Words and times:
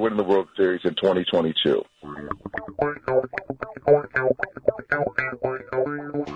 winning 0.00 0.16
the 0.16 0.24
World 0.24 0.48
Series 0.56 0.80
in 0.84 0.94
2022. 0.94 1.84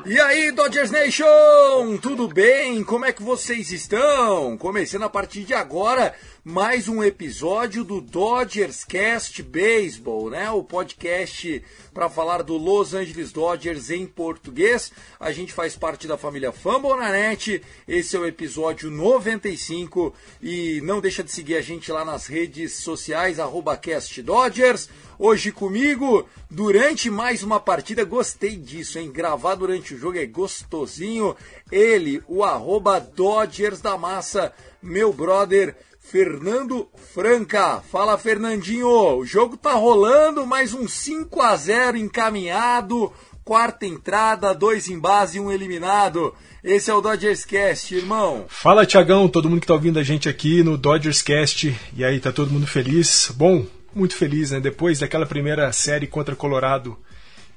E 0.07 0.21
aí, 0.21 0.53
Dodgers 0.53 0.91
Nation, 0.91 1.97
tudo 2.03 2.29
bem? 2.29 2.85
Como 2.85 3.05
é 3.05 3.13
que 3.13 3.23
vocês 3.23 3.73
estão? 3.73 4.59
Começando 4.59 5.05
a 5.05 5.09
partir 5.09 5.45
de 5.45 5.55
agora 5.55 6.15
mais 6.45 6.89
um 6.89 7.03
episódio 7.03 7.83
do 7.83 8.03
Dodgers 8.03 8.85
Cast 8.85 9.43
Baseball, 9.43 10.29
né? 10.29 10.51
O 10.51 10.63
podcast 10.63 11.65
para 11.95 12.11
falar 12.11 12.43
do 12.43 12.59
Los 12.59 12.93
Angeles 12.93 13.33
Dodgers 13.33 13.89
em 13.89 14.07
português. 14.07 14.93
A 15.19 15.33
gente 15.33 15.55
faz 15.55 15.75
parte 15.75 16.07
da 16.07 16.19
família 16.19 16.53
Fambonanet. 16.53 17.63
Esse 17.89 18.15
é 18.15 18.19
o 18.19 18.27
episódio 18.27 18.91
95 18.91 20.13
e 20.43 20.83
não 20.83 21.01
deixa 21.01 21.25
de 21.25 21.33
seguir 21.33 21.57
a 21.57 21.63
gente 21.63 21.91
lá 21.91 22.05
nas 22.05 22.27
redes 22.27 22.75
sociais 22.75 23.41
arroba 23.41 23.75
Cast 23.79 24.21
Dodgers. 24.21 24.91
Hoje 25.19 25.51
comigo, 25.51 26.29
durante 26.51 27.09
mais 27.09 27.43
uma 27.43 27.59
partida, 27.59 28.05
gostei 28.05 28.55
disso, 28.57 28.99
hein? 28.99 29.11
Gravar 29.11 29.55
durante 29.55 29.95
o 29.95 29.99
jogo 29.99 30.19
é 30.19 30.27
gostosinho. 30.27 31.35
Ele, 31.73 32.23
o 32.29 32.45
arroba 32.45 33.01
Dodgers 33.01 33.81
da 33.81 33.97
Massa, 33.97 34.53
meu 34.83 35.11
brother 35.11 35.75
Fernando 36.05 36.87
Franca. 37.15 37.81
Fala, 37.91 38.19
Fernandinho. 38.19 39.17
O 39.17 39.25
jogo 39.25 39.57
tá 39.57 39.73
rolando, 39.73 40.47
mais 40.47 40.75
um 40.75 40.87
5 40.87 41.41
a 41.41 41.57
0 41.57 41.97
encaminhado. 41.97 43.11
Quarta 43.43 43.87
entrada, 43.87 44.55
dois 44.55 44.89
em 44.89 44.99
base 44.99 45.39
e 45.39 45.41
um 45.41 45.51
eliminado. 45.51 46.35
Esse 46.63 46.91
é 46.91 46.95
o 46.95 47.01
Dodgers 47.01 47.45
Cast, 47.45 47.95
irmão. 47.95 48.45
Fala, 48.49 48.87
Tiagão, 48.87 49.29
todo 49.29 49.49
mundo 49.49 49.63
que 49.63 49.67
tá 49.67 49.75
ouvindo 49.75 49.99
a 49.99 50.03
gente 50.03 50.29
aqui 50.29 50.63
no 50.63 50.77
Dodgers 50.77 51.23
Cast. 51.23 51.75
E 51.97 52.05
aí, 52.05 52.21
tá 52.21 52.31
todo 52.31 52.51
mundo 52.51 52.67
feliz? 52.67 53.33
Bom, 53.35 53.67
muito 53.95 54.15
feliz, 54.15 54.51
né? 54.51 54.61
Depois 54.61 55.01
daquela 55.01 55.27
primeira 55.27 55.73
série 55.73 56.07
contra 56.07 56.37
Colorado, 56.37 56.97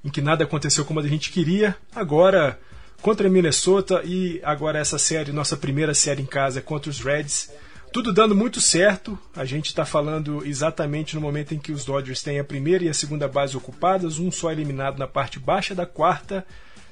em 0.03 0.09
que 0.09 0.21
nada 0.21 0.45
aconteceu 0.45 0.83
como 0.85 1.01
a 1.01 1.07
gente 1.07 1.31
queria, 1.31 1.75
agora 1.93 2.57
contra 3.01 3.29
Minnesota 3.29 4.01
e 4.03 4.41
agora 4.43 4.79
essa 4.79 4.97
série, 4.97 5.31
nossa 5.31 5.55
primeira 5.55 5.93
série 5.93 6.21
em 6.21 6.25
casa 6.25 6.61
contra 6.61 6.89
os 6.89 6.99
Reds. 6.99 7.51
Tudo 7.97 8.13
dando 8.13 8.35
muito 8.35 8.61
certo. 8.61 9.17
A 9.35 9.43
gente 9.43 9.69
está 9.69 9.83
falando 9.83 10.45
exatamente 10.45 11.15
no 11.15 11.21
momento 11.21 11.55
em 11.55 11.57
que 11.57 11.71
os 11.71 11.83
Dodgers 11.83 12.21
têm 12.21 12.37
a 12.37 12.43
primeira 12.43 12.83
e 12.83 12.89
a 12.89 12.93
segunda 12.93 13.27
base 13.27 13.57
ocupadas, 13.57 14.19
um 14.19 14.29
só 14.29 14.51
eliminado 14.51 14.99
na 14.99 15.07
parte 15.07 15.39
baixa 15.39 15.73
da 15.73 15.83
quarta. 15.83 16.45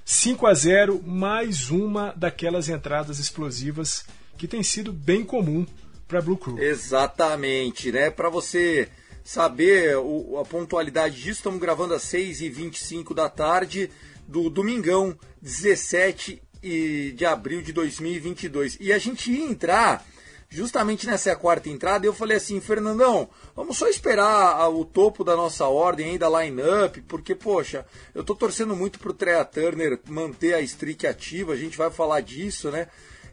5 0.04 0.48
a 0.48 0.54
0, 0.56 1.04
mais 1.06 1.70
uma 1.70 2.12
daquelas 2.18 2.70
entradas 2.70 3.20
explosivas 3.20 4.04
que 4.36 4.48
tem 4.48 4.64
sido 4.64 4.92
bem 4.92 5.24
comum 5.24 5.64
para 6.08 6.22
Blue 6.24 6.38
Crew. 6.38 6.58
Exatamente, 6.58 7.92
né? 7.92 8.10
Para 8.10 8.32
você 8.32 8.90
saber 9.24 9.98
o- 9.98 10.40
a 10.40 10.44
pontualidade 10.44 11.18
disso, 11.18 11.34
estamos 11.38 11.60
gravando 11.62 11.94
às 11.94 12.02
6h25 12.02 13.14
da 13.14 13.30
tarde 13.30 13.92
do 14.28 14.50
domingão, 14.50 15.16
17 15.40 16.42
e- 16.64 17.14
de 17.16 17.28
abril 17.28 17.62
de 17.62 17.72
2022. 17.72 18.76
E 18.82 18.92
a 18.92 18.98
gente 18.98 19.32
ia 19.32 19.46
entrar 19.46 20.04
justamente 20.56 21.06
nessa 21.06 21.36
quarta 21.36 21.70
entrada 21.70 22.06
eu 22.06 22.14
falei 22.14 22.38
assim, 22.38 22.62
Fernandão, 22.62 23.28
vamos 23.56 23.78
só 23.78 23.88
esperar 23.88 24.70
o 24.70 24.86
topo 24.86 25.24
da 25.24 25.36
nossa 25.36 25.68
ordem 25.68 26.12
aí, 26.12 26.18
da 26.18 26.30
line-up, 26.30 27.02
porque, 27.02 27.36
poxa, 27.36 27.86
eu 28.14 28.24
tô 28.24 28.34
torcendo 28.34 28.76
muito 28.76 28.98
pro 28.98 29.14
Trea 29.14 29.44
Turner 29.44 30.00
manter 30.08 30.54
a 30.54 30.62
streak 30.62 31.06
ativa, 31.06 31.54
a 31.54 31.58
gente 31.58 31.78
vai 31.78 31.92
falar 31.92 32.22
disso, 32.22 32.72
né? 32.72 32.88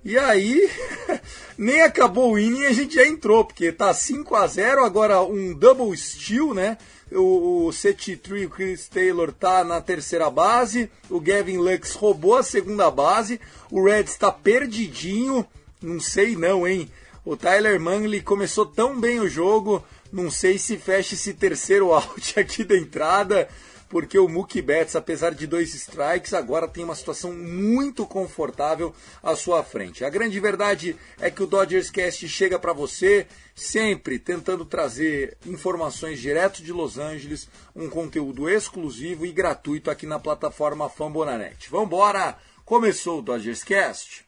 E 0.04 0.18
aí, 0.18 0.68
nem 1.56 1.80
acabou 1.82 2.32
o 2.32 2.38
inning 2.38 2.62
e 2.62 2.66
a 2.66 2.72
gente 2.72 2.96
já 2.96 3.06
entrou, 3.06 3.44
porque 3.44 3.70
tá 3.70 3.94
5 3.94 4.34
a 4.34 4.46
0 4.48 4.84
agora 4.84 5.22
um 5.22 5.54
double 5.54 5.96
steal, 5.96 6.52
né? 6.52 6.76
O, 7.12 7.66
o 7.66 7.68
CT3, 7.68 8.46
o 8.46 8.50
Chris 8.50 8.88
Taylor, 8.88 9.32
tá 9.32 9.62
na 9.62 9.80
terceira 9.80 10.28
base, 10.28 10.90
o 11.08 11.20
Gavin 11.20 11.58
Lux 11.58 11.94
roubou 11.94 12.36
a 12.36 12.42
segunda 12.42 12.90
base, 12.90 13.40
o 13.70 13.84
Reds 13.84 14.16
tá 14.16 14.32
perdidinho, 14.32 15.46
não 15.80 16.00
sei 16.00 16.34
não, 16.34 16.66
hein? 16.66 16.90
O 17.24 17.36
Tyler 17.36 17.78
Manley 17.78 18.20
começou 18.20 18.66
tão 18.66 19.00
bem 19.00 19.20
o 19.20 19.28
jogo, 19.28 19.84
não 20.12 20.28
sei 20.28 20.58
se 20.58 20.76
fecha 20.76 21.14
esse 21.14 21.32
terceiro 21.32 21.92
out 21.92 22.34
aqui 22.40 22.64
da 22.64 22.76
entrada, 22.76 23.48
porque 23.88 24.18
o 24.18 24.26
Mookie 24.26 24.60
Betts, 24.60 24.96
apesar 24.96 25.32
de 25.32 25.46
dois 25.46 25.72
strikes, 25.72 26.34
agora 26.34 26.66
tem 26.66 26.82
uma 26.82 26.96
situação 26.96 27.32
muito 27.32 28.04
confortável 28.06 28.92
à 29.22 29.36
sua 29.36 29.62
frente. 29.62 30.04
A 30.04 30.10
grande 30.10 30.40
verdade 30.40 30.96
é 31.20 31.30
que 31.30 31.44
o 31.44 31.46
Dodgers 31.46 31.90
Cast 31.90 32.26
chega 32.28 32.58
para 32.58 32.72
você 32.72 33.28
sempre 33.54 34.18
tentando 34.18 34.64
trazer 34.64 35.36
informações 35.46 36.18
direto 36.18 36.60
de 36.60 36.72
Los 36.72 36.98
Angeles, 36.98 37.48
um 37.76 37.88
conteúdo 37.88 38.48
exclusivo 38.50 39.24
e 39.24 39.30
gratuito 39.30 39.92
aqui 39.92 40.06
na 40.06 40.18
plataforma 40.18 40.88
Fambonanet. 40.88 41.70
Vambora! 41.70 42.36
Começou 42.64 43.18
o 43.18 43.22
Dodgers 43.22 43.62
Cast. 43.62 44.24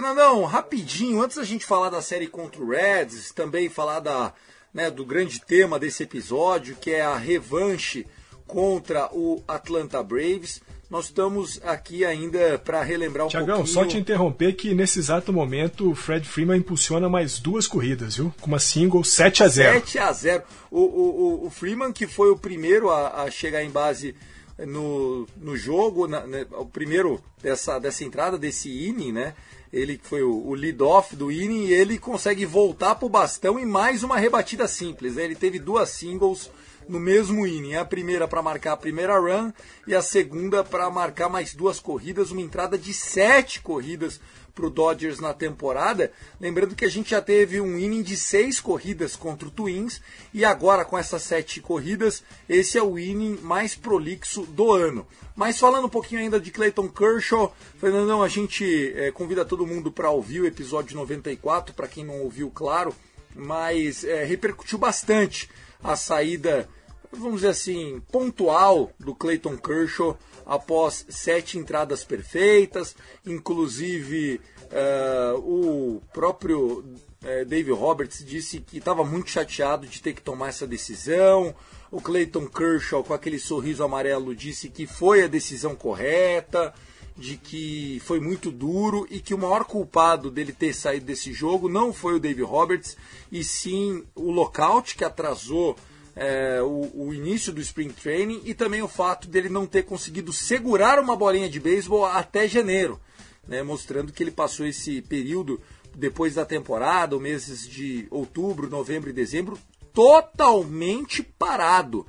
Fernandão, 0.00 0.44
rapidinho, 0.44 1.22
antes 1.22 1.38
da 1.38 1.42
gente 1.42 1.64
falar 1.64 1.88
da 1.88 2.02
série 2.02 2.26
contra 2.26 2.62
o 2.62 2.68
Reds, 2.68 3.30
também 3.32 3.70
falar 3.70 4.00
da, 4.00 4.34
né, 4.72 4.90
do 4.90 5.06
grande 5.06 5.40
tema 5.40 5.78
desse 5.78 6.02
episódio, 6.02 6.76
que 6.78 6.90
é 6.90 7.00
a 7.00 7.16
revanche 7.16 8.06
contra 8.46 9.08
o 9.10 9.42
Atlanta 9.48 10.02
Braves, 10.02 10.60
nós 10.90 11.06
estamos 11.06 11.58
aqui 11.64 12.04
ainda 12.04 12.58
para 12.58 12.82
relembrar 12.82 13.24
um 13.24 13.30
Tiagão, 13.30 13.56
pouquinho... 13.56 13.72
só 13.74 13.86
te 13.86 13.96
interromper 13.96 14.52
que 14.52 14.74
nesse 14.74 14.98
exato 14.98 15.32
momento 15.32 15.90
o 15.90 15.94
Fred 15.94 16.28
Freeman 16.28 16.58
impulsiona 16.58 17.08
mais 17.08 17.38
duas 17.38 17.66
corridas, 17.66 18.16
viu? 18.16 18.34
Com 18.38 18.48
uma 18.48 18.58
single 18.58 19.02
7 19.02 19.44
a 19.44 19.48
0 19.48 19.72
7 19.80 19.98
a 19.98 20.12
0 20.12 20.42
o, 20.70 20.78
o, 20.78 21.46
o- 21.46 21.50
Freeman, 21.50 21.90
que 21.90 22.06
foi 22.06 22.30
o 22.30 22.36
primeiro 22.36 22.90
a, 22.90 23.22
a 23.22 23.30
chegar 23.30 23.64
em 23.64 23.70
base 23.70 24.14
no, 24.58 25.26
no 25.38 25.56
jogo, 25.56 26.06
na- 26.06 26.26
né, 26.26 26.46
o 26.52 26.66
primeiro 26.66 27.18
dessa, 27.42 27.78
dessa 27.78 28.04
entrada, 28.04 28.36
desse 28.36 28.68
inning, 28.86 29.10
né? 29.10 29.32
Ele 29.72 30.00
foi 30.02 30.22
o, 30.22 30.32
o 30.32 30.54
lead-off 30.54 31.14
do 31.16 31.30
inning 31.30 31.66
e 31.66 31.72
ele 31.72 31.98
consegue 31.98 32.46
voltar 32.46 32.94
pro 32.94 33.08
bastão 33.08 33.58
e 33.58 33.66
mais 33.66 34.02
uma 34.02 34.18
rebatida 34.18 34.68
simples. 34.68 35.16
né? 35.16 35.24
Ele 35.24 35.34
teve 35.34 35.58
duas 35.58 35.90
singles 35.90 36.50
no 36.88 37.00
mesmo 37.00 37.46
inning. 37.46 37.74
A 37.74 37.84
primeira 37.84 38.28
para 38.28 38.42
marcar 38.42 38.72
a 38.72 38.76
primeira 38.76 39.18
run 39.18 39.52
e 39.86 39.94
a 39.94 40.02
segunda 40.02 40.62
para 40.62 40.88
marcar 40.90 41.28
mais 41.28 41.54
duas 41.54 41.80
corridas, 41.80 42.30
uma 42.30 42.40
entrada 42.40 42.78
de 42.78 42.94
sete 42.94 43.60
corridas 43.60 44.20
para 44.56 44.66
o 44.66 44.70
Dodgers 44.70 45.20
na 45.20 45.34
temporada. 45.34 46.10
Lembrando 46.40 46.74
que 46.74 46.86
a 46.86 46.88
gente 46.88 47.10
já 47.10 47.20
teve 47.20 47.60
um 47.60 47.78
inning 47.78 48.02
de 48.02 48.16
seis 48.16 48.58
corridas 48.58 49.14
contra 49.14 49.46
o 49.46 49.50
Twins 49.50 50.00
e 50.32 50.46
agora 50.46 50.82
com 50.82 50.96
essas 50.96 51.22
sete 51.22 51.60
corridas, 51.60 52.24
esse 52.48 52.78
é 52.78 52.82
o 52.82 52.98
inning 52.98 53.38
mais 53.42 53.76
prolixo 53.76 54.42
do 54.46 54.72
ano. 54.72 55.06
Mas 55.36 55.58
falando 55.58 55.84
um 55.84 55.90
pouquinho 55.90 56.22
ainda 56.22 56.40
de 56.40 56.50
Clayton 56.50 56.88
Kershaw, 56.88 57.54
Fernandão, 57.78 58.22
a 58.22 58.28
gente 58.28 58.94
eh, 58.96 59.12
convida 59.12 59.44
todo 59.44 59.66
mundo 59.66 59.92
para 59.92 60.10
ouvir 60.10 60.40
o 60.40 60.46
episódio 60.46 60.96
94, 60.96 61.74
para 61.74 61.86
quem 61.86 62.02
não 62.02 62.22
ouviu, 62.22 62.50
claro, 62.50 62.94
mas 63.34 64.02
eh, 64.02 64.24
repercutiu 64.24 64.78
bastante 64.78 65.50
a 65.84 65.94
saída 65.94 66.66
vamos 67.12 67.36
dizer 67.36 67.48
assim, 67.48 68.02
pontual 68.10 68.90
do 68.98 69.14
Clayton 69.14 69.56
Kershaw 69.56 70.16
após 70.44 71.04
sete 71.08 71.58
entradas 71.58 72.04
perfeitas, 72.04 72.94
inclusive 73.24 74.40
uh, 74.64 75.38
o 75.38 76.02
próprio 76.12 76.78
uh, 76.78 77.44
Dave 77.46 77.72
Roberts 77.72 78.24
disse 78.24 78.60
que 78.60 78.78
estava 78.78 79.04
muito 79.04 79.30
chateado 79.30 79.86
de 79.86 80.00
ter 80.00 80.12
que 80.12 80.22
tomar 80.22 80.48
essa 80.48 80.66
decisão. 80.66 81.54
O 81.90 82.00
Clayton 82.00 82.46
Kershaw, 82.46 83.02
com 83.02 83.14
aquele 83.14 83.38
sorriso 83.38 83.82
amarelo, 83.82 84.34
disse 84.34 84.68
que 84.68 84.86
foi 84.86 85.22
a 85.22 85.28
decisão 85.28 85.74
correta, 85.74 86.74
de 87.16 87.36
que 87.36 88.00
foi 88.04 88.20
muito 88.20 88.50
duro 88.50 89.06
e 89.10 89.20
que 89.20 89.32
o 89.32 89.38
maior 89.38 89.64
culpado 89.64 90.30
dele 90.30 90.52
ter 90.52 90.74
saído 90.74 91.06
desse 91.06 91.32
jogo 91.32 91.68
não 91.68 91.92
foi 91.92 92.16
o 92.16 92.20
Dave 92.20 92.42
Roberts, 92.42 92.96
e 93.32 93.42
sim 93.42 94.04
o 94.14 94.30
lockout 94.30 94.94
que 94.94 95.04
atrasou 95.04 95.76
é, 96.16 96.62
o, 96.62 96.90
o, 96.94 97.14
início 97.14 97.52
do 97.52 97.60
Spring 97.60 97.90
Training 97.90 98.40
e 98.46 98.54
também 98.54 98.80
o 98.80 98.88
fato 98.88 99.28
dele 99.28 99.50
não 99.50 99.66
ter 99.66 99.82
conseguido 99.82 100.32
segurar 100.32 100.98
uma 100.98 101.14
bolinha 101.14 101.48
de 101.48 101.60
beisebol 101.60 102.06
até 102.06 102.48
janeiro, 102.48 102.98
né, 103.46 103.62
mostrando 103.62 104.10
que 104.10 104.22
ele 104.22 104.30
passou 104.30 104.66
esse 104.66 105.02
período 105.02 105.60
depois 105.94 106.34
da 106.34 106.46
temporada, 106.46 107.18
meses 107.18 107.68
de 107.68 108.06
outubro, 108.10 108.68
novembro 108.68 109.10
e 109.10 109.12
dezembro, 109.12 109.58
totalmente 109.92 111.22
parado. 111.22 112.06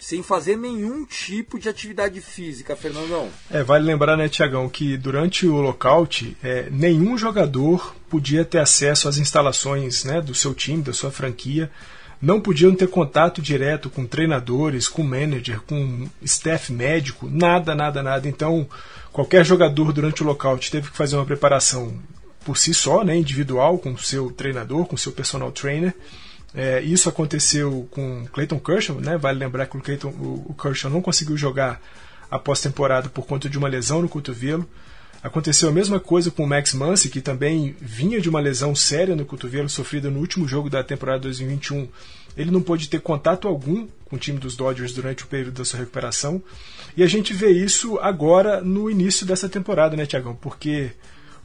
Sem 0.00 0.22
fazer 0.22 0.56
nenhum 0.56 1.04
tipo 1.04 1.58
de 1.58 1.68
atividade 1.68 2.20
física, 2.20 2.76
Fernandão. 2.76 3.28
É, 3.50 3.64
vale 3.64 3.84
lembrar, 3.84 4.16
né, 4.16 4.28
Tiagão, 4.28 4.68
que 4.68 4.96
durante 4.96 5.44
o 5.44 5.60
lockout, 5.60 6.36
é, 6.40 6.70
nenhum 6.70 7.18
jogador 7.18 7.96
podia 8.08 8.44
ter 8.44 8.60
acesso 8.60 9.08
às 9.08 9.18
instalações 9.18 10.04
né, 10.04 10.20
do 10.20 10.36
seu 10.36 10.54
time, 10.54 10.84
da 10.84 10.92
sua 10.92 11.10
franquia 11.10 11.68
não 12.20 12.40
podiam 12.40 12.74
ter 12.74 12.88
contato 12.88 13.40
direto 13.40 13.88
com 13.88 14.04
treinadores, 14.06 14.88
com 14.88 15.02
manager, 15.02 15.60
com 15.62 16.08
staff 16.22 16.72
médico, 16.72 17.28
nada, 17.30 17.74
nada, 17.74 18.02
nada. 18.02 18.28
Então, 18.28 18.68
qualquer 19.12 19.44
jogador 19.44 19.92
durante 19.92 20.22
o 20.22 20.26
lockout 20.26 20.70
teve 20.70 20.90
que 20.90 20.96
fazer 20.96 21.16
uma 21.16 21.24
preparação 21.24 21.94
por 22.44 22.56
si 22.56 22.74
só, 22.74 23.04
né, 23.04 23.16
individual, 23.16 23.78
com 23.78 23.96
seu 23.96 24.30
treinador, 24.30 24.86
com 24.86 24.96
seu 24.96 25.12
personal 25.12 25.52
trainer. 25.52 25.94
É, 26.54 26.80
isso 26.80 27.08
aconteceu 27.08 27.86
com 27.90 28.26
Clayton 28.32 28.58
Kershaw, 28.58 29.00
né? 29.00 29.18
Vale 29.18 29.38
lembrar 29.38 29.66
que 29.66 29.76
o, 29.76 29.80
Clayton, 29.80 30.08
o, 30.08 30.56
Kershaw 30.60 30.90
não 30.90 31.02
conseguiu 31.02 31.36
jogar 31.36 31.80
após 32.30 32.60
temporada 32.60 33.08
por 33.08 33.26
conta 33.26 33.48
de 33.48 33.58
uma 33.58 33.68
lesão 33.68 34.00
no 34.02 34.08
cotovelo. 34.08 34.68
Aconteceu 35.28 35.68
a 35.68 35.72
mesma 35.72 36.00
coisa 36.00 36.30
com 36.30 36.42
o 36.42 36.46
Max 36.46 36.72
Muncy, 36.72 37.10
que 37.10 37.20
também 37.20 37.76
vinha 37.78 38.18
de 38.18 38.30
uma 38.30 38.40
lesão 38.40 38.74
séria 38.74 39.14
no 39.14 39.26
cotovelo 39.26 39.68
sofrida 39.68 40.10
no 40.10 40.20
último 40.20 40.48
jogo 40.48 40.70
da 40.70 40.82
temporada 40.82 41.18
2021. 41.18 41.86
Ele 42.34 42.50
não 42.50 42.62
pôde 42.62 42.88
ter 42.88 43.02
contato 43.02 43.46
algum 43.46 43.86
com 44.06 44.16
o 44.16 44.18
time 44.18 44.38
dos 44.38 44.56
Dodgers 44.56 44.94
durante 44.94 45.24
o 45.24 45.26
período 45.26 45.58
da 45.58 45.66
sua 45.66 45.80
recuperação. 45.80 46.42
E 46.96 47.02
a 47.02 47.06
gente 47.06 47.34
vê 47.34 47.50
isso 47.50 47.98
agora 47.98 48.62
no 48.62 48.90
início 48.90 49.26
dessa 49.26 49.50
temporada, 49.50 49.94
né, 49.94 50.06
Tiagão? 50.06 50.34
Porque 50.34 50.92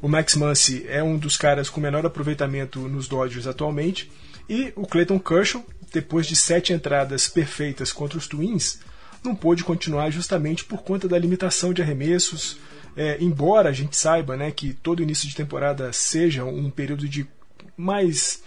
o 0.02 0.08
Max 0.08 0.38
Muncy 0.38 0.86
é 0.88 1.04
um 1.04 1.18
dos 1.18 1.36
caras 1.36 1.70
com 1.70 1.82
menor 1.82 2.06
aproveitamento 2.06 2.80
nos 2.88 3.10
Dodgers 3.10 3.48
atualmente. 3.48 4.10
E 4.48 4.72
o 4.78 4.88
Clayton 4.88 5.20
Kershaw, 5.20 5.62
depois 5.92 6.26
de 6.26 6.38
sete 6.38 6.72
entradas 6.72 7.28
perfeitas 7.28 7.92
contra 7.92 8.18
os 8.18 8.30
Twins, 8.30 8.80
não 9.22 9.36
pôde 9.36 9.62
continuar 9.66 10.10
justamente 10.10 10.64
por 10.64 10.84
conta 10.84 11.06
da 11.06 11.20
limitação 11.20 11.74
de 11.74 11.82
arremessos, 11.82 12.56
é, 12.96 13.18
embora 13.22 13.70
a 13.70 13.74
gente 13.74 13.98
saiba 13.98 14.38
né, 14.38 14.52
que 14.52 14.74
todo 14.74 15.02
início 15.02 15.28
de 15.28 15.36
temporada 15.36 15.92
seja 15.92 16.44
um 16.44 16.70
período 16.70 17.08
de 17.08 17.28
mais 17.76 18.42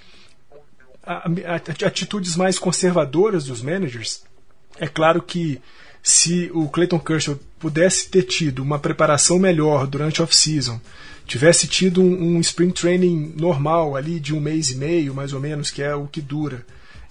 atitudes 1.84 2.34
mais 2.37 2.58
conservadoras 2.58 3.44
dos 3.44 3.62
managers, 3.62 4.25
é 4.78 4.88
claro 4.88 5.22
que 5.22 5.60
se 6.02 6.50
o 6.54 6.69
Clayton 6.69 6.98
Kershaw 6.98 7.38
pudesse 7.58 8.08
ter 8.08 8.22
tido 8.22 8.62
uma 8.62 8.78
preparação 8.78 9.38
melhor 9.38 9.87
durante 9.87 10.22
off-season, 10.22 10.81
tivesse 11.26 11.66
tido 11.66 12.00
um, 12.00 12.37
um, 12.37 12.40
spring 12.40 12.70
training 12.70 13.34
normal 13.37 13.96
ali 13.96 14.20
de 14.20 14.34
um 14.34 14.40
mês 14.40 14.70
e 14.70 14.76
meio, 14.76 15.14
mais 15.14 15.32
ou 15.32 15.40
menos, 15.40 15.70
que 15.70 15.82
é 15.82 15.94
o 15.94 16.06
que 16.06 16.20
dura, 16.20 16.64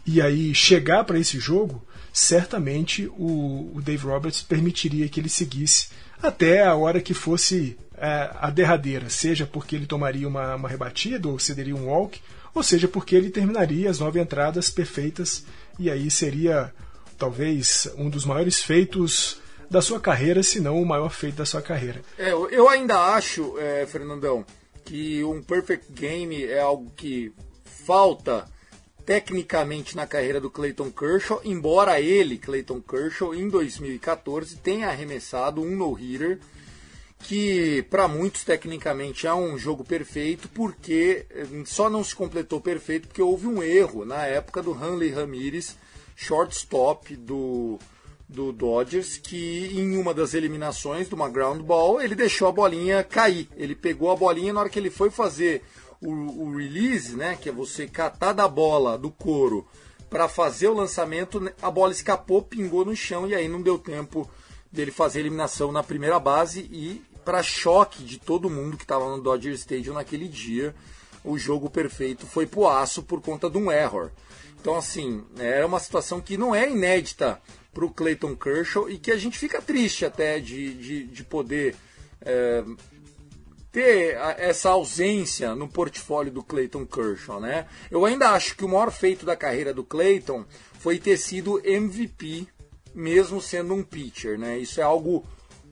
e 0.06 0.22
aí 0.22 0.54
chegar 0.54 1.04
para 1.04 1.20
esse 1.20 1.40
jogo, 1.40 1.84
certamente 2.14 3.08
o, 3.18 3.72
o 3.76 3.82
Dave 3.82 4.06
Roberts 4.06 4.42
permitiria 4.42 5.10
que 5.10 5.20
ele 5.20 5.30
seguisse 5.30 5.90
até 6.22 6.64
a 6.64 6.76
hora 6.76 7.02
que 7.02 7.14
fosse 7.14 7.78
é, 7.98 8.30
a 8.40 8.50
derradeira, 8.50 9.10
seja 9.10 9.46
porque 9.46 9.76
ele 9.76 9.86
tomaria 9.86 10.28
uma, 10.28 10.56
uma 10.56 10.70
rebatida 10.70 11.28
ou 11.28 11.40
cederia 11.40 11.76
um 11.76 11.88
walk, 11.88 12.22
ou 12.54 12.64
seja 12.64 12.88
porque 12.88 13.16
ele 13.16 13.30
terminaria 13.30 13.90
as 13.90 14.00
nove 14.00 14.20
entradas 14.20 14.70
perfeitas 14.70 15.46
e 15.78 15.90
aí 15.90 16.10
seria 16.10 16.74
talvez 17.18 17.92
um 17.98 18.10
dos 18.10 18.26
maiores 18.26 18.62
feitos 18.62 19.40
da 19.70 19.82
sua 19.82 20.00
carreira, 20.00 20.44
se 20.44 20.60
não 20.60 20.82
o 20.82 20.86
maior 20.86 21.10
feito 21.10 21.36
da 21.36 21.46
sua 21.46 21.62
carreira. 21.62 22.02
É, 22.18 22.32
eu 22.32 22.70
ainda 22.70 22.98
acho, 23.14 23.58
é, 23.58 23.86
Fernandão, 23.86 24.46
que 24.84 25.24
um 25.24 25.42
perfect 25.42 25.92
game 25.92 26.46
é 26.46 26.60
algo 26.60 26.92
que 26.96 27.34
falta 27.86 28.46
tecnicamente 29.06 29.96
na 29.96 30.08
carreira 30.08 30.42
do 30.42 30.50
Clayton 30.50 30.92
Kershaw, 30.92 31.42
embora 31.44 32.02
ele, 32.02 32.38
Clayton 32.38 32.82
Kershaw, 32.82 33.36
em 33.36 33.48
2014 33.48 34.58
tenha 34.58 34.88
arremessado 34.88 35.62
um 35.62 35.76
no-hitter 35.76 36.40
que 37.20 37.84
para 37.90 38.08
muitos 38.08 38.44
tecnicamente 38.44 39.26
é 39.26 39.34
um 39.34 39.58
jogo 39.58 39.84
perfeito, 39.84 40.50
porque 40.50 41.26
eh, 41.30 41.46
só 41.66 41.90
não 41.90 42.04
se 42.04 42.16
completou 42.16 42.62
perfeito 42.62 43.08
porque 43.08 43.22
houve 43.22 43.48
um 43.48 43.64
erro 43.64 44.06
na 44.06 44.26
época 44.26 44.62
do 44.62 44.74
Hanley 44.74 45.12
Ramirez, 45.12 45.76
shortstop 46.16 47.16
do 47.16 47.80
do 48.28 48.52
Dodgers, 48.52 49.18
que 49.20 49.70
em 49.74 49.98
uma 49.98 50.14
das 50.14 50.34
eliminações 50.34 51.08
de 51.08 51.14
uma 51.14 51.30
ground 51.30 51.62
ball, 51.62 52.02
ele 52.02 52.16
deixou 52.16 52.48
a 52.48 52.52
bolinha 52.52 53.04
cair. 53.04 53.48
Ele 53.56 53.76
pegou 53.76 54.12
a 54.12 54.16
bolinha 54.16 54.52
na 54.52 54.62
hora 54.62 54.70
que 54.70 54.80
ele 54.80 54.90
foi 54.90 55.12
fazer 55.12 55.64
o, 56.06 56.44
o 56.44 56.58
release, 56.58 57.16
né, 57.16 57.38
que 57.40 57.50
é 57.50 57.52
você 57.52 57.88
catar 57.88 58.34
da 58.34 58.48
bola 58.48 58.98
do 58.98 59.10
couro 59.12 59.68
para 60.10 60.28
fazer 60.28 60.68
o 60.68 60.74
lançamento, 60.74 61.40
né, 61.40 61.54
a 61.62 61.72
bola 61.72 61.92
escapou, 61.92 62.42
pingou 62.42 62.86
no 62.86 62.96
chão 62.96 63.28
e 63.28 63.36
aí 63.36 63.48
não 63.48 63.62
deu 63.62 63.78
tempo 63.78 64.30
dele 64.72 64.92
fazer 64.92 65.20
a 65.20 65.22
eliminação 65.22 65.72
na 65.72 65.84
primeira 65.84 66.20
base 66.20 66.62
e 66.72 67.02
para 67.24 67.42
choque 67.42 68.04
de 68.04 68.20
todo 68.20 68.50
mundo 68.50 68.78
que 68.78 68.84
estava 68.84 69.10
no 69.10 69.22
Dodger 69.22 69.54
Stadium 69.54 69.96
naquele 69.96 70.28
dia, 70.28 70.76
o 71.24 71.38
jogo 71.38 71.70
perfeito 71.70 72.28
foi 72.28 72.46
pro 72.46 72.68
aço 72.68 73.02
por 73.02 73.20
conta 73.20 73.50
de 73.50 73.58
um 73.58 73.72
error. 73.72 74.12
Então 74.62 74.76
assim, 74.76 75.24
era 75.38 75.66
uma 75.66 75.80
situação 75.80 76.22
que 76.22 76.38
não 76.38 76.54
é 76.54 76.70
inédita 76.70 77.42
para 77.74 77.86
o 77.86 77.90
Clayton 77.90 78.36
Kershaw 78.36 78.90
e 78.90 78.98
que 78.98 79.12
a 79.12 79.18
gente 79.18 79.38
fica 79.38 79.62
triste 79.62 80.06
até 80.06 80.40
de, 80.40 80.74
de, 80.76 81.04
de 81.06 81.24
poder 81.24 81.76
é, 82.22 82.64
ter 83.76 84.16
essa 84.38 84.70
ausência 84.70 85.54
no 85.54 85.68
portfólio 85.68 86.32
do 86.32 86.42
Clayton 86.42 86.86
Kershaw, 86.86 87.42
né? 87.42 87.66
Eu 87.92 88.06
ainda 88.06 88.30
acho 88.30 88.56
que 88.56 88.64
o 88.64 88.70
maior 88.70 88.90
feito 88.90 89.26
da 89.26 89.36
carreira 89.36 89.74
do 89.74 89.84
Clayton 89.84 90.46
foi 90.80 90.98
ter 90.98 91.18
sido 91.18 91.60
MVP, 91.62 92.48
mesmo 92.94 93.42
sendo 93.42 93.74
um 93.74 93.84
pitcher, 93.84 94.40
né? 94.40 94.58
Isso 94.58 94.80
é 94.80 94.84
algo 94.86 95.26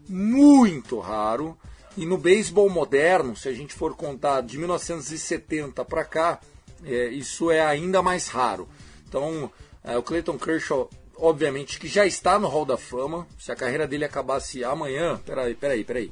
muito 0.10 1.00
raro. 1.00 1.58
E 1.96 2.06
no 2.06 2.18
beisebol 2.18 2.70
moderno, 2.70 3.38
se 3.38 3.48
a 3.48 3.54
gente 3.54 3.74
for 3.74 3.96
contar 3.96 4.42
de 4.42 4.58
1970 4.58 5.86
para 5.86 6.04
cá, 6.04 6.42
é, 6.84 7.08
isso 7.08 7.50
é 7.50 7.62
ainda 7.62 8.02
mais 8.02 8.28
raro. 8.28 8.68
Então, 9.08 9.50
é, 9.82 9.98
o 9.98 10.04
Clayton 10.04 10.38
Kershaw, 10.38 10.90
obviamente, 11.16 11.80
que 11.80 11.88
já 11.88 12.06
está 12.06 12.38
no 12.38 12.50
Hall 12.50 12.66
da 12.66 12.76
Fama. 12.76 13.26
Se 13.40 13.50
a 13.50 13.56
carreira 13.56 13.88
dele 13.88 14.04
acabasse 14.04 14.62
amanhã, 14.62 15.22
peraí, 15.26 15.56
peraí, 15.56 15.86
peraí. 15.86 16.12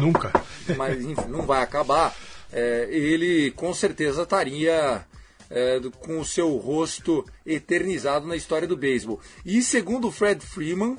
Nunca. 0.00 0.32
Mas 0.76 1.02
enfim, 1.04 1.28
não 1.28 1.42
vai 1.42 1.62
acabar. 1.62 2.14
É, 2.52 2.88
ele 2.90 3.50
com 3.52 3.74
certeza 3.74 4.22
estaria 4.22 5.04
é, 5.50 5.80
com 6.00 6.18
o 6.18 6.24
seu 6.24 6.56
rosto 6.56 7.24
eternizado 7.44 8.26
na 8.26 8.36
história 8.36 8.66
do 8.66 8.76
beisebol. 8.76 9.20
E 9.44 9.62
segundo 9.62 10.08
o 10.08 10.12
Fred 10.12 10.44
Freeman, 10.44 10.96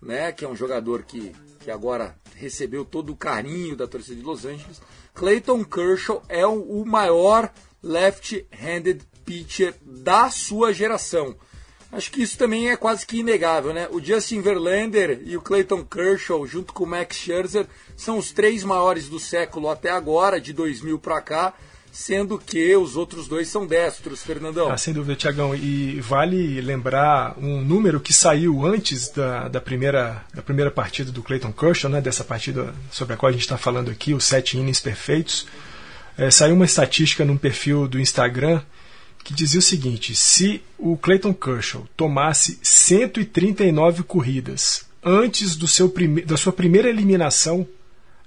né, 0.00 0.32
que 0.32 0.44
é 0.44 0.48
um 0.48 0.56
jogador 0.56 1.02
que, 1.02 1.34
que 1.60 1.70
agora 1.70 2.16
recebeu 2.34 2.84
todo 2.84 3.12
o 3.12 3.16
carinho 3.16 3.76
da 3.76 3.86
torcida 3.86 4.16
de 4.16 4.22
Los 4.22 4.44
Angeles, 4.44 4.80
Clayton 5.14 5.64
Kershaw 5.64 6.22
é 6.28 6.46
o, 6.46 6.60
o 6.60 6.86
maior 6.86 7.50
left-handed 7.82 9.02
pitcher 9.24 9.74
da 9.82 10.30
sua 10.30 10.72
geração. 10.72 11.36
Acho 11.96 12.10
que 12.10 12.22
isso 12.22 12.36
também 12.36 12.68
é 12.68 12.76
quase 12.76 13.06
que 13.06 13.20
inegável, 13.20 13.72
né? 13.72 13.88
O 13.90 14.04
Justin 14.04 14.42
Verlander 14.42 15.22
e 15.24 15.34
o 15.34 15.40
Clayton 15.40 15.82
Kershaw, 15.82 16.46
junto 16.46 16.74
com 16.74 16.84
o 16.84 16.86
Max 16.86 17.16
Scherzer, 17.16 17.66
são 17.96 18.18
os 18.18 18.32
três 18.32 18.62
maiores 18.62 19.08
do 19.08 19.18
século 19.18 19.70
até 19.70 19.90
agora, 19.90 20.38
de 20.38 20.52
2000 20.52 20.98
para 20.98 21.22
cá, 21.22 21.54
sendo 21.90 22.38
que 22.38 22.76
os 22.76 22.96
outros 22.96 23.26
dois 23.26 23.48
são 23.48 23.66
destros, 23.66 24.22
Fernandão. 24.22 24.70
Ah, 24.70 24.76
sem 24.76 24.92
dúvida, 24.92 25.16
Tiagão. 25.16 25.54
E 25.54 25.98
vale 26.02 26.60
lembrar 26.60 27.34
um 27.38 27.62
número 27.62 27.98
que 27.98 28.12
saiu 28.12 28.66
antes 28.66 29.08
da, 29.08 29.48
da, 29.48 29.60
primeira, 29.62 30.22
da 30.34 30.42
primeira 30.42 30.70
partida 30.70 31.10
do 31.10 31.22
Clayton 31.22 31.50
Kershaw, 31.50 31.90
né? 31.90 32.02
dessa 32.02 32.22
partida 32.22 32.74
sobre 32.90 33.14
a 33.14 33.16
qual 33.16 33.30
a 33.30 33.32
gente 33.32 33.40
está 33.40 33.56
falando 33.56 33.90
aqui, 33.90 34.12
os 34.12 34.24
sete 34.24 34.58
innings 34.58 34.82
perfeitos. 34.82 35.46
É, 36.18 36.30
saiu 36.30 36.54
uma 36.56 36.66
estatística 36.66 37.24
num 37.24 37.38
perfil 37.38 37.88
do 37.88 37.98
Instagram 37.98 38.60
que 39.26 39.34
dizia 39.34 39.58
o 39.58 39.62
seguinte: 39.62 40.14
se 40.14 40.62
o 40.78 40.96
Clayton 40.96 41.34
Kershaw 41.34 41.84
tomasse 41.96 42.60
139 42.62 44.04
corridas 44.04 44.86
antes 45.02 45.56
do 45.56 45.66
seu 45.66 45.88
prime 45.88 46.22
da 46.22 46.36
sua 46.36 46.52
primeira 46.52 46.88
eliminação, 46.88 47.66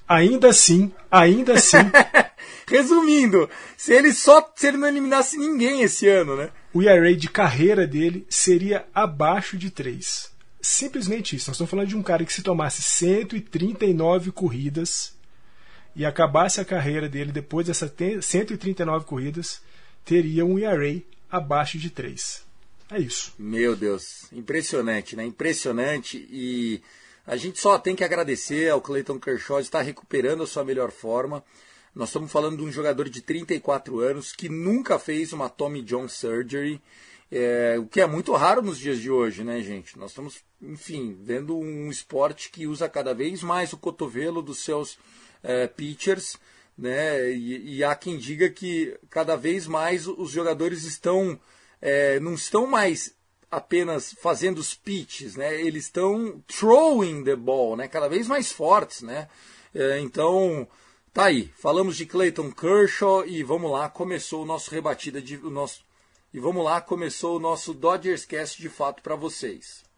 ainda 0.05 0.49
assim, 0.49 0.91
ainda 1.09 1.53
assim. 1.53 1.77
Resumindo, 2.67 3.49
se 3.77 3.93
ele 3.93 4.11
só 4.11 4.45
se 4.53 4.67
ele 4.67 4.77
não 4.77 4.89
eliminasse 4.89 5.37
ninguém 5.37 5.81
esse 5.81 6.05
ano, 6.07 6.35
né? 6.35 6.49
O 6.73 6.83
ERA 6.83 7.15
de 7.15 7.29
carreira 7.29 7.87
dele 7.87 8.27
seria 8.29 8.85
abaixo 8.93 9.57
de 9.57 9.71
3. 9.71 10.29
Simplesmente 10.61 11.35
isso. 11.37 11.49
Nós 11.49 11.55
estamos 11.55 11.71
falando 11.71 11.87
de 11.87 11.95
um 11.95 12.03
cara 12.03 12.25
que 12.25 12.33
se 12.33 12.43
tomasse 12.43 12.81
139 12.81 14.31
corridas 14.33 15.15
e 15.95 16.05
acabasse 16.05 16.59
a 16.59 16.65
carreira 16.65 17.07
dele 17.07 17.31
depois 17.31 17.67
dessas 17.67 17.89
139 18.21 19.05
corridas, 19.05 19.61
teria 20.05 20.45
um 20.45 20.57
ERA 20.57 21.01
abaixo 21.29 21.77
de 21.77 21.89
3. 21.89 22.45
É 22.91 22.99
isso. 22.99 23.33
Meu 23.37 23.75
Deus, 23.75 24.31
impressionante, 24.33 25.15
né? 25.15 25.23
Impressionante 25.25 26.27
e 26.31 26.81
a 27.25 27.37
gente 27.37 27.59
só 27.59 27.77
tem 27.77 27.95
que 27.95 28.03
agradecer 28.03 28.69
ao 28.69 28.81
Clayton 28.81 29.19
Kershaw 29.19 29.59
estar 29.59 29.81
recuperando 29.81 30.41
a 30.41 30.47
sua 30.47 30.63
melhor 30.63 30.89
forma. 30.89 31.43
Nós 31.93 32.09
estamos 32.09 32.31
falando 32.31 32.57
de 32.57 32.63
um 32.63 32.71
jogador 32.71 33.07
de 33.07 33.21
34 33.21 33.99
anos 33.99 34.33
que 34.33 34.49
nunca 34.49 34.97
fez 34.97 35.31
uma 35.31 35.49
Tommy 35.49 35.83
John 35.83 36.07
surgery, 36.07 36.81
é, 37.31 37.75
o 37.77 37.85
que 37.85 38.01
é 38.01 38.07
muito 38.07 38.33
raro 38.33 38.63
nos 38.63 38.79
dias 38.79 38.99
de 38.99 39.11
hoje, 39.11 39.43
né, 39.43 39.61
gente? 39.61 39.97
Nós 39.99 40.09
estamos, 40.11 40.43
enfim, 40.59 41.15
vendo 41.21 41.55
um 41.55 41.89
esporte 41.91 42.49
que 42.49 42.65
usa 42.65 42.89
cada 42.89 43.13
vez 43.13 43.43
mais 43.43 43.73
o 43.73 43.77
cotovelo 43.77 44.41
dos 44.41 44.59
seus 44.59 44.97
é, 45.43 45.67
pitchers, 45.67 46.37
né? 46.79 47.31
E, 47.31 47.77
e, 47.77 47.83
há 47.83 47.93
quem 47.95 48.17
diga 48.17 48.49
que 48.49 48.97
cada 49.09 49.35
vez 49.35 49.67
mais 49.67 50.07
os 50.07 50.31
jogadores 50.31 50.83
estão 50.83 51.39
é, 51.81 52.19
não 52.19 52.33
estão 52.33 52.65
mais 52.65 53.13
apenas 53.51 54.13
fazendo 54.13 54.59
os 54.59 54.73
pitches, 54.73 55.35
né? 55.35 55.59
Eles 55.61 55.85
estão 55.85 56.41
throwing 56.47 57.23
the 57.23 57.35
ball, 57.35 57.75
né? 57.75 57.87
Cada 57.87 58.07
vez 58.07 58.27
mais 58.27 58.51
fortes, 58.51 59.01
né? 59.01 59.27
É, 59.73 59.99
então 59.99 60.67
tá 61.13 61.25
aí. 61.25 61.51
Falamos 61.57 61.97
de 61.97 62.05
Clayton 62.05 62.51
Kershaw 62.51 63.25
e 63.25 63.43
vamos 63.43 63.71
lá. 63.71 63.89
Começou 63.89 64.43
o 64.43 64.45
nosso 64.45 64.71
rebatida 64.71 65.21
de 65.21 65.37
o 65.37 65.49
nosso 65.49 65.83
e 66.33 66.39
vamos 66.39 66.63
lá. 66.63 66.79
Começou 66.79 67.37
o 67.37 67.39
nosso 67.39 67.73
Dodgers 67.73 68.25
Cast 68.25 68.61
de 68.61 68.69
fato 68.69 69.01
para 69.01 69.15
vocês. 69.15 69.88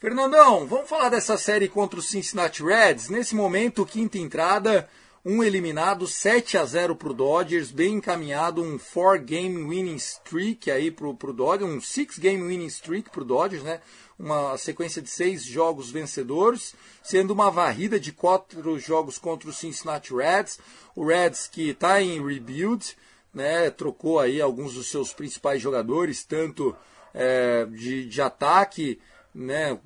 Fernandão, 0.00 0.64
vamos 0.64 0.88
falar 0.88 1.08
dessa 1.08 1.36
série 1.36 1.66
contra 1.66 1.98
o 1.98 2.02
Cincinnati 2.02 2.62
Reds. 2.62 3.08
Nesse 3.08 3.34
momento, 3.34 3.84
quinta 3.84 4.16
entrada, 4.16 4.88
um 5.24 5.42
eliminado, 5.42 6.06
7 6.06 6.56
a 6.56 6.64
0 6.64 6.94
para 6.94 7.08
o 7.08 7.12
Dodgers, 7.12 7.72
bem 7.72 7.94
encaminhado, 7.94 8.62
um 8.62 8.78
4 8.78 9.24
game 9.24 9.56
winning 9.56 9.96
streak 9.96 10.70
aí 10.70 10.92
para 10.92 11.08
o 11.08 11.32
Dodgers, 11.32 11.68
um 11.68 11.80
6 11.80 12.16
game 12.20 12.40
winning 12.40 12.68
streak 12.68 13.10
para 13.10 13.22
o 13.22 13.24
Dodgers, 13.24 13.64
né? 13.64 13.80
Uma 14.16 14.56
sequência 14.56 15.02
de 15.02 15.10
seis 15.10 15.42
jogos 15.42 15.90
vencedores, 15.90 16.76
sendo 17.02 17.32
uma 17.32 17.50
varrida 17.50 17.98
de 17.98 18.12
quatro 18.12 18.78
jogos 18.78 19.18
contra 19.18 19.50
o 19.50 19.52
Cincinnati 19.52 20.14
Reds. 20.14 20.60
O 20.94 21.04
Reds 21.06 21.48
que 21.48 21.70
está 21.70 22.00
em 22.00 22.24
rebuild, 22.24 22.96
né? 23.34 23.68
Trocou 23.68 24.20
aí 24.20 24.40
alguns 24.40 24.74
dos 24.74 24.88
seus 24.88 25.12
principais 25.12 25.60
jogadores, 25.60 26.22
tanto 26.22 26.72
é, 27.12 27.66
de, 27.66 28.06
de 28.06 28.22
ataque 28.22 29.00
né, 29.34 29.78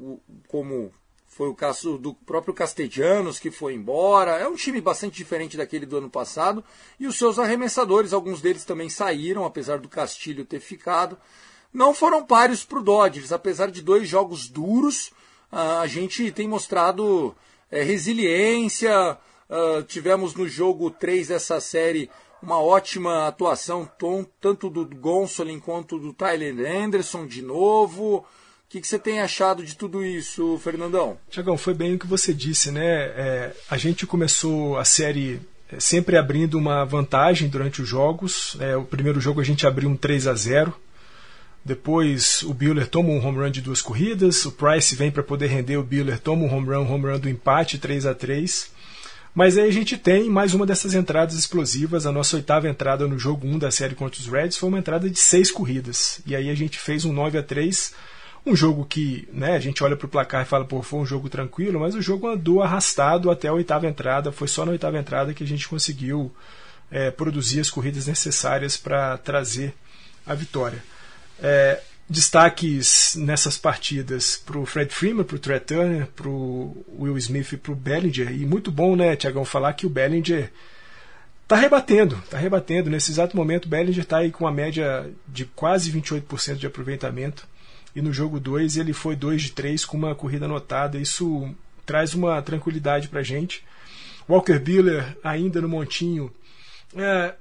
como 0.49 0.92
foi 1.32 1.49
o 1.49 1.54
caso 1.54 1.96
do 1.96 2.12
próprio 2.12 2.52
Castellanos, 2.52 3.38
que 3.38 3.50
foi 3.50 3.75
embora. 3.75 4.32
É 4.32 4.46
um 4.46 4.54
time 4.54 4.82
bastante 4.82 5.16
diferente 5.16 5.56
daquele 5.56 5.87
do 5.87 5.96
ano 5.96 6.11
passado. 6.11 6.62
E 7.00 7.06
os 7.06 7.16
seus 7.16 7.38
arremessadores, 7.38 8.12
alguns 8.12 8.42
deles 8.42 8.66
também 8.66 8.90
saíram, 8.90 9.46
apesar 9.46 9.78
do 9.78 9.88
Castilho 9.88 10.44
ter 10.44 10.61
ficado. 10.61 11.16
Não 11.72 11.94
foram 11.94 12.22
páreos 12.22 12.64
para 12.64 12.78
o 12.78 12.82
Dodgers, 12.82 13.32
apesar 13.32 13.70
de 13.70 13.80
dois 13.80 14.06
jogos 14.06 14.46
duros. 14.46 15.11
a 15.50 15.87
gente 15.87 16.30
tem 16.32 16.46
mostrado 16.46 17.34
é, 17.70 17.82
resiliência. 17.82 19.16
tivemos 19.88 20.34
no 20.34 20.46
jogo 20.46 20.90
3 20.90 21.28
dessa 21.28 21.61
série 21.61 22.11
uma 22.42 22.61
ótima 22.61 23.26
atuação, 23.26 23.90
tanto 24.38 24.68
do 24.68 24.84
Gonsolin 24.84 25.61
quanto 25.61 25.99
do 25.99 26.12
Tyler 26.12 26.54
Anderson 26.84 27.26
de 27.26 27.40
novo 27.40 28.26
que, 28.73 28.81
que 28.81 28.88
você 28.88 28.99
tem 28.99 29.21
achado 29.21 29.62
de 29.62 29.76
tudo 29.76 30.02
isso, 30.02 30.59
Fernandão? 30.64 31.19
Tiagão, 31.29 31.59
foi 31.59 31.75
bem 31.75 31.95
o 31.95 31.99
que 31.99 32.07
você 32.07 32.33
disse, 32.33 32.71
né? 32.71 32.87
É, 32.87 33.52
a 33.69 33.76
gente 33.76 34.07
começou 34.07 34.79
a 34.79 34.85
série 34.85 35.43
é, 35.71 35.79
sempre 35.79 36.17
abrindo 36.17 36.55
uma 36.55 36.83
vantagem 36.83 37.50
durante 37.50 37.83
os 37.83 37.88
jogos. 37.88 38.57
É, 38.59 38.75
o 38.75 38.85
primeiro 38.85 39.21
jogo 39.21 39.43
a 39.43 39.45
gente 39.45 39.67
abriu 39.67 39.91
um 39.91 39.97
3 39.97 40.26
a 40.26 40.35
0 40.35 40.75
depois 41.64 42.43
o 42.43 42.52
Buehler 42.52 42.88
toma 42.88 43.11
um 43.11 43.25
home 43.25 43.38
run 43.38 43.50
de 43.50 43.61
duas 43.61 43.81
corridas, 43.81 44.45
o 44.47 44.50
Price 44.50 44.97
vem 44.97 45.12
para 45.12 45.23
poder 45.23 45.47
render, 45.47 45.76
o 45.76 45.85
Buehler 45.85 46.19
toma 46.19 46.43
um 46.43 46.52
home 46.52 46.67
run, 46.67 46.93
home 46.93 47.05
run 47.05 47.21
do 47.21 47.29
empate 47.29 47.79
3 47.79 48.05
a 48.05 48.14
3 48.14 48.69
Mas 49.33 49.57
aí 49.57 49.69
a 49.69 49.73
gente 49.73 49.97
tem 49.97 50.29
mais 50.29 50.55
uma 50.55 50.67
dessas 50.67 50.95
entradas 50.95 51.37
explosivas. 51.37 52.07
A 52.07 52.11
nossa 52.11 52.37
oitava 52.37 52.69
entrada 52.69 53.07
no 53.07 53.19
jogo 53.19 53.47
1 53.47 53.59
da 53.59 53.71
série 53.71 53.95
contra 53.95 54.19
os 54.19 54.26
Reds 54.26 54.57
foi 54.57 54.71
uma 54.71 54.79
entrada 54.79 55.11
de 55.11 55.19
seis 55.19 55.52
corridas. 55.52 56.21
E 56.26 56.35
aí 56.35 56.49
a 56.49 56.55
gente 56.55 56.79
fez 56.79 57.05
um 57.05 57.12
9 57.12 57.37
a 57.37 57.43
3 57.43 57.93
um 58.44 58.56
jogo 58.56 58.84
que 58.84 59.28
né, 59.32 59.54
a 59.54 59.61
gente 59.61 59.82
olha 59.84 59.96
para 59.96 60.06
o 60.06 60.11
placar 60.11 60.42
e 60.42 60.49
fala, 60.49 60.64
pô, 60.64 60.82
foi 60.82 61.00
um 61.00 61.06
jogo 61.06 61.28
tranquilo, 61.28 61.78
mas 61.78 61.94
o 61.94 62.02
jogo 62.02 62.28
andou 62.28 62.62
arrastado 62.62 63.30
até 63.30 63.49
a 63.49 63.52
oitava 63.52 63.87
entrada. 63.87 64.32
Foi 64.32 64.49
só 64.49 64.64
na 64.66 64.72
oitava 64.72 64.99
entrada 64.99 65.32
que 65.32 65.44
a 65.44 65.46
gente 65.46 65.68
conseguiu 65.68 66.34
é, 66.90 67.11
produzir 67.11 67.61
as 67.61 67.70
corridas 67.70 68.06
necessárias 68.06 68.76
para 68.76 69.16
trazer 69.18 69.75
a 70.26 70.34
vitória. 70.34 70.82
É, 71.40 71.80
destaques 72.08 73.14
nessas 73.16 73.56
partidas 73.56 74.37
para 74.37 74.58
o 74.58 74.66
Fred 74.66 74.92
Freeman, 74.92 75.25
para 75.25 75.37
o 75.37 75.38
Trey 75.38 75.61
Turner, 75.61 76.06
para 76.08 76.28
o 76.28 76.84
Will 76.99 77.16
Smith 77.18 77.52
e 77.52 77.56
para 77.56 77.72
o 77.72 77.76
Bellinger. 77.76 78.30
E 78.32 78.44
muito 78.44 78.72
bom, 78.72 78.96
né, 78.96 79.14
Tiagão, 79.14 79.44
falar 79.44 79.72
que 79.75 79.87
o 79.87 79.90
Bellinger 79.90 80.50
está 81.44 81.54
rebatendo, 81.54 82.16
está 82.25 82.38
rebatendo. 82.38 82.90
Nesse 82.90 83.12
exato 83.12 83.37
momento, 83.37 83.66
o 83.66 83.68
Bellinger 83.68 84.02
está 84.02 84.18
aí 84.18 84.32
com 84.32 84.44
uma 84.44 84.52
média 84.52 85.08
de 85.28 85.44
quase 85.44 85.92
28% 85.92 86.56
de 86.56 86.66
aproveitamento 86.66 87.46
e 87.94 88.00
no 88.00 88.12
jogo 88.12 88.40
2 88.40 88.76
ele 88.76 88.92
foi 88.92 89.14
2 89.16 89.42
de 89.42 89.52
3 89.52 89.84
com 89.84 89.96
uma 89.96 90.14
corrida 90.14 90.46
anotada. 90.46 90.99
Isso 90.99 91.49
traz 91.84 92.14
uma 92.14 92.40
tranquilidade 92.42 93.08
para 93.08 93.22
gente. 93.22 93.64
Walker 94.28 94.58
Buehler 94.58 95.16
ainda 95.22 95.61
no 95.61 95.68
montinho, 95.68 96.32
é, 96.94 97.34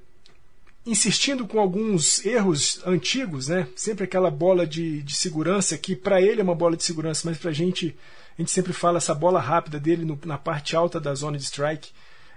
insistindo 0.86 1.48
com 1.48 1.60
alguns 1.60 2.26
erros 2.26 2.82
antigos, 2.86 3.48
né? 3.48 3.68
Sempre 3.76 4.06
aquela 4.06 4.32
bola 4.32 4.66
de, 4.66 5.02
de 5.04 5.16
segurança 5.16 5.78
que 5.78 5.96
para 5.96 6.22
ele 6.22 6.42
é 6.42 6.44
uma 6.44 6.56
bola 6.56 6.76
de 6.76 6.84
segurança, 6.84 7.22
mas 7.26 7.38
para 7.38 7.52
gente 7.52 7.96
a 8.38 8.42
gente 8.42 8.52
sempre 8.52 8.74
fala 8.74 8.98
essa 8.98 9.14
bola 9.14 9.40
rápida 9.40 9.80
dele 9.80 10.04
no, 10.06 10.20
na 10.26 10.38
parte 10.38 10.76
alta 10.76 11.00
da 11.00 11.14
zona 11.14 11.38
de 11.38 11.44
strike 11.44 11.92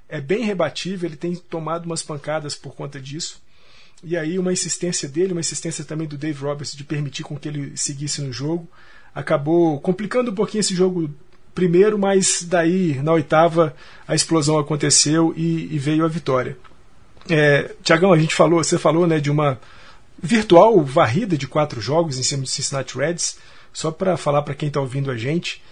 é 0.08 0.20
bem 0.20 0.44
rebatível. 0.44 1.08
Ele 1.08 1.16
tem 1.16 1.34
tomado 1.34 1.86
umas 1.86 2.02
pancadas 2.02 2.54
por 2.54 2.74
conta 2.74 3.00
disso. 3.00 3.42
E 4.02 4.16
aí 4.16 4.38
uma 4.38 4.52
insistência 4.52 5.08
dele, 5.08 5.32
uma 5.32 5.40
insistência 5.40 5.84
também 5.84 6.06
do 6.06 6.18
Dave 6.18 6.42
Roberts 6.42 6.76
de 6.76 6.84
permitir 6.84 7.22
com 7.22 7.36
que 7.36 7.48
ele 7.48 7.72
seguisse 7.76 8.20
no 8.20 8.32
jogo, 8.32 8.68
acabou 9.14 9.80
complicando 9.80 10.30
um 10.30 10.34
pouquinho 10.34 10.60
esse 10.60 10.74
jogo 10.74 11.10
primeiro, 11.54 11.98
mas 11.98 12.44
daí 12.46 13.00
na 13.02 13.12
oitava 13.12 13.74
a 14.06 14.14
explosão 14.14 14.58
aconteceu 14.58 15.32
e, 15.36 15.74
e 15.74 15.78
veio 15.78 16.04
a 16.04 16.08
vitória. 16.08 16.58
É, 17.30 17.74
Tiagão, 17.82 18.12
a 18.12 18.18
gente 18.18 18.34
falou, 18.34 18.62
você 18.62 18.78
falou 18.78 19.06
né, 19.06 19.20
de 19.20 19.30
uma 19.30 19.58
virtual 20.22 20.82
varrida 20.82 21.36
de 21.36 21.46
quatro 21.46 21.80
jogos 21.80 22.18
em 22.18 22.22
cima 22.22 22.42
do 22.42 22.48
Cincinnati 22.48 22.96
Reds. 22.96 23.38
Só 23.72 23.90
para 23.90 24.16
falar 24.16 24.42
para 24.42 24.54
quem 24.54 24.68
está 24.68 24.80
ouvindo 24.80 25.10
a 25.10 25.16
gente, 25.16 25.62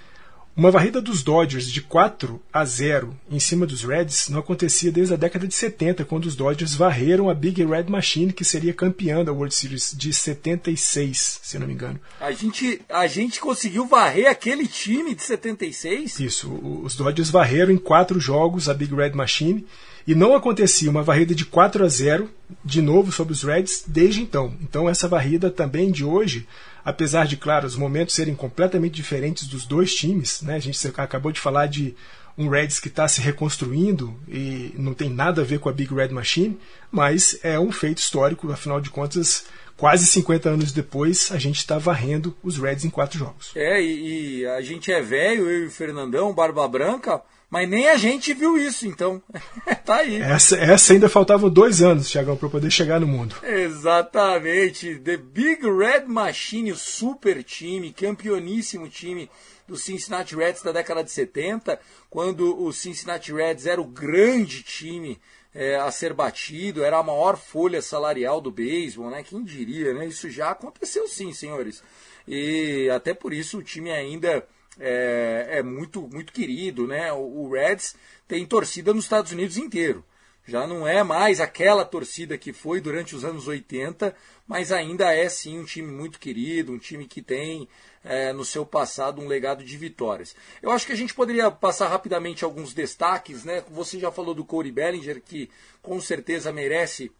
uma 0.55 0.71
varrida 0.71 1.01
dos 1.01 1.23
Dodgers 1.23 1.71
de 1.71 1.81
4 1.81 2.41
a 2.53 2.65
0 2.65 3.17
em 3.31 3.41
cima 3.41 3.67
dos 3.67 3.83
Reds 3.83 4.29
não 4.29 4.41
acontecia 4.41 4.93
desde 4.93 5.15
a 5.15 5.17
década 5.17 5.49
de 5.49 5.55
70, 5.55 6.05
quando 6.05 6.27
os 6.27 6.37
Dodgers 6.37 6.75
varreram 6.75 7.31
a 7.31 7.35
Big 7.35 7.65
Red 7.65 7.85
Machine, 7.85 8.33
que 8.33 8.45
seria 8.45 8.75
campeã 8.75 9.25
da 9.25 9.33
World 9.33 9.55
Series 9.55 9.95
de 9.97 10.13
76, 10.13 11.41
se 11.43 11.59
não 11.59 11.67
me 11.67 11.73
engano. 11.73 11.99
A 12.21 12.33
gente, 12.33 12.83
a 12.91 13.07
gente 13.07 13.41
conseguiu 13.41 13.87
varrer 13.87 14.31
aquele 14.31 14.67
time 14.67 15.15
de 15.15 15.23
76? 15.23 16.21
Isso, 16.21 16.53
os 16.85 16.97
Dodgers 16.97 17.31
varreram 17.31 17.73
em 17.73 17.79
quatro 17.79 18.21
jogos 18.21 18.69
a 18.69 18.75
Big 18.75 18.95
Red 18.95 19.13
Machine 19.13 19.67
e 20.07 20.15
não 20.15 20.35
acontecia 20.35 20.91
uma 20.91 21.03
varrida 21.03 21.35
de 21.35 21.45
4 21.45 21.85
a 21.85 21.89
0 21.89 22.29
de 22.65 22.83
novo 22.83 23.11
sobre 23.11 23.33
os 23.33 23.43
Reds 23.43 23.85
desde 23.87 24.21
então. 24.21 24.53
Então 24.61 24.89
essa 24.89 25.09
varrida 25.09 25.51
também 25.51 25.91
de 25.91 26.05
hoje 26.05 26.47
apesar 26.85 27.27
de, 27.27 27.37
claro, 27.37 27.67
os 27.67 27.77
momentos 27.77 28.15
serem 28.15 28.35
completamente 28.35 28.95
diferentes 28.95 29.47
dos 29.47 29.65
dois 29.65 29.95
times, 29.95 30.43
né? 30.43 30.57
A 30.57 30.61
gente 30.61 30.79
acabou 30.97 31.33
de 31.33 31.41
falar 31.41 31.67
de 31.67 31.95
um 32.37 32.49
Reds 32.49 32.81
que 32.81 32.89
está 32.89 33.07
se 33.07 33.21
reconstruindo 33.21 34.17
e 34.27 34.73
não 34.77 34.95
tem 34.95 35.11
nada 35.11 35.43
a 35.43 35.45
ver 35.45 35.59
com 35.59 35.69
a 35.69 35.73
Big 35.73 35.95
Red 35.95 36.09
Machine, 36.09 36.59
mas 36.91 37.39
é 37.43 37.59
um 37.59 37.71
feito 37.71 37.99
histórico, 37.99 38.51
afinal 38.51 38.81
de 38.81 38.91
contas, 38.91 39.45
quase 39.77 40.07
50 40.07 40.49
anos 40.49 40.73
depois, 40.73 41.31
a 41.31 41.39
gente 41.39 41.59
está 41.59 41.79
varrendo 41.79 42.37
os 42.43 42.57
Reds 42.59 42.85
em 42.85 42.91
quatro 42.91 43.19
jogos. 43.19 43.53
É, 43.55 43.81
e, 43.83 44.41
e 44.41 44.47
a 44.47 44.61
gente 44.61 44.91
é 44.91 45.03
velho, 45.03 45.49
eu 45.51 45.65
e 45.65 45.67
o 45.67 45.71
Fernandão, 45.71 46.33
Barba 46.33 46.67
Branca, 46.67 47.23
mas 47.53 47.69
nem 47.69 47.87
a 47.87 47.99
gente 47.99 48.33
viu 48.33 48.57
isso, 48.57 48.87
então. 48.87 49.23
tá 49.85 49.97
aí. 49.97 50.17
Essa, 50.23 50.57
essa 50.57 50.95
ainda 50.95 51.07
faltavam 51.07 51.51
dois 51.51 51.83
anos, 51.83 52.11
Thiagão, 52.11 52.35
para 52.35 52.49
poder 52.49 52.71
chegar 52.71 52.99
no 52.99 53.07
mundo. 53.07 53.37
Exatamente. 53.43 54.99
The 54.99 55.19
Big 55.19 55.61
Red 55.61 56.07
Machine, 56.07 56.73
o 56.73 56.77
super 56.77 57.45
time, 57.45 57.93
campeoníssimo 57.93 58.89
time 58.89 59.31
do 59.69 59.77
Cincinnati 59.77 60.35
Reds 60.35 60.63
da 60.63 60.73
década 60.73 61.05
de 61.05 61.11
70, 61.11 61.79
quando 62.09 62.59
o 62.59 62.73
Cincinnati 62.73 63.31
Reds 63.35 63.67
era 63.67 63.83
o 63.83 63.87
grande 63.87 64.63
time 64.63 65.21
é, 65.55 65.77
a 65.77 65.91
ser 65.91 66.15
batido, 66.15 66.83
era 66.83 66.97
a 66.97 67.03
maior 67.03 67.37
folha 67.37 67.83
salarial 67.83 68.41
do 68.41 68.51
beisebol, 68.51 69.11
né? 69.11 69.23
Quem 69.23 69.45
diria, 69.45 69.93
né? 69.93 70.07
Isso 70.07 70.31
já 70.31 70.53
aconteceu 70.53 71.07
sim, 71.07 71.35
senhores. 71.35 71.83
E 72.27 72.89
até 72.89 73.13
por 73.13 73.31
isso 73.35 73.59
o 73.59 73.63
time 73.63 73.93
ainda 73.93 74.43
é, 74.79 75.59
é 75.59 75.63
muito, 75.63 76.09
muito 76.09 76.33
querido, 76.33 76.87
né? 76.87 77.13
O, 77.13 77.45
o 77.45 77.53
Reds 77.53 77.95
tem 78.27 78.47
torcida 78.47 78.93
nos 78.95 79.05
Estados 79.05 79.33
Unidos 79.33 79.57
inteiro. 79.57 80.05
Já 80.45 80.67
não 80.67 80.87
é 80.87 81.05
mais 81.05 81.41
aquela 81.41 81.85
torcida 81.85 82.37
que 82.37 82.53
foi 82.53 82.81
durante 82.81 83.15
os 83.15 83.25
anos 83.25 83.47
80, 83.47 84.15
mas 84.47 84.73
ainda 84.73 85.13
é 85.13 85.29
sim 85.29 85.61
um 85.61 85.65
time 85.65 85.93
muito 85.93 86.19
querido, 86.19 86.73
um 86.73 86.79
time 86.79 87.07
que 87.07 87.23
tem 87.23 87.69
é, 88.03 88.33
no 88.33 88.45
seu 88.45 88.67
passado 88.67 89.21
um 89.21 89.29
legado 89.29 89.65
de 89.65 89.77
vitórias. 89.77 90.35
Eu 90.61 90.73
acho 90.73 90.85
que 90.85 90.93
a 90.93 90.97
gente 90.97 91.15
poderia 91.15 91.49
passar 91.51 91.89
rapidamente 91.89 92.45
alguns 92.45 92.75
destaques, 92.75 93.45
né? 93.45 93.63
Você 93.71 94.01
já 94.01 94.11
falou 94.11 94.35
do 94.35 94.45
Corey 94.45 94.73
Bellinger, 94.73 95.23
que 95.23 95.49
com 95.81 96.01
certeza 96.01 96.53
merece 96.53 97.13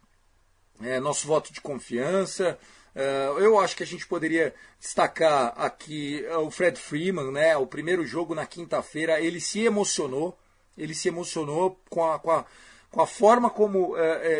é, 0.83 0.99
nosso 0.99 1.25
voto 1.27 1.53
de 1.53 1.61
confiança. 1.61 2.59
Uh, 2.95 3.41
eu 3.41 3.59
acho 3.59 3.75
que 3.75 3.83
a 3.83 3.87
gente 3.87 4.07
poderia 4.07 4.55
destacar 4.79 5.55
aqui 5.57 6.25
uh, 6.31 6.41
o 6.41 6.51
Fred 6.51 6.79
Freeman, 6.79 7.33
né? 7.33 7.57
O 7.57 7.67
primeiro 7.67 8.07
jogo 8.07 8.35
na 8.35 8.45
quinta-feira, 8.45 9.21
ele 9.21 9.41
se 9.41 9.61
emocionou, 9.61 10.37
ele 10.77 10.95
se 10.95 11.09
emocionou 11.09 11.81
com 11.89 12.05
a, 12.05 12.19
com 12.19 12.31
a, 12.31 12.45
com 12.91 13.01
a 13.01 13.07
forma 13.07 13.49
como 13.49 13.95
uh, 13.95 13.97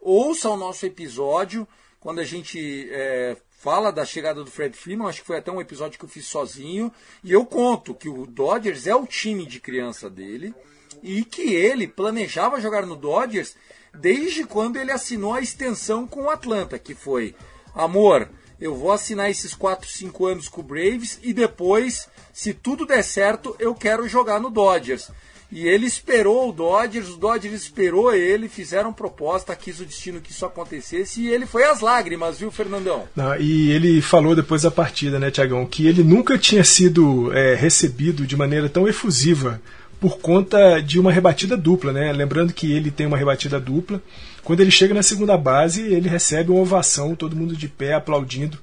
ouça 0.00 0.48
o 0.48 0.56
nosso 0.56 0.86
episódio 0.86 1.66
quando 1.98 2.20
a 2.20 2.24
gente 2.24 2.88
é, 2.92 3.36
fala 3.58 3.90
da 3.90 4.04
chegada 4.04 4.44
do 4.44 4.50
Fred 4.50 4.76
Freeman, 4.76 5.08
acho 5.08 5.22
que 5.22 5.26
foi 5.26 5.38
até 5.38 5.50
um 5.50 5.60
episódio 5.60 5.98
que 5.98 6.04
eu 6.04 6.08
fiz 6.08 6.26
sozinho, 6.26 6.92
e 7.24 7.32
eu 7.32 7.44
conto 7.44 7.94
que 7.94 8.08
o 8.08 8.24
Dodgers 8.24 8.86
é 8.86 8.94
o 8.94 9.06
time 9.06 9.44
de 9.44 9.58
criança 9.58 10.08
dele 10.08 10.54
e 11.02 11.24
que 11.24 11.54
ele 11.54 11.88
planejava 11.88 12.60
jogar 12.60 12.86
no 12.86 12.94
Dodgers 12.94 13.56
desde 13.92 14.44
quando 14.44 14.76
ele 14.76 14.92
assinou 14.92 15.34
a 15.34 15.40
extensão 15.40 16.06
com 16.06 16.22
o 16.22 16.30
Atlanta, 16.30 16.78
que 16.78 16.94
foi 16.94 17.34
amor, 17.76 18.28
eu 18.60 18.74
vou 18.74 18.90
assinar 18.90 19.30
esses 19.30 19.54
4, 19.54 19.88
5 19.88 20.26
anos 20.26 20.48
com 20.48 20.60
o 20.60 20.64
Braves 20.64 21.20
e 21.22 21.32
depois, 21.32 22.08
se 22.32 22.54
tudo 22.54 22.86
der 22.86 23.02
certo, 23.02 23.54
eu 23.58 23.74
quero 23.74 24.08
jogar 24.08 24.40
no 24.40 24.50
Dodgers. 24.50 25.10
E 25.52 25.68
ele 25.68 25.86
esperou 25.86 26.48
o 26.48 26.52
Dodgers, 26.52 27.08
o 27.08 27.16
Dodgers 27.16 27.54
esperou 27.54 28.12
ele, 28.12 28.48
fizeram 28.48 28.92
proposta, 28.92 29.54
quis 29.54 29.78
o 29.78 29.84
destino 29.84 30.20
que 30.20 30.32
isso 30.32 30.44
acontecesse 30.44 31.20
e 31.20 31.28
ele 31.28 31.46
foi 31.46 31.62
às 31.62 31.80
lágrimas, 31.80 32.40
viu, 32.40 32.50
Fernandão? 32.50 33.04
Não, 33.14 33.36
e 33.36 33.70
ele 33.70 34.02
falou 34.02 34.34
depois 34.34 34.62
da 34.62 34.72
partida, 34.72 35.20
né, 35.20 35.30
Tiagão, 35.30 35.64
que 35.64 35.86
ele 35.86 36.02
nunca 36.02 36.36
tinha 36.36 36.64
sido 36.64 37.32
é, 37.32 37.54
recebido 37.54 38.26
de 38.26 38.36
maneira 38.36 38.68
tão 38.68 38.88
efusiva 38.88 39.60
por 40.00 40.18
conta 40.18 40.80
de 40.80 40.98
uma 40.98 41.10
rebatida 41.10 41.56
dupla, 41.56 41.92
né? 41.92 42.12
Lembrando 42.12 42.52
que 42.52 42.72
ele 42.72 42.90
tem 42.90 43.06
uma 43.06 43.16
rebatida 43.16 43.58
dupla. 43.58 44.02
Quando 44.44 44.60
ele 44.60 44.70
chega 44.70 44.94
na 44.94 45.02
segunda 45.02 45.36
base, 45.36 45.82
ele 45.82 46.08
recebe 46.08 46.50
uma 46.50 46.60
ovação, 46.60 47.14
todo 47.14 47.36
mundo 47.36 47.56
de 47.56 47.68
pé 47.68 47.94
aplaudindo. 47.94 48.58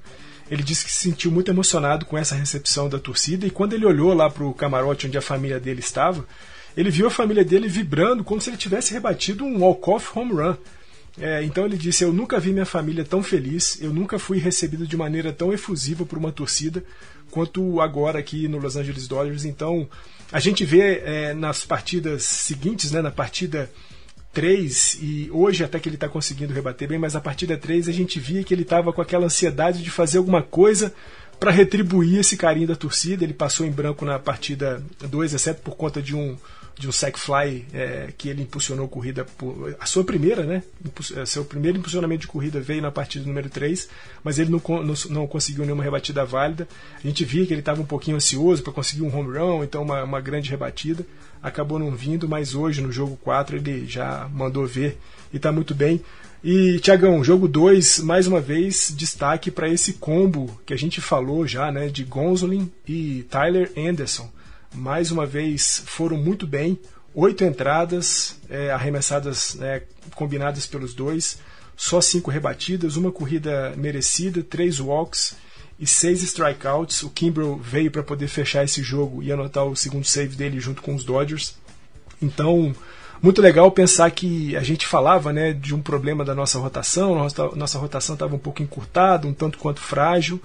Ele 0.50 0.62
disse 0.62 0.84
que 0.84 0.92
se 0.92 0.98
sentiu 0.98 1.30
muito 1.30 1.50
emocionado 1.50 2.04
com 2.04 2.16
essa 2.16 2.34
recepção 2.34 2.88
da 2.88 2.98
torcida 2.98 3.46
e 3.46 3.50
quando 3.50 3.72
ele 3.72 3.86
olhou 3.86 4.14
lá 4.14 4.28
para 4.30 4.44
o 4.44 4.54
camarote 4.54 5.06
onde 5.06 5.18
a 5.18 5.22
família 5.22 5.58
dele 5.58 5.80
estava, 5.80 6.24
ele 6.76 6.90
viu 6.90 7.06
a 7.06 7.10
família 7.10 7.44
dele 7.44 7.66
vibrando 7.66 8.22
como 8.22 8.40
se 8.40 8.50
ele 8.50 8.56
tivesse 8.56 8.92
rebatido 8.92 9.44
um 9.44 9.60
walk-off 9.60 10.16
home 10.18 10.32
run. 10.32 10.56
É, 11.18 11.44
então 11.44 11.64
ele 11.64 11.76
disse: 11.76 12.02
Eu 12.02 12.12
nunca 12.12 12.40
vi 12.40 12.52
minha 12.52 12.66
família 12.66 13.04
tão 13.04 13.22
feliz, 13.22 13.78
eu 13.80 13.92
nunca 13.92 14.18
fui 14.18 14.38
recebido 14.38 14.86
de 14.86 14.96
maneira 14.96 15.32
tão 15.32 15.52
efusiva 15.52 16.04
por 16.04 16.18
uma 16.18 16.32
torcida 16.32 16.84
quanto 17.34 17.80
agora 17.80 18.20
aqui 18.20 18.46
no 18.46 18.58
Los 18.58 18.76
Angeles 18.76 19.08
Dodgers. 19.08 19.44
Então 19.44 19.88
a 20.30 20.38
gente 20.38 20.64
vê 20.64 21.02
é, 21.04 21.34
nas 21.34 21.64
partidas 21.64 22.22
seguintes, 22.22 22.92
né, 22.92 23.02
na 23.02 23.10
partida 23.10 23.68
3, 24.32 24.98
e 25.02 25.28
hoje 25.32 25.64
até 25.64 25.80
que 25.80 25.88
ele 25.88 25.96
está 25.96 26.08
conseguindo 26.08 26.54
rebater 26.54 26.88
bem, 26.88 26.96
mas 26.96 27.14
na 27.14 27.20
partida 27.20 27.56
3 27.56 27.88
a 27.88 27.92
gente 27.92 28.20
via 28.20 28.44
que 28.44 28.54
ele 28.54 28.62
estava 28.62 28.92
com 28.92 29.02
aquela 29.02 29.26
ansiedade 29.26 29.82
de 29.82 29.90
fazer 29.90 30.18
alguma 30.18 30.42
coisa 30.42 30.94
para 31.40 31.50
retribuir 31.50 32.20
esse 32.20 32.36
carinho 32.36 32.68
da 32.68 32.76
torcida. 32.76 33.24
Ele 33.24 33.34
passou 33.34 33.66
em 33.66 33.70
branco 33.70 34.04
na 34.04 34.16
partida 34.16 34.80
2, 35.00 35.34
exceto 35.34 35.60
por 35.60 35.74
conta 35.74 36.00
de 36.00 36.14
um 36.14 36.36
de 36.78 36.88
um 36.88 36.92
sack 36.92 37.18
fly 37.18 37.64
é, 37.72 38.08
que 38.16 38.28
ele 38.28 38.42
impulsionou 38.42 38.88
corrida, 38.88 39.24
por, 39.24 39.76
a 39.78 39.86
sua 39.86 40.04
primeira, 40.04 40.42
né? 40.42 40.62
É, 41.16 41.24
seu 41.24 41.44
primeiro 41.44 41.78
impulsionamento 41.78 42.22
de 42.22 42.26
corrida 42.26 42.60
veio 42.60 42.82
na 42.82 42.90
partida 42.90 43.26
número 43.26 43.48
3, 43.48 43.88
mas 44.22 44.38
ele 44.38 44.50
não, 44.50 44.60
não, 44.82 44.94
não 45.10 45.26
conseguiu 45.26 45.64
nenhuma 45.64 45.84
rebatida 45.84 46.24
válida. 46.24 46.66
A 47.02 47.06
gente 47.06 47.24
via 47.24 47.46
que 47.46 47.52
ele 47.52 47.60
estava 47.60 47.80
um 47.80 47.86
pouquinho 47.86 48.16
ansioso 48.16 48.62
para 48.62 48.72
conseguir 48.72 49.02
um 49.02 49.16
home 49.16 49.38
run, 49.38 49.62
então 49.62 49.82
uma, 49.82 50.02
uma 50.02 50.20
grande 50.20 50.50
rebatida. 50.50 51.06
Acabou 51.42 51.78
não 51.78 51.90
vindo, 51.90 52.28
mas 52.28 52.54
hoje 52.54 52.80
no 52.80 52.90
jogo 52.90 53.18
4 53.22 53.56
ele 53.56 53.86
já 53.86 54.28
mandou 54.32 54.66
ver 54.66 54.98
e 55.32 55.36
está 55.36 55.52
muito 55.52 55.74
bem. 55.74 56.00
E, 56.42 56.78
Tiagão, 56.80 57.24
jogo 57.24 57.48
2, 57.48 58.00
mais 58.00 58.26
uma 58.26 58.40
vez, 58.40 58.92
destaque 58.94 59.50
para 59.50 59.68
esse 59.68 59.94
combo 59.94 60.60
que 60.66 60.74
a 60.74 60.76
gente 60.76 61.00
falou 61.00 61.46
já, 61.46 61.70
né? 61.72 61.88
De 61.88 62.04
Gonzolin 62.04 62.70
e 62.86 63.24
Tyler 63.30 63.72
Anderson 63.76 64.30
mais 64.74 65.10
uma 65.10 65.24
vez 65.24 65.82
foram 65.86 66.16
muito 66.16 66.46
bem. 66.46 66.78
Oito 67.14 67.44
entradas 67.44 68.36
é, 68.50 68.72
arremessadas 68.72 69.54
né, 69.54 69.82
combinadas 70.14 70.66
pelos 70.66 70.94
dois, 70.94 71.38
só 71.76 72.00
cinco 72.00 72.30
rebatidas, 72.30 72.96
uma 72.96 73.12
corrida 73.12 73.72
merecida, 73.76 74.42
três 74.42 74.80
walks 74.80 75.36
e 75.78 75.86
seis 75.86 76.22
strikeouts. 76.22 77.02
O 77.04 77.10
Kimbrel 77.10 77.56
veio 77.56 77.90
para 77.90 78.02
poder 78.02 78.26
fechar 78.26 78.64
esse 78.64 78.82
jogo 78.82 79.22
e 79.22 79.32
anotar 79.32 79.64
o 79.64 79.76
segundo 79.76 80.04
save 80.04 80.34
dele 80.34 80.58
junto 80.58 80.82
com 80.82 80.94
os 80.94 81.04
Dodgers. 81.04 81.54
Então, 82.20 82.74
muito 83.22 83.40
legal 83.40 83.70
pensar 83.70 84.10
que 84.10 84.56
a 84.56 84.62
gente 84.62 84.86
falava 84.86 85.32
né, 85.32 85.52
de 85.52 85.74
um 85.74 85.80
problema 85.80 86.24
da 86.24 86.34
nossa 86.34 86.58
rotação, 86.58 87.14
nossa, 87.14 87.48
nossa 87.54 87.78
rotação 87.78 88.14
estava 88.14 88.34
um 88.34 88.38
pouco 88.38 88.62
encurtada, 88.62 89.26
um 89.26 89.32
tanto 89.32 89.58
quanto 89.58 89.80
frágil, 89.80 90.40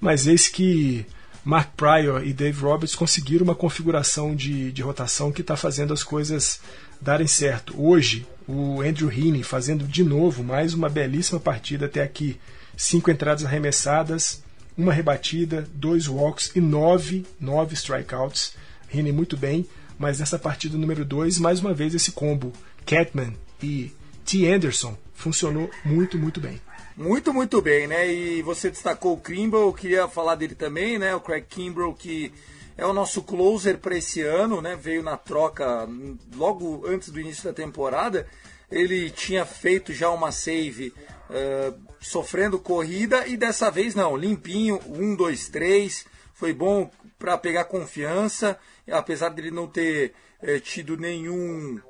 mas 0.00 0.26
eis 0.26 0.48
que 0.48 1.06
Mark 1.44 1.70
Pryor 1.76 2.24
e 2.24 2.32
Dave 2.32 2.60
Roberts 2.60 2.94
conseguiram 2.94 3.44
uma 3.44 3.54
configuração 3.54 4.34
de, 4.34 4.70
de 4.72 4.82
rotação 4.82 5.32
que 5.32 5.40
está 5.40 5.56
fazendo 5.56 5.92
as 5.92 6.02
coisas 6.02 6.60
darem 7.00 7.26
certo. 7.26 7.74
Hoje, 7.80 8.26
o 8.46 8.82
Andrew 8.82 9.10
Heaney 9.10 9.42
fazendo 9.42 9.86
de 9.86 10.04
novo 10.04 10.44
mais 10.44 10.74
uma 10.74 10.88
belíssima 10.88 11.40
partida 11.40 11.86
até 11.86 12.02
aqui. 12.02 12.38
Cinco 12.76 13.10
entradas 13.10 13.44
arremessadas, 13.44 14.42
uma 14.76 14.92
rebatida, 14.92 15.66
dois 15.74 16.08
walks 16.08 16.52
e 16.54 16.60
nove, 16.60 17.26
nove 17.40 17.74
strikeouts. 17.74 18.54
Heaney 18.92 19.12
muito 19.12 19.36
bem, 19.36 19.66
mas 19.98 20.18
nessa 20.18 20.38
partida 20.38 20.76
número 20.76 21.04
dois, 21.04 21.38
mais 21.38 21.60
uma 21.60 21.72
vez 21.72 21.94
esse 21.94 22.12
combo 22.12 22.52
Catman 22.84 23.34
e 23.62 23.92
T. 24.24 24.46
Anderson 24.50 24.96
funcionou 25.14 25.70
muito, 25.84 26.18
muito 26.18 26.40
bem. 26.40 26.60
Muito, 27.00 27.32
muito 27.32 27.62
bem, 27.62 27.86
né? 27.86 28.12
E 28.12 28.42
você 28.42 28.68
destacou 28.68 29.14
o 29.14 29.20
Kimbrel, 29.20 29.62
eu 29.62 29.72
queria 29.72 30.06
falar 30.06 30.34
dele 30.34 30.54
também, 30.54 30.98
né? 30.98 31.14
O 31.14 31.20
Craig 31.22 31.46
Kimbrel, 31.48 31.94
que 31.94 32.30
é 32.76 32.84
o 32.84 32.92
nosso 32.92 33.22
closer 33.22 33.78
para 33.78 33.96
esse 33.96 34.20
ano, 34.20 34.60
né? 34.60 34.76
Veio 34.76 35.02
na 35.02 35.16
troca 35.16 35.88
logo 36.36 36.86
antes 36.86 37.08
do 37.08 37.18
início 37.18 37.44
da 37.44 37.54
temporada. 37.54 38.28
Ele 38.70 39.08
tinha 39.08 39.46
feito 39.46 39.94
já 39.94 40.10
uma 40.10 40.30
save 40.30 40.92
uh, 41.30 41.74
sofrendo 41.98 42.58
corrida 42.58 43.26
e 43.26 43.34
dessa 43.34 43.70
vez 43.70 43.94
não, 43.94 44.14
limpinho, 44.14 44.78
um, 44.86 45.16
dois, 45.16 45.48
três. 45.48 46.04
Foi 46.34 46.52
bom 46.52 46.90
para 47.18 47.38
pegar 47.38 47.64
confiança, 47.64 48.58
apesar 48.86 49.30
dele 49.30 49.50
não 49.50 49.66
ter 49.66 50.12
uh, 50.42 50.60
tido 50.60 50.98
nenhum, 50.98 51.80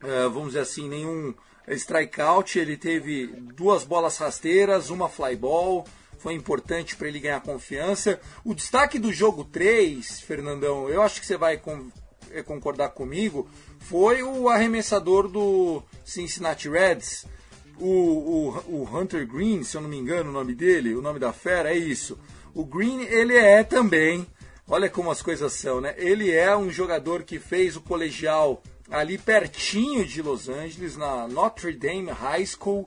uh, 0.00 0.30
vamos 0.30 0.50
dizer 0.50 0.60
assim, 0.60 0.88
nenhum 0.88 1.34
strikeout, 1.68 2.58
ele 2.58 2.76
teve 2.76 3.26
duas 3.26 3.84
bolas 3.84 4.18
rasteiras, 4.18 4.90
uma 4.90 5.08
fly 5.08 5.36
ball, 5.36 5.84
foi 6.18 6.34
importante 6.34 6.96
para 6.96 7.08
ele 7.08 7.20
ganhar 7.20 7.40
confiança. 7.40 8.20
O 8.44 8.54
destaque 8.54 8.98
do 8.98 9.12
jogo 9.12 9.44
3, 9.44 10.20
Fernandão, 10.20 10.88
eu 10.88 11.02
acho 11.02 11.20
que 11.20 11.26
você 11.26 11.36
vai 11.36 11.60
é, 12.30 12.42
concordar 12.42 12.90
comigo, 12.90 13.48
foi 13.80 14.22
o 14.22 14.48
arremessador 14.48 15.28
do 15.28 15.82
Cincinnati 16.04 16.68
Reds, 16.68 17.26
o, 17.78 17.88
o, 17.88 18.48
o, 18.68 18.96
Hunter 18.96 19.26
Green, 19.26 19.64
se 19.64 19.76
eu 19.76 19.80
não 19.80 19.88
me 19.88 19.96
engano 19.96 20.30
o 20.30 20.32
nome 20.32 20.54
dele, 20.54 20.94
o 20.94 21.02
nome 21.02 21.18
da 21.18 21.32
fera, 21.32 21.74
é 21.74 21.76
isso. 21.76 22.18
O 22.54 22.64
Green, 22.64 23.02
ele 23.02 23.36
é 23.36 23.64
também, 23.64 24.26
olha 24.68 24.88
como 24.88 25.10
as 25.10 25.22
coisas 25.22 25.52
são, 25.54 25.80
né? 25.80 25.94
Ele 25.96 26.30
é 26.30 26.56
um 26.56 26.70
jogador 26.70 27.24
que 27.24 27.40
fez 27.40 27.76
o 27.76 27.80
colegial 27.80 28.62
ali 28.92 29.16
pertinho 29.16 30.04
de 30.04 30.20
Los 30.20 30.50
Angeles, 30.50 30.96
na 30.96 31.26
Notre 31.26 31.72
Dame 31.72 32.10
High 32.10 32.46
School. 32.46 32.86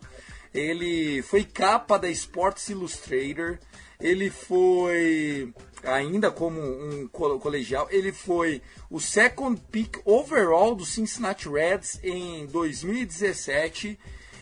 Ele 0.54 1.22
foi 1.24 1.44
capa 1.44 1.98
da 1.98 2.10
Sports 2.10 2.70
Illustrator. 2.70 3.58
Ele 4.00 4.30
foi, 4.30 5.52
ainda 5.84 6.30
como 6.30 6.62
um 6.62 7.08
colegial, 7.08 7.88
ele 7.90 8.12
foi 8.12 8.62
o 8.90 9.00
second 9.00 9.60
pick 9.72 9.98
overall 10.06 10.76
do 10.76 10.86
Cincinnati 10.86 11.50
Reds 11.50 12.00
em 12.04 12.46
2017 12.46 13.98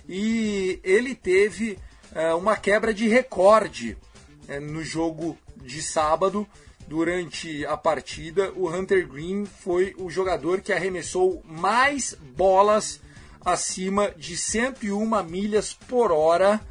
e 0.10 0.80
ele 0.84 1.16
teve 1.16 1.78
uh, 2.12 2.36
uma 2.36 2.58
quebra 2.58 2.94
de 2.94 3.08
recorde 3.08 3.96
uh, 4.50 4.60
no 4.60 4.84
jogo 4.84 5.38
de 5.56 5.82
sábado. 5.82 6.48
Durante 6.88 7.66
a 7.66 7.78
partida, 7.78 8.52
o 8.56 8.70
Hunter 8.70 9.08
Green 9.08 9.46
foi 9.46 9.96
o 9.98 10.10
jogador 10.10 10.62
que 10.62 10.74
arremessou 10.74 11.42
mais 11.46 12.16
bolas 12.36 13.00
acima 13.44 14.12
de 14.12 14.38
101 14.38 15.24
milhas 15.24 15.74
por 15.74 16.12
hora 16.12 16.62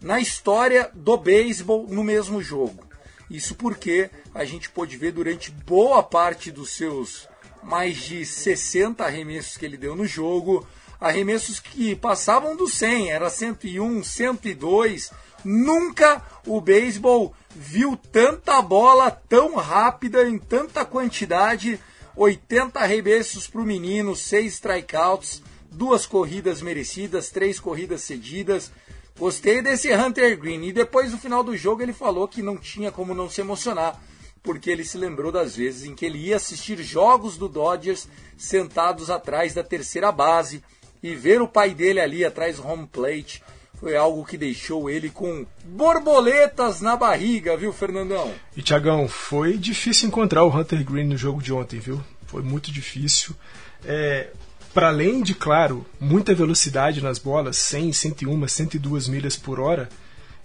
na 0.00 0.20
história 0.20 0.90
do 0.94 1.16
beisebol 1.16 1.86
no 1.88 2.04
mesmo 2.04 2.42
jogo. 2.42 2.84
Isso 3.30 3.54
porque 3.54 4.10
a 4.34 4.44
gente 4.44 4.68
pôde 4.68 4.96
ver 4.96 5.12
durante 5.12 5.50
boa 5.50 6.02
parte 6.02 6.50
dos 6.50 6.70
seus 6.70 7.28
mais 7.62 7.96
de 7.96 8.24
60 8.26 9.02
arremessos 9.02 9.56
que 9.56 9.64
ele 9.64 9.78
deu 9.78 9.96
no 9.96 10.06
jogo, 10.06 10.66
arremessos 11.00 11.58
que 11.58 11.96
passavam 11.96 12.54
do 12.54 12.68
100, 12.68 13.10
era 13.10 13.30
101, 13.30 14.04
102. 14.04 15.10
Nunca 15.42 16.22
o 16.46 16.60
beisebol 16.60 17.34
viu 17.54 17.96
tanta 17.96 18.60
bola 18.60 19.10
tão 19.10 19.56
rápida 19.56 20.28
em 20.28 20.38
tanta 20.38 20.84
quantidade. 20.84 21.80
80 22.16 22.78
arremessos 22.78 23.48
para 23.48 23.60
o 23.60 23.64
menino, 23.64 24.14
6 24.14 24.54
strikeouts 24.54 25.42
duas 25.74 26.06
corridas 26.06 26.62
merecidas, 26.62 27.30
três 27.30 27.60
corridas 27.60 28.02
cedidas. 28.02 28.70
Gostei 29.18 29.60
desse 29.60 29.92
Hunter 29.92 30.38
Green. 30.38 30.64
E 30.64 30.72
depois 30.72 31.12
no 31.12 31.18
final 31.18 31.42
do 31.42 31.56
jogo 31.56 31.82
ele 31.82 31.92
falou 31.92 32.26
que 32.26 32.42
não 32.42 32.56
tinha 32.56 32.90
como 32.90 33.14
não 33.14 33.28
se 33.28 33.40
emocionar, 33.40 34.00
porque 34.42 34.70
ele 34.70 34.84
se 34.84 34.96
lembrou 34.96 35.30
das 35.30 35.56
vezes 35.56 35.84
em 35.84 35.94
que 35.94 36.06
ele 36.06 36.18
ia 36.18 36.36
assistir 36.36 36.82
jogos 36.82 37.36
do 37.36 37.48
Dodgers 37.48 38.08
sentados 38.36 39.10
atrás 39.10 39.54
da 39.54 39.62
terceira 39.62 40.10
base 40.10 40.62
e 41.02 41.14
ver 41.14 41.42
o 41.42 41.48
pai 41.48 41.74
dele 41.74 42.00
ali 42.00 42.24
atrás 42.24 42.56
do 42.56 42.66
home 42.66 42.86
plate. 42.86 43.42
Foi 43.84 43.96
algo 43.96 44.24
que 44.24 44.38
deixou 44.38 44.88
ele 44.88 45.10
com 45.10 45.44
borboletas 45.62 46.80
na 46.80 46.96
barriga, 46.96 47.54
viu, 47.54 47.70
Fernandão? 47.70 48.32
E 48.56 48.62
Tiagão, 48.62 49.06
foi 49.06 49.58
difícil 49.58 50.08
encontrar 50.08 50.42
o 50.42 50.48
Hunter 50.48 50.82
Green 50.82 51.04
no 51.04 51.18
jogo 51.18 51.42
de 51.42 51.52
ontem, 51.52 51.78
viu? 51.80 52.02
Foi 52.26 52.40
muito 52.40 52.72
difícil. 52.72 53.36
É, 53.84 54.28
para 54.72 54.88
além 54.88 55.22
de, 55.22 55.34
claro, 55.34 55.84
muita 56.00 56.34
velocidade 56.34 57.02
nas 57.02 57.18
bolas, 57.18 57.58
100, 57.58 57.92
101, 57.92 58.48
102 58.48 59.06
milhas 59.06 59.36
por 59.36 59.60
hora, 59.60 59.90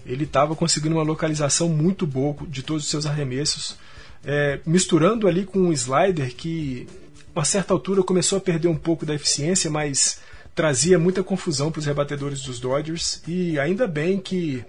ele 0.05 0.25
estava 0.25 0.53
conseguindo 0.53 0.95
uma 0.95 1.03
localização 1.03 1.69
muito 1.69 2.05
boa 2.05 2.35
de 2.45 2.61
todos 2.61 2.83
os 2.83 2.89
seus 2.89 3.05
arremessos, 3.05 3.77
é, 4.25 4.59
misturando 4.65 5.29
ali 5.29 5.45
com 5.45 5.59
um 5.59 5.71
slider 5.71 6.35
que, 6.35 6.89
a 7.33 7.45
certa 7.45 7.73
altura, 7.73 8.03
começou 8.03 8.37
a 8.37 8.41
perder 8.41 8.67
um 8.67 8.75
pouco 8.75 9.05
da 9.05 9.15
eficiência, 9.15 9.71
mas 9.71 10.19
trazia 10.59 10.99
muita 10.99 11.23
confusão 11.23 11.71
para 11.71 11.79
os 11.79 11.85
rebatedores 11.85 12.41
dos 12.41 12.59
Dodgers. 12.59 13.23
E 13.25 13.57
ainda 13.57 13.87
bem 13.87 14.19
que 14.19 14.61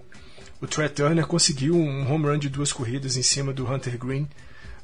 o 0.63 0.67
Trey 0.69 0.89
Turner 0.89 1.27
conseguiu 1.27 1.75
um 1.75 2.09
home 2.09 2.27
run 2.27 2.39
de 2.39 2.49
duas 2.49 2.73
corridas 2.73 3.17
em 3.17 3.25
cima 3.25 3.53
do 3.53 3.69
Hunter 3.69 3.99
Green 3.99 4.29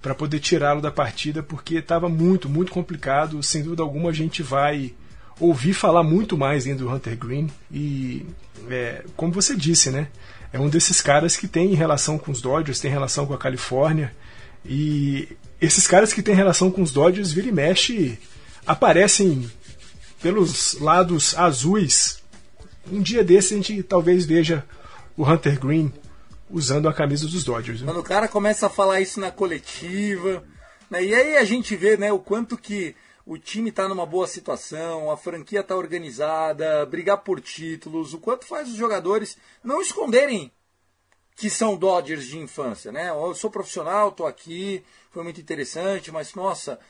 para 0.02 0.16
poder 0.16 0.40
tirá-lo 0.40 0.80
da 0.80 0.90
partida, 0.90 1.44
porque 1.44 1.76
estava 1.76 2.08
muito, 2.08 2.48
muito 2.48 2.72
complicado. 2.72 3.40
Sem 3.40 3.62
dúvida 3.62 3.84
alguma, 3.84 4.10
a 4.10 4.12
gente 4.12 4.42
vai 4.42 4.94
ouvir 5.38 5.74
falar 5.74 6.02
muito 6.02 6.36
mais 6.36 6.66
ainda 6.66 6.82
do 6.82 6.92
Hunter 6.92 7.16
Green. 7.16 7.48
E, 7.70 8.26
é, 8.68 9.04
como 9.14 9.32
você 9.32 9.54
disse, 9.54 9.92
né? 9.92 10.08
É 10.52 10.58
um 10.58 10.68
desses 10.68 11.00
caras 11.00 11.36
que 11.36 11.46
tem 11.46 11.72
relação 11.72 12.18
com 12.18 12.32
os 12.32 12.40
Dodgers, 12.40 12.80
tem 12.80 12.90
relação 12.90 13.26
com 13.26 13.34
a 13.34 13.38
Califórnia. 13.38 14.12
E 14.64 15.28
esses 15.60 15.86
caras 15.86 16.12
que 16.12 16.20
têm 16.20 16.34
relação 16.34 16.68
com 16.68 16.82
os 16.82 16.90
Dodgers, 16.90 17.30
vira 17.30 17.46
e 17.46 17.52
mexe, 17.52 18.18
aparecem 18.66 19.48
pelos 20.26 20.80
lados 20.80 21.38
azuis. 21.38 22.20
Um 22.90 23.00
dia 23.00 23.22
desse 23.22 23.54
a 23.54 23.56
gente 23.58 23.80
talvez 23.84 24.26
veja 24.26 24.66
o 25.16 25.24
Hunter 25.24 25.56
Green 25.56 25.92
usando 26.50 26.88
a 26.88 26.92
camisa 26.92 27.28
dos 27.28 27.44
Dodgers. 27.44 27.82
Quando 27.82 28.00
o 28.00 28.02
cara 28.02 28.26
começa 28.26 28.66
a 28.66 28.68
falar 28.68 29.00
isso 29.00 29.20
na 29.20 29.30
coletiva, 29.30 30.42
né, 30.90 31.04
e 31.04 31.14
aí 31.14 31.36
a 31.36 31.44
gente 31.44 31.76
vê 31.76 31.96
né, 31.96 32.10
o 32.10 32.18
quanto 32.18 32.58
que 32.58 32.96
o 33.24 33.38
time 33.38 33.70
está 33.70 33.88
numa 33.88 34.04
boa 34.04 34.26
situação, 34.26 35.12
a 35.12 35.16
franquia 35.16 35.60
está 35.60 35.76
organizada, 35.76 36.84
brigar 36.86 37.18
por 37.18 37.40
títulos, 37.40 38.12
o 38.12 38.18
quanto 38.18 38.46
faz 38.46 38.68
os 38.68 38.74
jogadores 38.74 39.38
não 39.62 39.80
esconderem 39.80 40.50
que 41.36 41.48
são 41.48 41.76
Dodgers 41.76 42.26
de 42.26 42.36
infância, 42.36 42.90
né? 42.90 43.10
Eu 43.10 43.32
sou 43.32 43.48
profissional, 43.48 44.08
estou 44.08 44.26
aqui, 44.26 44.82
foi 45.12 45.22
muito 45.22 45.40
interessante, 45.40 46.10
mas 46.10 46.34
nossa, 46.34 46.80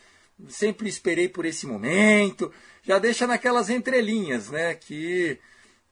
sempre 0.49 0.88
esperei 0.88 1.29
por 1.29 1.44
esse 1.44 1.66
momento. 1.66 2.51
Já 2.87 2.99
deixa 2.99 3.27
naquelas 3.27 3.68
entrelinhas, 3.68 4.51
né? 4.51 4.75
Que 4.75 5.38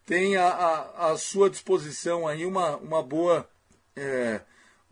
tem 0.07 0.37
a 0.37 1.15
sua 1.19 1.51
disposição 1.51 2.29
aí 2.29 2.45
uma, 2.47 2.77
uma 2.77 3.03
boa 3.03 3.49
é, 3.97 4.41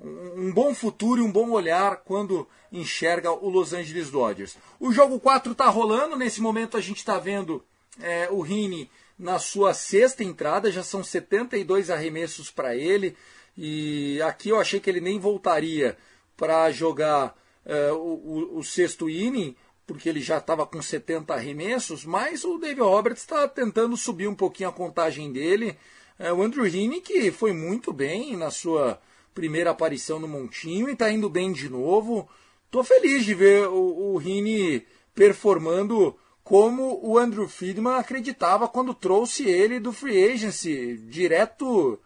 um 0.02 0.52
bom 0.52 0.74
futuro 0.74 1.20
e 1.20 1.24
um 1.24 1.30
bom 1.30 1.50
olhar 1.50 1.98
quando 1.98 2.48
enxerga 2.72 3.30
o 3.30 3.48
Los 3.48 3.72
Angeles 3.72 4.10
Dodgers. 4.10 4.56
O 4.80 4.92
jogo 4.92 5.20
4 5.20 5.52
está 5.52 5.68
rolando, 5.68 6.16
nesse 6.16 6.40
momento 6.40 6.76
a 6.76 6.80
gente 6.80 6.98
está 6.98 7.18
vendo 7.18 7.64
é, 8.00 8.28
o 8.30 8.40
Rini 8.40 8.90
na 9.18 9.38
sua 9.38 9.74
sexta 9.74 10.24
entrada, 10.24 10.72
já 10.72 10.82
são 10.82 11.04
72 11.04 11.90
arremessos 11.90 12.50
para 12.50 12.74
ele, 12.74 13.16
e 13.56 14.20
aqui 14.22 14.48
eu 14.48 14.58
achei 14.58 14.80
que 14.80 14.90
ele 14.90 15.00
nem 15.00 15.18
voltaria 15.18 15.96
para 16.36 16.70
jogar 16.72 17.36
é, 17.64 17.92
o, 17.92 17.96
o, 17.96 18.58
o, 18.58 18.64
sexto 18.64 19.08
inning, 19.08 19.54
porque 19.92 20.08
ele 20.08 20.20
já 20.20 20.38
estava 20.38 20.66
com 20.66 20.80
70 20.80 21.34
arremessos, 21.34 22.04
mas 22.04 22.44
o 22.44 22.56
David 22.56 22.80
Roberts 22.80 23.22
está 23.22 23.46
tentando 23.46 23.96
subir 23.96 24.26
um 24.26 24.34
pouquinho 24.34 24.70
a 24.70 24.72
contagem 24.72 25.30
dele, 25.30 25.76
é, 26.18 26.32
o 26.32 26.42
Andrew 26.42 26.66
Heaney, 26.66 27.00
que 27.00 27.30
foi 27.30 27.52
muito 27.52 27.92
bem 27.92 28.36
na 28.36 28.50
sua 28.50 28.98
primeira 29.34 29.70
aparição 29.70 30.18
no 30.18 30.26
Montinho 30.26 30.88
e 30.88 30.92
está 30.92 31.10
indo 31.10 31.28
bem 31.28 31.52
de 31.52 31.68
novo. 31.68 32.28
Tô 32.70 32.82
feliz 32.82 33.24
de 33.24 33.34
ver 33.34 33.68
o, 33.68 34.14
o 34.14 34.20
Heaney 34.20 34.86
performando 35.14 36.16
como 36.42 36.98
o 37.02 37.18
Andrew 37.18 37.46
Friedman 37.46 37.94
acreditava 37.94 38.66
quando 38.66 38.94
trouxe 38.94 39.44
ele 39.48 39.78
do 39.78 39.92
free 39.92 40.32
agency, 40.32 40.96
direto 40.96 41.98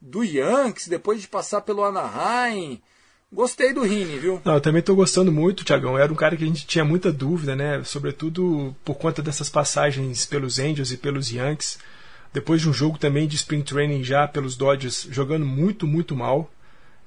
do 0.00 0.24
Yankees, 0.24 0.88
depois 0.88 1.20
de 1.20 1.28
passar 1.28 1.60
pelo 1.60 1.84
Anaheim. 1.84 2.82
Gostei 3.32 3.72
do 3.72 3.82
Rini, 3.82 4.18
viu? 4.18 4.40
Não, 4.44 4.54
eu 4.54 4.60
também 4.60 4.80
estou 4.80 4.94
gostando 4.94 5.32
muito, 5.32 5.64
Tiagão. 5.64 5.98
Era 5.98 6.12
um 6.12 6.16
cara 6.16 6.36
que 6.36 6.44
a 6.44 6.46
gente 6.46 6.66
tinha 6.66 6.84
muita 6.84 7.12
dúvida, 7.12 7.56
né? 7.56 7.82
Sobretudo 7.84 8.74
por 8.84 8.94
conta 8.94 9.20
dessas 9.20 9.50
passagens 9.50 10.24
pelos 10.24 10.58
Angels 10.58 10.92
e 10.92 10.96
pelos 10.96 11.30
Yankees 11.30 11.78
depois 12.34 12.60
de 12.60 12.68
um 12.68 12.72
jogo 12.72 12.98
também 12.98 13.28
de 13.28 13.36
spring 13.36 13.62
training 13.62 14.02
já 14.02 14.26
pelos 14.26 14.56
Dodgers, 14.56 15.06
jogando 15.08 15.46
muito, 15.46 15.86
muito 15.86 16.16
mal. 16.16 16.50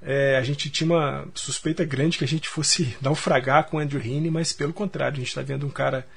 É, 0.02 0.38
a 0.38 0.42
gente 0.42 0.70
tinha 0.70 0.90
uma 0.90 1.28
suspeita 1.36 1.84
grande 1.84 2.18
que 2.18 2.24
a 2.24 2.28
gente 2.28 2.48
fosse 2.48 2.96
naufragar 3.02 3.66
com 3.66 3.76
o 3.76 3.80
Andrew 3.82 4.02
Heaney, 4.02 4.32
mas 4.32 4.54
pelo 4.54 4.72
contrário, 4.72 5.16
a 5.16 5.20
gente 5.20 5.28
está 5.28 5.42
vendo 5.42 5.66
um 5.66 5.70
cara 5.70 6.08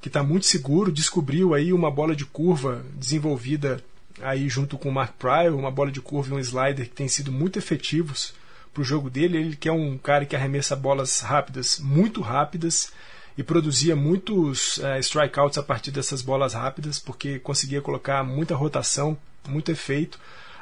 que 0.00 0.08
está 0.08 0.20
muito 0.20 0.46
seguro, 0.46 0.90
descobriu 0.90 1.54
aí 1.54 1.72
uma 1.72 1.90
bola 1.90 2.16
de 2.16 2.24
curva 2.24 2.84
desenvolvida 2.94 3.80
aí 4.20 4.48
junto 4.48 4.76
com 4.76 4.88
o 4.88 4.92
Mark 4.92 5.14
Pryor, 5.16 5.54
uma 5.56 5.70
bola 5.70 5.92
de 5.92 6.00
curva 6.00 6.34
e 6.34 6.36
um 6.36 6.40
slider 6.40 6.88
que 6.88 6.94
tem 6.94 7.06
sido 7.06 7.30
muito 7.30 7.58
efetivos 7.58 8.34
para 8.76 8.82
o 8.82 8.84
jogo 8.84 9.08
dele. 9.08 9.38
Ele 9.38 9.56
que 9.56 9.68
é 9.68 9.72
um 9.72 9.96
cara 9.96 10.26
que 10.26 10.36
arremessa 10.36 10.76
bolas 10.76 11.20
rápidas, 11.20 11.78
muito 11.80 12.20
rápidas, 12.20 12.92
e 13.38 13.42
produzia 13.42 13.96
muitos 13.96 14.78
uh, 14.78 14.98
strikeouts 15.00 15.58
a 15.58 15.62
partir 15.62 15.90
dessas 15.90 16.22
bolas 16.22 16.54
rápidas, 16.54 16.98
porque 16.98 17.38
conseguia 17.38 17.80
colocar 17.80 18.22
muita 18.22 18.54
rotação, 18.54 19.16
muito 19.48 19.70
efeito. 19.70 20.18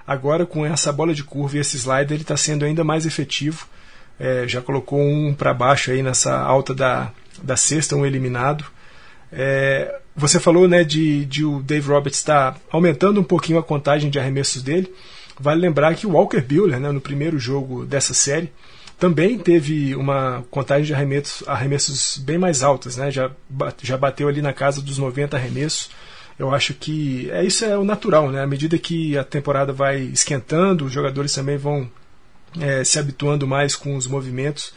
Agora, 0.06 0.46
com 0.46 0.64
essa 0.64 0.92
bola 0.92 1.14
de 1.14 1.24
curva 1.24 1.56
e 1.56 1.60
esse 1.60 1.76
slider, 1.76 2.12
ele 2.12 2.22
está 2.22 2.36
sendo 2.36 2.64
ainda 2.64 2.84
mais 2.84 3.06
efetivo. 3.06 3.66
É, 4.18 4.46
já 4.46 4.60
colocou 4.60 5.00
um 5.00 5.34
para 5.34 5.52
baixo 5.52 5.90
aí 5.90 6.02
nessa 6.02 6.38
alta 6.38 6.74
da, 6.74 7.10
da 7.42 7.56
sexta, 7.56 7.96
um 7.96 8.06
eliminado. 8.06 8.64
É, 9.32 10.00
você 10.14 10.38
falou 10.38 10.68
né, 10.68 10.84
de, 10.84 11.24
de 11.24 11.44
o 11.44 11.60
Dave 11.60 11.88
Roberts 11.88 12.18
estar 12.18 12.52
tá 12.52 12.60
aumentando 12.70 13.20
um 13.20 13.24
pouquinho 13.24 13.58
a 13.58 13.62
contagem 13.62 14.10
de 14.10 14.18
arremessos 14.18 14.62
dele. 14.62 14.92
Vale 15.38 15.60
lembrar 15.60 15.94
que 15.94 16.06
o 16.06 16.12
Walker 16.12 16.40
Buehler, 16.40 16.78
né, 16.78 16.92
no 16.92 17.00
primeiro 17.00 17.38
jogo 17.38 17.84
dessa 17.84 18.14
série, 18.14 18.52
também 18.98 19.38
teve 19.38 19.94
uma 19.96 20.44
contagem 20.50 20.86
de 20.86 20.94
arremessos, 20.94 21.46
arremessos 21.48 22.18
bem 22.18 22.38
mais 22.38 22.62
altas, 22.62 22.96
né? 22.96 23.10
já, 23.10 23.30
já 23.82 23.96
bateu 23.96 24.28
ali 24.28 24.40
na 24.40 24.52
casa 24.52 24.80
dos 24.80 24.98
90 24.98 25.36
arremessos. 25.36 25.90
Eu 26.38 26.52
acho 26.52 26.74
que 26.74 27.30
é 27.30 27.44
isso 27.44 27.64
é 27.64 27.78
o 27.78 27.84
natural, 27.84 28.30
né? 28.30 28.42
À 28.42 28.46
medida 28.46 28.76
que 28.76 29.16
a 29.16 29.22
temporada 29.22 29.72
vai 29.72 30.00
esquentando, 30.00 30.84
os 30.84 30.92
jogadores 30.92 31.32
também 31.32 31.56
vão 31.56 31.88
é, 32.60 32.82
se 32.82 32.98
habituando 32.98 33.46
mais 33.46 33.76
com 33.76 33.96
os 33.96 34.06
movimentos. 34.06 34.72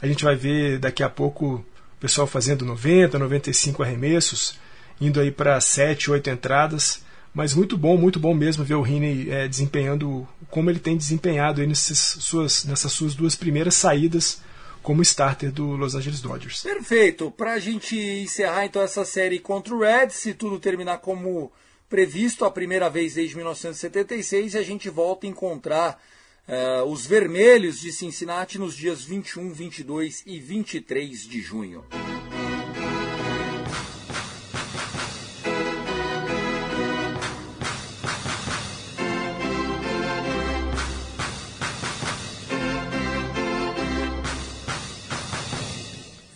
A 0.00 0.06
gente 0.06 0.24
vai 0.24 0.34
ver 0.34 0.78
daqui 0.78 1.02
a 1.02 1.10
pouco 1.10 1.56
o 1.56 1.64
pessoal 2.00 2.26
fazendo 2.26 2.64
90, 2.64 3.18
95 3.18 3.82
arremessos, 3.82 4.58
indo 5.00 5.20
aí 5.20 5.30
para 5.30 5.60
7, 5.60 6.10
8 6.10 6.30
entradas. 6.30 7.02
Mas 7.34 7.54
muito 7.54 7.78
bom, 7.78 7.96
muito 7.96 8.20
bom 8.20 8.34
mesmo 8.34 8.64
ver 8.64 8.74
o 8.74 8.82
Riney 8.82 9.30
é, 9.30 9.48
desempenhando 9.48 10.28
como 10.50 10.68
ele 10.68 10.78
tem 10.78 10.96
desempenhado 10.96 11.66
nessas 11.66 11.98
suas, 11.98 12.64
nessas 12.64 12.92
suas 12.92 13.14
duas 13.14 13.34
primeiras 13.34 13.74
saídas 13.74 14.40
como 14.82 15.00
starter 15.00 15.50
do 15.50 15.76
Los 15.76 15.94
Angeles 15.94 16.20
Dodgers. 16.20 16.62
Perfeito. 16.62 17.30
Para 17.30 17.54
a 17.54 17.58
gente 17.58 17.96
encerrar 17.96 18.66
então 18.66 18.82
essa 18.82 19.04
série 19.04 19.38
contra 19.38 19.74
o 19.74 19.80
Reds, 19.80 20.16
se 20.16 20.34
tudo 20.34 20.58
terminar 20.58 20.98
como 20.98 21.50
previsto, 21.88 22.44
a 22.44 22.50
primeira 22.50 22.90
vez 22.90 23.14
desde 23.14 23.36
1976, 23.36 24.56
a 24.56 24.62
gente 24.62 24.90
volta 24.90 25.26
a 25.26 25.30
encontrar 25.30 26.02
uh, 26.48 26.84
os 26.84 27.06
vermelhos 27.06 27.80
de 27.80 27.92
Cincinnati 27.92 28.58
nos 28.58 28.76
dias 28.76 29.02
21, 29.04 29.52
22 29.52 30.22
e 30.26 30.38
23 30.38 31.20
de 31.20 31.40
junho. 31.40 31.84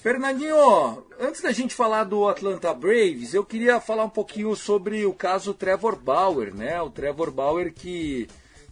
Fernandinho, 0.07 1.05
antes 1.19 1.41
da 1.41 1.51
gente 1.51 1.75
falar 1.75 2.05
do 2.05 2.29
Atlanta 2.29 2.73
Braves, 2.73 3.35
eu 3.35 3.45
queria 3.45 3.81
falar 3.81 4.05
um 4.05 4.09
pouquinho 4.09 4.55
sobre 4.55 5.05
o 5.05 5.13
caso 5.13 5.53
Trevor 5.53 5.97
Bauer, 5.97 6.55
né? 6.55 6.81
O 6.81 6.89
Trevor 6.89 7.33
Bauer 7.33 7.75
que 7.75 8.29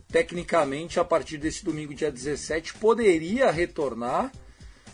tecnicamente 0.07 1.01
a 1.01 1.05
partir 1.05 1.37
desse 1.39 1.65
domingo 1.65 1.93
dia 1.93 2.13
17 2.13 2.75
poderia 2.75 3.51
retornar, 3.51 4.31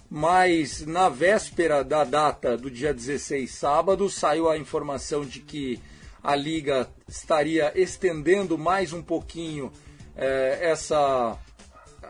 mas 0.09 0.81
na 0.87 1.11
véspera 1.11 1.85
da 1.85 2.05
data 2.05 2.57
do 2.57 2.71
dia 2.71 2.95
16, 2.95 3.51
sábado, 3.51 4.09
saiu 4.09 4.49
a 4.49 4.57
informação 4.57 5.27
de 5.27 5.41
que 5.41 5.79
a 6.23 6.35
liga 6.35 6.89
estaria 7.07 7.71
estendendo 7.79 8.57
mais 8.57 8.95
um 8.95 9.03
pouquinho 9.03 9.71
é, 10.17 10.59
essa, 10.63 11.37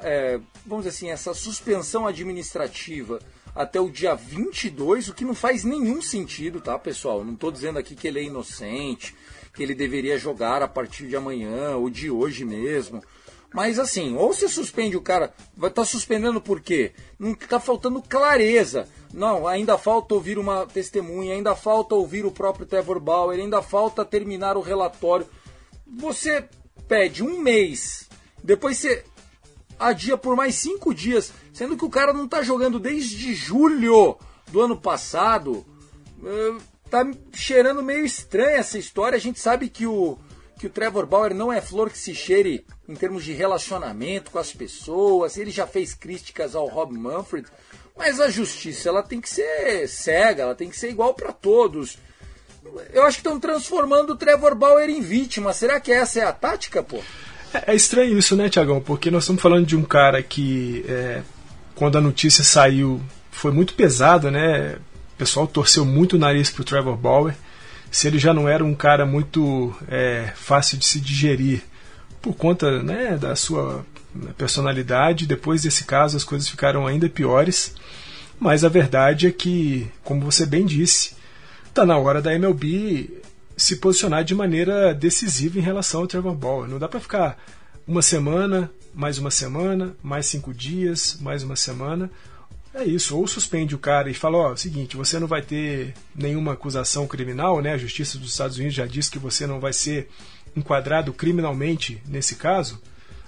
é, 0.04 0.38
vamos 0.64 0.84
dizer 0.84 0.96
assim, 0.96 1.10
essa 1.10 1.34
suspensão 1.34 2.06
administrativa 2.06 3.18
até 3.60 3.78
o 3.78 3.90
dia 3.90 4.14
22, 4.14 5.08
o 5.08 5.14
que 5.14 5.24
não 5.24 5.34
faz 5.34 5.64
nenhum 5.64 6.00
sentido, 6.00 6.62
tá, 6.62 6.78
pessoal? 6.78 7.22
Não 7.22 7.34
estou 7.34 7.52
dizendo 7.52 7.78
aqui 7.78 7.94
que 7.94 8.08
ele 8.08 8.18
é 8.18 8.24
inocente, 8.24 9.14
que 9.52 9.62
ele 9.62 9.74
deveria 9.74 10.16
jogar 10.16 10.62
a 10.62 10.68
partir 10.68 11.06
de 11.06 11.14
amanhã 11.14 11.76
ou 11.76 11.90
de 11.90 12.10
hoje 12.10 12.42
mesmo. 12.42 13.02
Mas 13.52 13.78
assim, 13.78 14.16
ou 14.16 14.32
você 14.32 14.48
suspende 14.48 14.96
o 14.96 15.02
cara, 15.02 15.34
vai 15.54 15.68
estar 15.68 15.82
tá 15.82 15.86
suspendendo 15.86 16.40
por 16.40 16.60
quê? 16.60 16.92
Não 17.18 17.32
está 17.32 17.60
faltando 17.60 18.00
clareza. 18.00 18.88
Não, 19.12 19.46
ainda 19.46 19.76
falta 19.76 20.14
ouvir 20.14 20.38
uma 20.38 20.64
testemunha, 20.66 21.34
ainda 21.34 21.54
falta 21.54 21.94
ouvir 21.94 22.24
o 22.24 22.30
próprio 22.30 22.64
Trevor 22.64 22.98
Bauer, 22.98 23.38
ainda 23.38 23.60
falta 23.60 24.06
terminar 24.06 24.56
o 24.56 24.62
relatório. 24.62 25.26
Você 25.98 26.48
pede 26.88 27.22
um 27.22 27.40
mês, 27.40 28.08
depois 28.42 28.78
você 28.78 29.04
adia 29.78 30.16
por 30.16 30.36
mais 30.36 30.54
cinco 30.54 30.94
dias, 30.94 31.32
sendo 31.60 31.76
que 31.76 31.84
o 31.84 31.90
cara 31.90 32.14
não 32.14 32.24
está 32.24 32.42
jogando 32.42 32.78
desde 32.78 33.34
julho 33.34 34.16
do 34.50 34.62
ano 34.62 34.78
passado. 34.78 35.62
Uh, 36.18 36.58
tá 36.88 37.06
cheirando 37.34 37.82
meio 37.82 38.02
estranha 38.02 38.56
essa 38.56 38.78
história. 38.78 39.14
A 39.14 39.20
gente 39.20 39.38
sabe 39.38 39.68
que 39.68 39.86
o, 39.86 40.16
que 40.58 40.66
o 40.66 40.70
Trevor 40.70 41.04
Bauer 41.04 41.34
não 41.34 41.52
é 41.52 41.60
flor 41.60 41.90
que 41.90 41.98
se 41.98 42.14
cheire 42.14 42.64
em 42.88 42.94
termos 42.94 43.26
de 43.26 43.34
relacionamento 43.34 44.30
com 44.30 44.38
as 44.38 44.54
pessoas. 44.54 45.36
Ele 45.36 45.50
já 45.50 45.66
fez 45.66 45.92
críticas 45.92 46.54
ao 46.54 46.66
Rob 46.66 46.96
Manfred. 46.96 47.46
Mas 47.94 48.20
a 48.20 48.30
justiça 48.30 48.88
ela 48.88 49.02
tem 49.02 49.20
que 49.20 49.28
ser 49.28 49.86
cega, 49.86 50.44
ela 50.44 50.54
tem 50.54 50.70
que 50.70 50.78
ser 50.78 50.88
igual 50.88 51.12
para 51.12 51.30
todos. 51.30 51.98
Eu 52.90 53.02
acho 53.02 53.18
que 53.18 53.28
estão 53.28 53.38
transformando 53.38 54.14
o 54.14 54.16
Trevor 54.16 54.54
Bauer 54.54 54.88
em 54.88 55.02
vítima. 55.02 55.52
Será 55.52 55.78
que 55.78 55.92
essa 55.92 56.20
é 56.20 56.24
a 56.24 56.32
tática, 56.32 56.82
pô? 56.82 57.02
É, 57.52 57.72
é 57.72 57.74
estranho 57.74 58.16
isso, 58.16 58.34
né, 58.34 58.48
Tiagão? 58.48 58.80
Porque 58.80 59.10
nós 59.10 59.24
estamos 59.24 59.42
falando 59.42 59.66
de 59.66 59.76
um 59.76 59.84
cara 59.84 60.22
que, 60.22 60.86
é, 60.88 61.22
quando 61.80 61.96
a 61.96 62.00
notícia 62.02 62.44
saiu, 62.44 63.00
foi 63.30 63.50
muito 63.50 63.72
pesado, 63.72 64.30
né? 64.30 64.74
O 65.14 65.16
pessoal 65.16 65.46
torceu 65.46 65.82
muito 65.82 66.16
o 66.16 66.18
nariz 66.18 66.50
pro 66.50 66.62
Trevor 66.62 66.94
Bauer. 66.94 67.34
Se 67.90 68.06
ele 68.06 68.18
já 68.18 68.34
não 68.34 68.46
era 68.46 68.62
um 68.62 68.74
cara 68.74 69.06
muito 69.06 69.74
é, 69.88 70.30
fácil 70.34 70.76
de 70.76 70.84
se 70.84 71.00
digerir 71.00 71.62
por 72.20 72.34
conta 72.34 72.82
né, 72.82 73.16
da 73.16 73.34
sua 73.34 73.82
personalidade, 74.36 75.26
depois 75.26 75.62
desse 75.62 75.84
caso 75.84 76.18
as 76.18 76.22
coisas 76.22 76.50
ficaram 76.50 76.86
ainda 76.86 77.08
piores. 77.08 77.74
Mas 78.38 78.62
a 78.62 78.68
verdade 78.68 79.26
é 79.26 79.30
que, 79.30 79.90
como 80.04 80.20
você 80.20 80.44
bem 80.44 80.66
disse, 80.66 81.14
está 81.66 81.86
na 81.86 81.96
hora 81.96 82.20
da 82.20 82.34
MLB 82.34 83.22
se 83.56 83.76
posicionar 83.76 84.22
de 84.22 84.34
maneira 84.34 84.92
decisiva 84.92 85.58
em 85.58 85.62
relação 85.62 86.02
ao 86.02 86.06
Trevor 86.06 86.34
Bauer. 86.34 86.68
Não 86.68 86.78
dá 86.78 86.86
para 86.86 87.00
ficar 87.00 87.38
uma 87.86 88.02
semana, 88.02 88.70
mais 88.94 89.18
uma 89.18 89.30
semana, 89.30 89.96
mais 90.02 90.26
cinco 90.26 90.52
dias, 90.52 91.18
mais 91.20 91.42
uma 91.42 91.56
semana. 91.56 92.10
É 92.72 92.84
isso, 92.84 93.16
ou 93.16 93.26
suspende 93.26 93.74
o 93.74 93.78
cara 93.78 94.08
e 94.08 94.14
fala, 94.14 94.38
ó, 94.38 94.56
seguinte, 94.56 94.96
você 94.96 95.18
não 95.18 95.26
vai 95.26 95.42
ter 95.42 95.92
nenhuma 96.14 96.52
acusação 96.52 97.06
criminal, 97.06 97.60
né? 97.60 97.72
A 97.72 97.78
Justiça 97.78 98.16
dos 98.16 98.30
Estados 98.30 98.58
Unidos 98.58 98.74
já 98.74 98.86
disse 98.86 99.10
que 99.10 99.18
você 99.18 99.46
não 99.46 99.58
vai 99.58 99.72
ser 99.72 100.08
enquadrado 100.54 101.12
criminalmente 101.12 102.00
nesse 102.06 102.36
caso, 102.36 102.80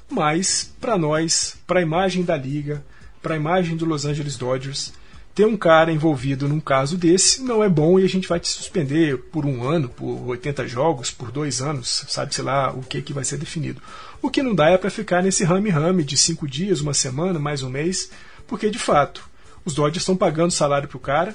mas 0.09 0.73
para 0.81 0.97
nós, 0.97 1.57
para 1.67 1.81
a 1.81 1.83
imagem 1.83 2.23
da 2.23 2.37
liga, 2.37 2.85
para 3.21 3.35
a 3.35 3.37
imagem 3.37 3.77
do 3.77 3.85
Los 3.85 4.05
Angeles 4.05 4.37
Dodgers, 4.37 4.93
ter 5.35 5.47
um 5.47 5.57
cara 5.57 5.91
envolvido 5.91 6.49
num 6.49 6.61
caso 6.61 6.97
desse 6.97 7.43
não 7.43 7.65
é 7.65 7.69
bom 7.69 7.99
e 7.99 8.05
a 8.05 8.09
gente 8.09 8.29
vai 8.29 8.38
te 8.38 8.49
suspender 8.49 9.17
por 9.17 9.47
um 9.47 9.65
ano, 9.65 9.88
por 9.88 10.29
80 10.29 10.69
jogos, 10.69 11.11
por 11.11 11.31
dois 11.31 11.62
anos, 11.62 12.05
sabe-se 12.09 12.43
lá 12.43 12.71
o 12.71 12.83
que, 12.83 13.01
que 13.01 13.12
vai 13.12 13.25
ser 13.25 13.38
definido. 13.38 13.81
O 14.22 14.30
que 14.30 14.40
não 14.40 14.54
dá 14.54 14.70
é 14.70 14.78
para 14.78 14.88
ficar 14.88 15.20
nesse 15.20 15.42
rame-rame 15.42 16.04
de 16.04 16.16
cinco 16.16 16.46
dias, 16.46 16.80
uma 16.80 16.94
semana, 16.94 17.40
mais 17.40 17.64
um 17.64 17.68
mês, 17.68 18.08
porque 18.46 18.70
de 18.70 18.78
fato 18.78 19.28
os 19.64 19.74
Dodgers 19.74 20.02
estão 20.02 20.16
pagando 20.16 20.52
salário 20.52 20.88
para 20.88 20.96
o 20.96 21.00
cara 21.00 21.35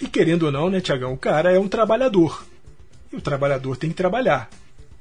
e 0.00 0.06
querendo 0.06 0.44
ou 0.44 0.52
não, 0.52 0.70
né, 0.70 0.80
Tiagão, 0.80 1.12
o 1.12 1.18
cara 1.18 1.52
é 1.52 1.58
um 1.58 1.66
trabalhador 1.66 2.46
e 3.12 3.16
o 3.16 3.20
trabalhador 3.20 3.76
tem 3.76 3.90
que 3.90 3.96
trabalhar. 3.96 4.48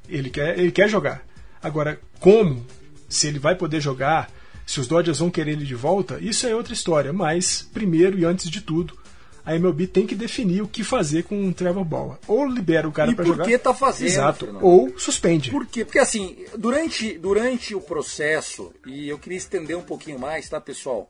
Ele 0.09 0.31
quer, 0.31 0.57
ele 0.57 0.71
quer 0.71 0.89
jogar. 0.89 1.23
Agora, 1.61 1.99
como? 2.19 2.65
Se 3.07 3.27
ele 3.27 3.37
vai 3.37 3.55
poder 3.55 3.79
jogar 3.79 4.29
se 4.65 4.79
os 4.79 4.87
Dodgers 4.87 5.19
vão 5.19 5.29
querer 5.29 5.51
ele 5.51 5.65
de 5.65 5.75
volta, 5.75 6.17
isso 6.19 6.47
é 6.47 6.55
outra 6.55 6.73
história. 6.73 7.13
Mas, 7.13 7.61
primeiro 7.73 8.17
e 8.17 8.25
antes 8.25 8.49
de 8.49 8.59
tudo, 8.59 8.97
a 9.45 9.55
MLB 9.55 9.87
tem 9.87 10.07
que 10.07 10.15
definir 10.15 10.61
o 10.61 10.67
que 10.67 10.83
fazer 10.83 11.23
com 11.23 11.47
o 11.47 11.53
Trevor 11.53 11.83
Bauer. 11.83 12.17
Ou 12.27 12.45
libera 12.45 12.87
o 12.87 12.91
cara 12.91 13.13
para 13.13 13.25
jogar. 13.25 13.43
Por 13.43 13.51
que 13.51 13.57
tá 13.57 13.73
fazendo? 13.73 14.07
Exato. 14.07 14.57
Ou 14.61 14.97
suspende. 14.97 15.51
Por 15.51 15.65
quê? 15.65 15.83
Porque 15.83 15.99
assim, 15.99 16.45
durante, 16.57 17.17
durante 17.17 17.75
o 17.75 17.81
processo, 17.81 18.73
e 18.85 19.09
eu 19.09 19.19
queria 19.19 19.37
estender 19.37 19.77
um 19.77 19.83
pouquinho 19.83 20.17
mais, 20.17 20.47
tá, 20.47 20.61
pessoal? 20.61 21.09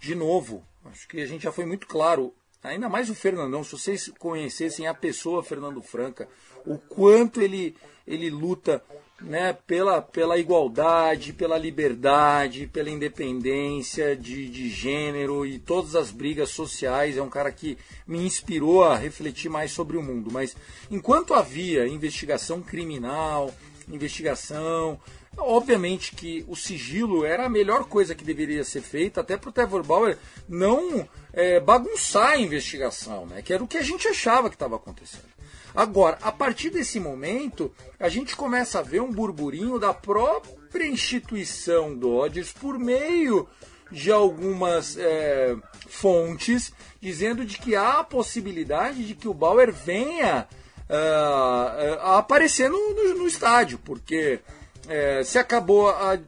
De 0.00 0.14
novo, 0.14 0.64
acho 0.86 1.06
que 1.06 1.20
a 1.20 1.26
gente 1.26 1.42
já 1.42 1.52
foi 1.52 1.66
muito 1.66 1.86
claro. 1.86 2.32
Ainda 2.62 2.88
mais 2.88 3.08
o 3.10 3.14
Fernandão, 3.14 3.62
se 3.62 3.72
vocês 3.72 4.10
conhecessem 4.18 4.88
a 4.88 4.94
pessoa 4.94 5.42
Fernando 5.42 5.80
Franca, 5.82 6.28
o 6.64 6.78
quanto 6.78 7.40
ele, 7.40 7.76
ele 8.06 8.28
luta 8.28 8.82
né, 9.20 9.56
pela, 9.66 10.02
pela 10.02 10.38
igualdade, 10.38 11.32
pela 11.32 11.56
liberdade, 11.56 12.66
pela 12.66 12.90
independência 12.90 14.14
de, 14.14 14.48
de 14.48 14.68
gênero 14.68 15.46
e 15.46 15.58
todas 15.58 15.94
as 15.94 16.10
brigas 16.10 16.50
sociais. 16.50 17.16
É 17.16 17.22
um 17.22 17.30
cara 17.30 17.50
que 17.50 17.78
me 18.06 18.18
inspirou 18.18 18.84
a 18.84 18.96
refletir 18.96 19.48
mais 19.48 19.72
sobre 19.72 19.96
o 19.96 20.02
mundo. 20.02 20.30
Mas 20.30 20.56
enquanto 20.90 21.34
havia 21.34 21.88
investigação 21.88 22.60
criminal, 22.60 23.54
investigação, 23.88 25.00
obviamente 25.36 26.14
que 26.14 26.44
o 26.48 26.56
sigilo 26.56 27.24
era 27.24 27.46
a 27.46 27.48
melhor 27.48 27.84
coisa 27.84 28.14
que 28.14 28.24
deveria 28.24 28.64
ser 28.64 28.82
feita, 28.82 29.20
até 29.20 29.36
para 29.36 29.50
o 29.50 29.52
Trevor 29.52 29.82
Bauer 29.82 30.18
não 30.48 31.08
é, 31.32 31.60
bagunçar 31.60 32.32
a 32.32 32.38
investigação, 32.38 33.26
né, 33.26 33.42
que 33.42 33.52
era 33.52 33.62
o 33.62 33.68
que 33.68 33.78
a 33.78 33.82
gente 33.82 34.08
achava 34.08 34.48
que 34.48 34.56
estava 34.56 34.76
acontecendo. 34.76 35.35
Agora, 35.76 36.18
a 36.22 36.32
partir 36.32 36.70
desse 36.70 36.98
momento, 36.98 37.70
a 38.00 38.08
gente 38.08 38.34
começa 38.34 38.78
a 38.78 38.82
ver 38.82 39.02
um 39.02 39.12
burburinho 39.12 39.78
da 39.78 39.92
própria 39.92 40.86
instituição 40.86 41.94
Dodgers 41.94 42.50
por 42.50 42.78
meio 42.78 43.46
de 43.92 44.10
algumas 44.10 44.96
é, 44.96 45.54
fontes 45.86 46.72
dizendo 47.00 47.44
de 47.44 47.58
que 47.58 47.76
há 47.76 48.00
a 48.00 48.04
possibilidade 48.04 49.06
de 49.06 49.14
que 49.14 49.28
o 49.28 49.34
Bauer 49.34 49.70
venha 49.70 50.48
uh, 50.88 52.00
a 52.00 52.18
aparecer 52.18 52.70
no, 52.70 52.94
no, 52.94 53.18
no 53.18 53.28
estádio, 53.28 53.78
porque 53.78 54.40
é, 54.88 55.22
se 55.22 55.38
acabou 55.38 55.90
a, 55.90 56.18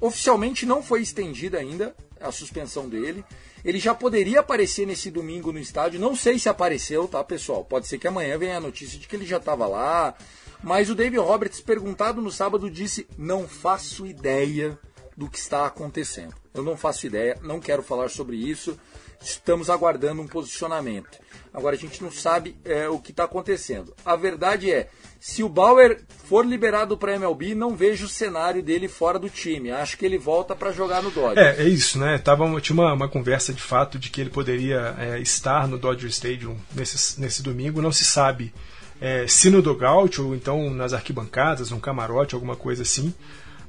oficialmente 0.00 0.64
não 0.64 0.82
foi 0.82 1.02
estendida 1.02 1.58
ainda 1.58 1.94
a 2.20 2.30
suspensão 2.30 2.88
dele. 2.88 3.24
Ele 3.64 3.78
já 3.78 3.94
poderia 3.94 4.40
aparecer 4.40 4.86
nesse 4.86 5.10
domingo 5.10 5.52
no 5.52 5.58
estádio. 5.58 6.00
Não 6.00 6.16
sei 6.16 6.38
se 6.38 6.48
apareceu, 6.48 7.06
tá, 7.06 7.22
pessoal? 7.22 7.64
Pode 7.64 7.86
ser 7.86 7.98
que 7.98 8.08
amanhã 8.08 8.36
venha 8.36 8.56
a 8.56 8.60
notícia 8.60 8.98
de 8.98 9.06
que 9.06 9.14
ele 9.14 9.26
já 9.26 9.36
estava 9.36 9.66
lá. 9.66 10.14
Mas 10.62 10.90
o 10.90 10.94
David 10.94 11.18
Roberts, 11.18 11.60
perguntado 11.60 12.20
no 12.20 12.30
sábado, 12.30 12.70
disse: 12.70 13.06
Não 13.16 13.46
faço 13.46 14.06
ideia 14.06 14.78
do 15.16 15.28
que 15.28 15.38
está 15.38 15.66
acontecendo. 15.66 16.34
Eu 16.54 16.62
não 16.62 16.76
faço 16.76 17.06
ideia, 17.06 17.38
não 17.42 17.60
quero 17.60 17.82
falar 17.82 18.08
sobre 18.08 18.36
isso. 18.36 18.78
Estamos 19.22 19.70
aguardando 19.70 20.22
um 20.22 20.26
posicionamento. 20.26 21.18
Agora 21.54 21.76
a 21.76 21.78
gente 21.78 22.02
não 22.02 22.10
sabe 22.10 22.56
é, 22.64 22.88
o 22.88 22.98
que 22.98 23.10
está 23.10 23.24
acontecendo. 23.24 23.94
A 24.04 24.16
verdade 24.16 24.70
é, 24.70 24.88
se 25.20 25.42
o 25.42 25.48
Bauer 25.48 26.00
for 26.24 26.46
liberado 26.46 26.96
para 26.96 27.14
MLB, 27.14 27.54
não 27.54 27.76
vejo 27.76 28.06
o 28.06 28.08
cenário 28.08 28.62
dele 28.62 28.88
fora 28.88 29.18
do 29.18 29.28
time. 29.28 29.70
Acho 29.70 29.98
que 29.98 30.06
ele 30.06 30.18
volta 30.18 30.56
para 30.56 30.72
jogar 30.72 31.02
no 31.02 31.10
Dodgers. 31.10 31.58
É, 31.58 31.62
é 31.62 31.68
isso, 31.68 31.98
né? 31.98 32.18
Tava, 32.18 32.60
tinha 32.60 32.74
uma, 32.74 32.92
uma 32.92 33.08
conversa 33.08 33.52
de 33.52 33.62
fato 33.62 33.98
de 33.98 34.10
que 34.10 34.20
ele 34.20 34.30
poderia 34.30 34.96
é, 34.98 35.18
estar 35.20 35.68
no 35.68 35.78
Dodger 35.78 36.08
Stadium 36.08 36.56
nesse, 36.74 37.20
nesse 37.20 37.42
domingo. 37.42 37.82
Não 37.82 37.92
se 37.92 38.04
sabe 38.04 38.52
é, 39.00 39.26
se 39.26 39.50
no 39.50 39.60
dugout 39.60 40.22
ou 40.22 40.34
então 40.34 40.70
nas 40.70 40.92
arquibancadas, 40.92 41.70
num 41.70 41.80
camarote, 41.80 42.34
alguma 42.34 42.56
coisa 42.56 42.82
assim. 42.82 43.12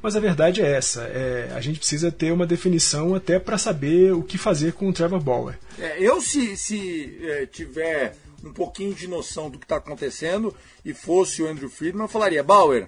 Mas 0.03 0.17
a 0.17 0.19
verdade 0.19 0.61
é 0.61 0.69
essa: 0.69 1.03
é, 1.03 1.49
a 1.55 1.61
gente 1.61 1.79
precisa 1.79 2.11
ter 2.11 2.33
uma 2.33 2.45
definição 2.45 3.15
até 3.15 3.39
para 3.39 3.57
saber 3.57 4.11
o 4.13 4.21
que 4.21 4.37
fazer 4.37 4.73
com 4.73 4.89
o 4.89 4.93
Trevor 4.93 5.21
Bauer. 5.21 5.57
É, 5.79 5.95
eu, 5.97 6.19
se, 6.19 6.57
se 6.57 7.17
é, 7.23 7.45
tiver 7.45 8.13
um 8.43 8.51
pouquinho 8.51 8.93
de 8.93 9.07
noção 9.07 9.49
do 9.49 9.57
que 9.57 9.63
está 9.63 9.77
acontecendo 9.77 10.53
e 10.83 10.93
fosse 10.93 11.41
o 11.41 11.47
Andrew 11.47 11.69
Friedman, 11.69 12.03
eu 12.03 12.09
falaria: 12.09 12.43
Bauer, 12.43 12.87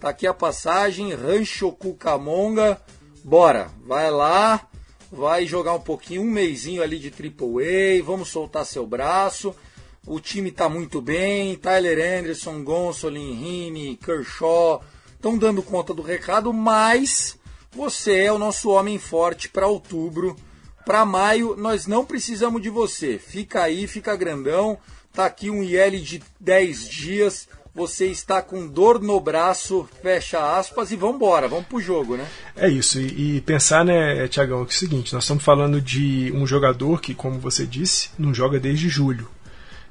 tá 0.00 0.08
aqui 0.08 0.26
a 0.26 0.34
passagem, 0.34 1.14
Rancho 1.14 1.70
Cucamonga, 1.70 2.82
bora, 3.22 3.70
vai 3.86 4.10
lá, 4.10 4.68
vai 5.12 5.46
jogar 5.46 5.74
um 5.74 5.80
pouquinho, 5.80 6.22
um 6.22 6.30
meizinho 6.30 6.82
ali 6.82 6.98
de 6.98 7.12
Triple 7.12 8.00
A, 8.00 8.02
vamos 8.02 8.30
soltar 8.30 8.66
seu 8.66 8.84
braço. 8.84 9.54
O 10.04 10.18
time 10.18 10.48
está 10.48 10.68
muito 10.68 11.00
bem, 11.00 11.54
Tyler 11.54 12.18
Anderson, 12.18 12.64
Gonsolin, 12.64 13.34
Rime, 13.34 13.96
Kershaw 13.96 14.82
estão 15.18 15.36
dando 15.36 15.62
conta 15.62 15.92
do 15.92 16.00
recado, 16.00 16.52
mas 16.52 17.36
você 17.72 18.20
é 18.20 18.32
o 18.32 18.38
nosso 18.38 18.70
homem 18.70 18.98
forte 18.98 19.48
para 19.48 19.66
outubro. 19.66 20.34
Para 20.86 21.04
maio, 21.04 21.54
nós 21.56 21.86
não 21.86 22.04
precisamos 22.04 22.62
de 22.62 22.70
você. 22.70 23.18
Fica 23.18 23.62
aí, 23.62 23.86
fica 23.86 24.16
grandão. 24.16 24.78
Tá 25.12 25.26
aqui 25.26 25.50
um 25.50 25.62
IL 25.62 26.00
de 26.00 26.22
10 26.40 26.88
dias. 26.88 27.48
Você 27.74 28.06
está 28.06 28.40
com 28.40 28.66
dor 28.66 29.00
no 29.00 29.20
braço, 29.20 29.88
fecha 30.02 30.56
aspas, 30.56 30.90
e 30.90 30.96
vamos 30.96 31.16
embora, 31.16 31.46
vamos 31.46 31.66
pro 31.66 31.80
jogo, 31.80 32.16
né? 32.16 32.26
É 32.56 32.68
isso, 32.68 32.98
e, 32.98 33.36
e 33.36 33.40
pensar, 33.42 33.84
né, 33.84 34.26
Tiagão, 34.26 34.64
que 34.64 34.72
é 34.72 34.74
o 34.74 34.78
seguinte, 34.78 35.14
nós 35.14 35.22
estamos 35.22 35.44
falando 35.44 35.80
de 35.80 36.32
um 36.34 36.44
jogador 36.44 37.00
que, 37.00 37.14
como 37.14 37.38
você 37.38 37.64
disse, 37.64 38.10
não 38.18 38.34
joga 38.34 38.58
desde 38.58 38.88
julho 38.88 39.30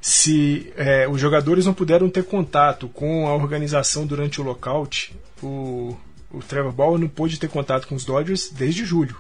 se 0.08 0.72
é, 0.78 1.06
os 1.06 1.20
jogadores 1.20 1.66
não 1.66 1.74
puderam 1.74 2.10
ter 2.10 2.24
contato 2.24 2.88
com 2.88 3.28
a 3.28 3.36
organização 3.36 4.08
durante 4.08 4.40
o 4.40 4.44
lockout, 4.46 5.14
o, 5.44 5.98
o 6.32 6.40
Trevor 6.40 6.72
Bauer 6.72 6.98
não 6.98 7.10
pôde 7.10 7.38
ter 7.38 7.50
contato 7.50 7.86
com 7.90 7.94
os 7.94 8.06
Dodgers 8.06 8.50
desde 8.50 8.86
julho. 8.86 9.20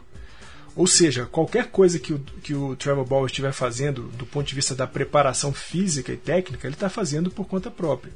Ou 0.77 0.87
seja, 0.87 1.25
qualquer 1.25 1.71
coisa 1.71 1.99
que 1.99 2.13
o, 2.13 2.19
que 2.41 2.53
o 2.53 2.73
Trevor 2.77 3.03
Bauer 3.03 3.25
estiver 3.25 3.51
fazendo 3.51 4.03
do 4.03 4.25
ponto 4.25 4.47
de 4.47 4.55
vista 4.55 4.73
da 4.73 4.87
preparação 4.87 5.51
física 5.51 6.13
e 6.13 6.15
técnica, 6.15 6.65
ele 6.65 6.75
está 6.75 6.87
fazendo 6.87 7.29
por 7.29 7.45
conta 7.45 7.69
própria. 7.69 8.13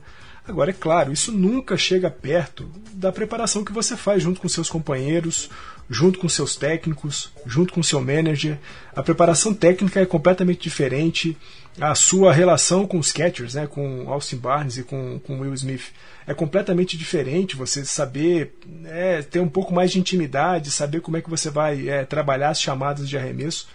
Agora, 0.47 0.69
é 0.69 0.73
claro, 0.73 1.11
isso 1.11 1.29
nunca 1.29 1.75
chega 1.75 2.09
perto 2.09 2.71
da 2.93 3.11
preparação 3.11 3.65
que 3.65 3.73
você 3.73 3.97
faz 3.97 4.23
junto 4.23 4.39
com 4.39 4.47
seus 4.47 4.69
companheiros, 4.69 5.49
junto 5.91 6.19
com 6.19 6.29
seus 6.29 6.55
técnicos, 6.55 7.33
junto 7.45 7.73
com 7.73 7.83
seu 7.83 7.99
manager. 7.99 8.57
A 8.95 9.03
preparação 9.03 9.53
técnica 9.53 9.99
é 9.99 10.05
completamente 10.05 10.61
diferente 10.61 11.37
a 11.79 11.93
sua 11.95 12.33
relação 12.33 12.87
com 12.87 12.97
os 12.97 13.11
catchers, 13.11 13.55
né, 13.55 13.67
com 13.67 14.09
Austin 14.09 14.37
Barnes 14.37 14.77
e 14.77 14.83
com, 14.83 15.19
com 15.19 15.39
Will 15.39 15.53
Smith, 15.53 15.91
é 16.25 16.33
completamente 16.33 16.97
diferente. 16.97 17.55
Você 17.57 17.83
saber 17.83 18.55
é, 18.85 19.21
ter 19.21 19.39
um 19.39 19.49
pouco 19.49 19.73
mais 19.73 19.91
de 19.91 19.99
intimidade, 19.99 20.71
saber 20.71 21.01
como 21.01 21.17
é 21.17 21.21
que 21.21 21.29
você 21.29 21.49
vai 21.49 21.89
é, 21.89 22.05
trabalhar 22.05 22.49
as 22.49 22.61
chamadas 22.61 23.07
de 23.07 23.17
arremesso. 23.17 23.67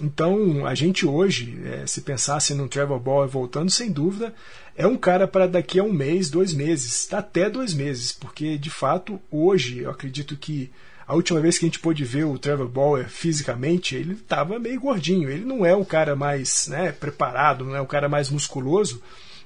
Então, 0.00 0.66
a 0.66 0.74
gente 0.74 1.06
hoje, 1.06 1.60
é, 1.64 1.86
se 1.86 2.00
pensasse 2.00 2.54
no 2.54 2.68
Trevor 2.68 2.98
Ball 2.98 3.28
voltando, 3.28 3.70
sem 3.70 3.90
dúvida, 3.90 4.34
é 4.76 4.86
um 4.86 4.96
cara 4.96 5.28
para 5.28 5.46
daqui 5.46 5.78
a 5.78 5.84
um 5.84 5.92
mês, 5.92 6.30
dois 6.30 6.52
meses, 6.52 7.12
até 7.12 7.48
dois 7.48 7.74
meses, 7.74 8.10
porque 8.10 8.56
de 8.56 8.70
fato, 8.70 9.20
hoje, 9.30 9.80
eu 9.80 9.90
acredito 9.90 10.36
que 10.36 10.70
a 11.12 11.14
última 11.14 11.40
vez 11.40 11.58
que 11.58 11.66
a 11.66 11.68
gente 11.68 11.78
pôde 11.78 12.04
ver 12.04 12.24
o 12.24 12.38
Trevor 12.38 12.66
Bauer 12.66 13.06
fisicamente, 13.06 13.94
ele 13.94 14.14
estava 14.14 14.58
meio 14.58 14.80
gordinho. 14.80 15.28
Ele 15.28 15.44
não 15.44 15.64
é 15.64 15.76
o 15.76 15.84
cara 15.84 16.16
mais 16.16 16.68
né, 16.68 16.90
preparado, 16.90 17.66
não 17.66 17.76
é 17.76 17.80
o 17.82 17.86
cara 17.86 18.08
mais 18.08 18.30
musculoso. 18.30 19.02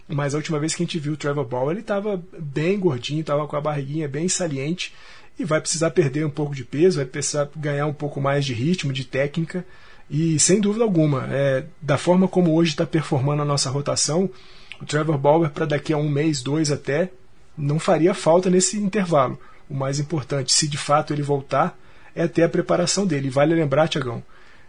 Mas 0.07 0.33
a 0.33 0.37
última 0.37 0.61
vez 0.61 0.77
que 0.77 0.85
a 0.85 0.87
gente 0.87 1.01
viu 1.01 1.15
o 1.15 1.17
Trevor 1.17 1.45
Bauer, 1.45 1.73
ele 1.73 1.81
estava 1.81 2.23
bem 2.39 2.79
gordinho, 2.79 3.21
estava 3.21 3.49
com 3.49 3.57
a 3.57 3.61
barriguinha 3.61 4.07
bem 4.07 4.29
saliente 4.29 4.95
e 5.37 5.45
vai 5.45 5.61
precisar 5.61 5.91
perder 5.91 6.25
um 6.25 6.31
pouco 6.31 6.55
de 6.55 6.65
peso, 6.65 6.99
vai 6.99 7.05
precisar 7.05 7.51
ganhar 7.57 7.87
um 7.87 7.93
pouco 7.93 8.21
mais 8.21 8.45
de 8.45 8.55
ritmo, 8.55 8.93
de 8.93 9.05
técnica. 9.05 9.67
E 10.09 10.39
sem 10.39 10.61
dúvida 10.61 10.85
alguma, 10.85 11.27
é, 11.33 11.65
da 11.83 11.99
forma 11.99 12.29
como 12.29 12.55
hoje 12.55 12.71
está 12.71 12.87
performando 12.87 13.43
a 13.43 13.45
nossa 13.45 13.71
rotação, 13.71 14.31
o 14.81 14.87
Trevor 14.87 15.19
Bauer 15.19 15.51
para 15.51 15.67
daqui 15.67 15.93
a 15.93 15.97
um 15.97 16.09
mês, 16.09 16.43
dois 16.43 16.71
até, 16.71 17.11
não 17.59 17.81
faria 17.81 18.15
falta 18.15 18.49
nesse 18.49 18.77
intervalo 18.77 19.37
o 19.69 19.75
mais 19.75 19.99
importante, 19.99 20.53
se 20.53 20.69
de 20.69 20.79
fato 20.79 21.13
ele 21.13 21.23
voltar, 21.23 21.77
é 22.15 22.27
ter 22.27 22.43
a 22.43 22.49
preparação 22.49 23.07
dele. 23.07 23.31
Vale 23.31 23.55
lembrar, 23.55 23.89
Tiagão, 23.89 24.23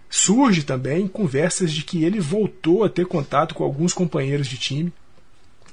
surge 0.09 0.63
também 0.63 1.07
conversas 1.07 1.71
de 1.71 1.83
que 1.83 2.03
ele 2.03 2.19
voltou 2.19 2.83
a 2.83 2.89
ter 2.89 3.05
contato 3.05 3.55
com 3.55 3.63
alguns 3.63 3.93
companheiros 3.93 4.47
de 4.47 4.57
time 4.57 4.93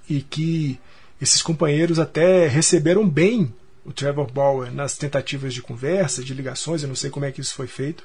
e 0.08 0.20
que 0.20 0.78
esses 1.20 1.42
companheiros 1.42 1.98
até 1.98 2.46
receberam 2.46 3.08
bem 3.08 3.52
o 3.84 3.92
Trevor 3.92 4.30
Bauer 4.30 4.72
nas 4.72 4.96
tentativas 4.96 5.52
de 5.52 5.62
conversa, 5.62 6.24
de 6.24 6.34
ligações, 6.34 6.82
eu 6.82 6.88
não 6.88 6.96
sei 6.96 7.10
como 7.10 7.26
é 7.26 7.32
que 7.32 7.40
isso 7.40 7.54
foi 7.54 7.66
feito, 7.66 8.02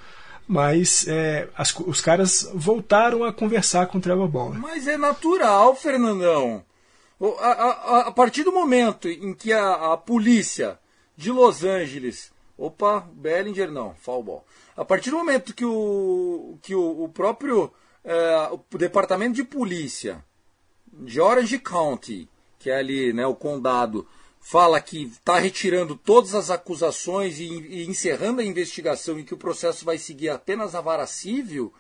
mas 0.48 1.08
é, 1.08 1.48
as, 1.56 1.74
os 1.80 2.02
caras 2.02 2.50
voltaram 2.54 3.24
a 3.24 3.32
conversar 3.32 3.88
com 3.88 3.98
o 3.98 4.02
Trevor 4.02 4.28
Bauer. 4.28 4.60
Mas 4.60 4.88
é 4.88 4.98
natural, 4.98 5.76
Fernandão. 5.76 6.64
A, 7.40 7.48
a, 7.48 8.00
a 8.08 8.12
partir 8.12 8.44
do 8.44 8.52
momento 8.52 9.08
em 9.08 9.34
que 9.34 9.52
a, 9.52 9.94
a 9.94 9.98
polícia 9.98 10.80
de 11.20 11.32
Los 11.34 11.66
Angeles. 11.66 12.32
Opa, 12.58 13.06
Bellinger 13.12 13.70
não, 13.70 13.94
foul. 13.96 14.46
A 14.76 14.86
partir 14.86 15.10
do 15.10 15.18
momento 15.18 15.54
que 15.54 15.66
o, 15.66 16.58
que 16.62 16.74
o, 16.74 17.04
o 17.04 17.10
próprio 17.10 17.72
é, 18.06 18.50
o 18.52 18.78
departamento 18.78 19.36
de 19.36 19.44
polícia 19.44 20.24
de 20.92 21.20
Orange 21.20 21.60
County, 21.60 22.30
que 22.58 22.70
é 22.70 22.78
ali 22.78 23.12
né, 23.12 23.28
o 23.28 23.36
condado, 23.36 24.08
fala 24.40 24.80
que 24.80 25.04
está 25.04 25.38
retirando 25.38 25.94
todas 25.94 26.34
as 26.34 26.50
acusações 26.50 27.38
e, 27.38 27.44
e, 27.44 27.86
encerrando 27.86 28.40
a 28.40 28.46
investigação 28.46 29.20
e 29.20 29.26
que 29.26 29.34
o 29.34 29.38
processo 29.38 29.84
vai 29.84 29.98
seguir 29.98 30.30
apenas 30.30 30.72
na 30.72 30.80
vara 30.80 31.06
civil, 31.06 31.74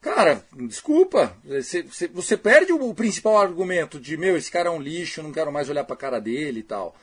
cara, 0.00 0.44
desculpa, 0.52 1.36
você, 1.44 1.82
você 2.12 2.36
perde 2.36 2.72
o, 2.72 2.88
o 2.88 2.94
principal 2.94 3.36
argumento 3.36 3.98
de, 3.98 4.16
meu, 4.16 4.36
esse 4.36 4.50
cara 4.50 4.68
é 4.68 4.72
um 4.72 4.80
lixo, 4.80 5.24
não 5.24 5.32
quero 5.32 5.50
mais 5.50 5.68
olhar 5.68 5.82
para 5.82 5.94
a 5.94 5.98
cara 5.98 6.20
dele 6.20 6.60
e 6.60 6.64
tal. 6.64 6.94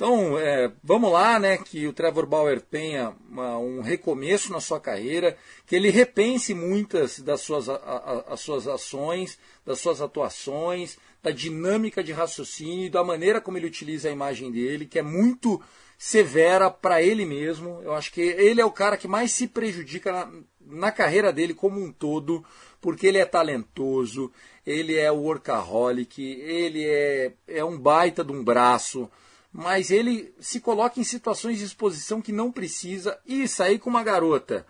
Então, 0.00 0.38
é, 0.38 0.72
vamos 0.82 1.12
lá, 1.12 1.38
né, 1.38 1.58
que 1.58 1.86
o 1.86 1.92
Trevor 1.92 2.24
Bauer 2.24 2.58
tenha 2.58 3.12
uma, 3.28 3.58
um 3.58 3.82
recomeço 3.82 4.50
na 4.50 4.58
sua 4.58 4.80
carreira, 4.80 5.36
que 5.66 5.76
ele 5.76 5.90
repense 5.90 6.54
muitas 6.54 7.20
das 7.20 7.42
suas, 7.42 7.68
a, 7.68 7.74
a, 7.74 8.32
as 8.32 8.40
suas 8.40 8.66
ações, 8.66 9.38
das 9.62 9.78
suas 9.78 10.00
atuações, 10.00 10.96
da 11.22 11.30
dinâmica 11.30 12.02
de 12.02 12.12
raciocínio, 12.12 12.90
da 12.90 13.04
maneira 13.04 13.42
como 13.42 13.58
ele 13.58 13.66
utiliza 13.66 14.08
a 14.08 14.12
imagem 14.12 14.50
dele, 14.50 14.86
que 14.86 14.98
é 14.98 15.02
muito 15.02 15.60
severa 15.98 16.70
para 16.70 17.02
ele 17.02 17.26
mesmo. 17.26 17.82
Eu 17.82 17.92
acho 17.92 18.10
que 18.10 18.22
ele 18.22 18.58
é 18.62 18.64
o 18.64 18.72
cara 18.72 18.96
que 18.96 19.06
mais 19.06 19.32
se 19.32 19.48
prejudica 19.48 20.12
na, 20.12 20.32
na 20.62 20.90
carreira 20.90 21.30
dele 21.30 21.52
como 21.52 21.78
um 21.78 21.92
todo, 21.92 22.42
porque 22.80 23.06
ele 23.06 23.18
é 23.18 23.26
talentoso, 23.26 24.32
ele 24.64 24.96
é 24.96 25.12
workaholic, 25.12 26.22
ele 26.22 26.86
é, 26.86 27.32
é 27.46 27.62
um 27.62 27.78
baita 27.78 28.24
de 28.24 28.32
um 28.32 28.42
braço 28.42 29.06
mas 29.52 29.90
ele 29.90 30.32
se 30.40 30.60
coloca 30.60 31.00
em 31.00 31.04
situações 31.04 31.58
de 31.58 31.64
exposição 31.64 32.22
que 32.22 32.32
não 32.32 32.52
precisa 32.52 33.18
e 33.26 33.46
sair 33.48 33.78
com 33.78 33.90
uma 33.90 34.02
garota 34.02 34.66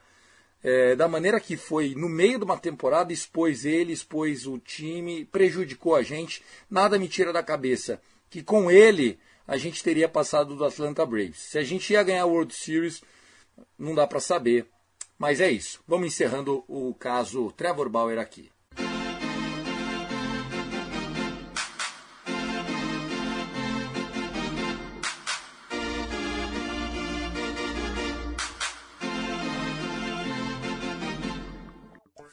é, 0.63 0.95
da 0.95 1.09
maneira 1.09 1.41
que 1.41 1.57
foi 1.57 1.95
no 1.95 2.09
meio 2.09 2.39
de 2.39 2.45
uma 2.45 2.59
temporada, 2.59 3.13
expôs 3.13 3.65
ele, 3.65 3.93
expôs 3.93 4.47
o 4.47 4.59
time, 4.59 5.25
prejudicou 5.27 5.95
a 5.95 6.03
gente. 6.03 6.43
Nada 6.71 6.99
me 6.99 7.09
tira 7.09 7.33
da 7.33 7.43
cabeça 7.43 8.01
que 8.29 8.43
com 8.43 8.71
ele 8.71 9.19
a 9.47 9.57
gente 9.57 9.83
teria 9.83 10.09
passado 10.09 10.55
do 10.55 10.65
Atlanta 10.65 11.05
Braves. 11.05 11.39
Se 11.39 11.59
a 11.59 11.63
gente 11.63 11.93
ia 11.93 12.03
ganhar 12.03 12.23
a 12.23 12.27
World 12.27 12.55
Series, 12.55 13.03
não 13.79 13.95
dá 13.95 14.07
para 14.07 14.21
saber. 14.21 14.67
Mas 15.19 15.41
é 15.41 15.51
isso. 15.51 15.83
Vamos 15.87 16.07
encerrando 16.07 16.65
o 16.69 16.95
caso 16.95 17.53
Trevor 17.53 17.89
Bauer 17.89 18.19
aqui. 18.19 18.51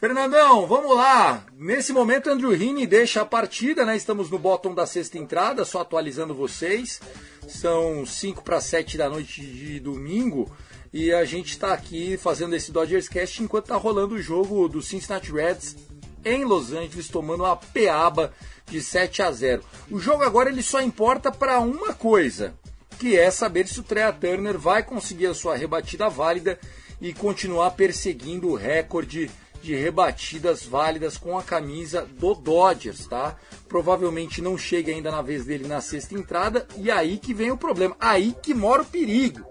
Fernandão, 0.07 0.65
vamos 0.65 0.95
lá. 0.95 1.45
Nesse 1.57 1.91
momento, 1.91 2.29
Andrew 2.29 2.55
Rini 2.55 2.87
deixa 2.87 3.19
a 3.19 3.25
partida, 3.25 3.83
né? 3.83 3.97
Estamos 3.97 4.29
no 4.29 4.39
bottom 4.39 4.73
da 4.73 4.85
sexta 4.85 5.17
entrada, 5.17 5.65
só 5.65 5.81
atualizando 5.81 6.33
vocês. 6.33 7.01
São 7.45 8.05
5 8.05 8.41
para 8.41 8.61
7 8.61 8.97
da 8.97 9.09
noite 9.09 9.41
de 9.41 9.81
domingo. 9.81 10.49
E 10.93 11.11
a 11.11 11.25
gente 11.25 11.49
está 11.49 11.73
aqui 11.73 12.15
fazendo 12.15 12.55
esse 12.55 12.71
Dodgers 12.71 13.09
Cast 13.09 13.43
enquanto 13.43 13.65
está 13.65 13.75
rolando 13.75 14.15
o 14.15 14.21
jogo 14.21 14.69
do 14.69 14.81
Cincinnati 14.81 15.29
Reds 15.29 15.75
em 16.23 16.45
Los 16.45 16.71
Angeles, 16.71 17.09
tomando 17.09 17.43
uma 17.43 17.57
peaba 17.57 18.31
de 18.65 18.81
7 18.81 19.21
a 19.23 19.29
0. 19.29 19.61
O 19.91 19.99
jogo 19.99 20.23
agora 20.23 20.49
ele 20.49 20.63
só 20.63 20.81
importa 20.81 21.33
para 21.33 21.59
uma 21.59 21.93
coisa, 21.93 22.55
que 22.97 23.17
é 23.17 23.29
saber 23.29 23.67
se 23.67 23.81
o 23.81 23.83
Trea 23.83 24.13
Turner 24.13 24.57
vai 24.57 24.83
conseguir 24.83 25.25
a 25.25 25.33
sua 25.33 25.57
rebatida 25.57 26.07
válida 26.07 26.57
e 27.01 27.13
continuar 27.13 27.71
perseguindo 27.71 28.47
o 28.47 28.55
recorde 28.55 29.29
de 29.67 29.75
rebatidas 29.75 30.65
válidas 30.65 31.17
com 31.17 31.37
a 31.37 31.43
camisa 31.43 32.07
do 32.17 32.33
Dodgers, 32.33 33.05
tá? 33.05 33.35
Provavelmente 33.67 34.41
não 34.41 34.57
chega 34.57 34.93
ainda 34.93 35.11
na 35.11 35.21
vez 35.21 35.43
dele 35.43 35.67
na 35.67 35.81
sexta 35.81 36.15
entrada 36.15 36.65
e 36.77 36.89
aí 36.89 37.17
que 37.17 37.33
vem 37.33 37.51
o 37.51 37.57
problema, 37.57 37.93
aí 37.99 38.33
que 38.41 38.53
mora 38.53 38.83
o 38.83 38.85
perigo. 38.85 39.45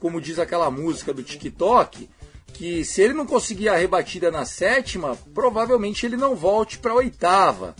Como 0.00 0.20
diz 0.20 0.40
aquela 0.40 0.68
música 0.68 1.14
do 1.14 1.22
TikTok, 1.22 2.10
que 2.52 2.84
se 2.84 3.02
ele 3.02 3.14
não 3.14 3.24
conseguir 3.24 3.68
a 3.68 3.76
rebatida 3.76 4.32
na 4.32 4.44
sétima, 4.44 5.16
provavelmente 5.32 6.04
ele 6.04 6.16
não 6.16 6.34
volte 6.34 6.80
para 6.80 6.90
a 6.90 6.96
oitava. 6.96 7.76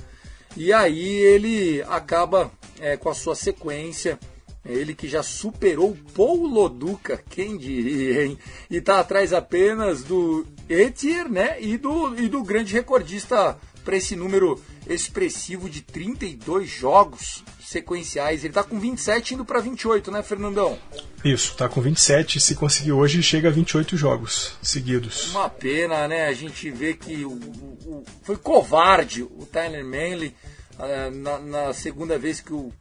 E 0.56 0.72
aí 0.72 1.04
ele 1.04 1.82
acaba 1.88 2.52
é, 2.78 2.96
com 2.96 3.08
a 3.08 3.14
sua 3.14 3.34
sequência 3.34 4.20
ele 4.64 4.94
que 4.94 5.08
já 5.08 5.22
superou 5.22 5.90
o 5.90 6.12
Paul 6.14 6.46
Loduca, 6.46 7.20
quem 7.28 7.56
diria, 7.56 8.24
hein? 8.24 8.38
E 8.70 8.76
está 8.76 9.00
atrás 9.00 9.32
apenas 9.32 10.04
do 10.04 10.46
Etier, 10.68 11.28
né? 11.28 11.60
E 11.60 11.76
do, 11.76 12.18
e 12.18 12.28
do 12.28 12.42
grande 12.42 12.72
recordista 12.72 13.58
para 13.84 13.96
esse 13.96 14.14
número 14.16 14.62
expressivo 14.88 15.68
de 15.68 15.82
32 15.82 16.68
jogos 16.68 17.44
sequenciais. 17.60 18.40
Ele 18.40 18.48
está 18.48 18.62
com 18.62 18.78
27 18.78 19.34
indo 19.34 19.44
para 19.44 19.60
28, 19.60 20.10
né, 20.10 20.22
Fernandão? 20.22 20.78
Isso, 21.24 21.52
está 21.52 21.68
com 21.68 21.80
27. 21.80 22.40
Se 22.40 22.54
conseguir 22.54 22.92
hoje, 22.92 23.22
chega 23.22 23.48
a 23.48 23.52
28 23.52 23.96
jogos 23.96 24.56
seguidos. 24.62 25.30
Uma 25.30 25.48
pena, 25.48 26.06
né? 26.08 26.26
A 26.26 26.32
gente 26.32 26.70
vê 26.70 26.94
que 26.94 27.24
o, 27.24 27.30
o, 27.30 27.78
o 27.86 28.04
foi 28.22 28.36
covarde 28.36 29.22
o 29.22 29.46
Tyler 29.50 29.84
Manley 29.84 30.34
uh, 30.78 31.10
na, 31.16 31.38
na, 31.38 31.72
segunda 31.72 32.18
vez 32.18 32.40
que 32.40 32.52
o 32.52 32.72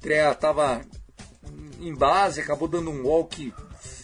Trea 0.00 0.30
estava 0.32 0.80
em 1.80 1.94
base, 1.94 2.40
acabou 2.40 2.68
dando 2.68 2.90
um 2.90 3.02
walk 3.02 3.52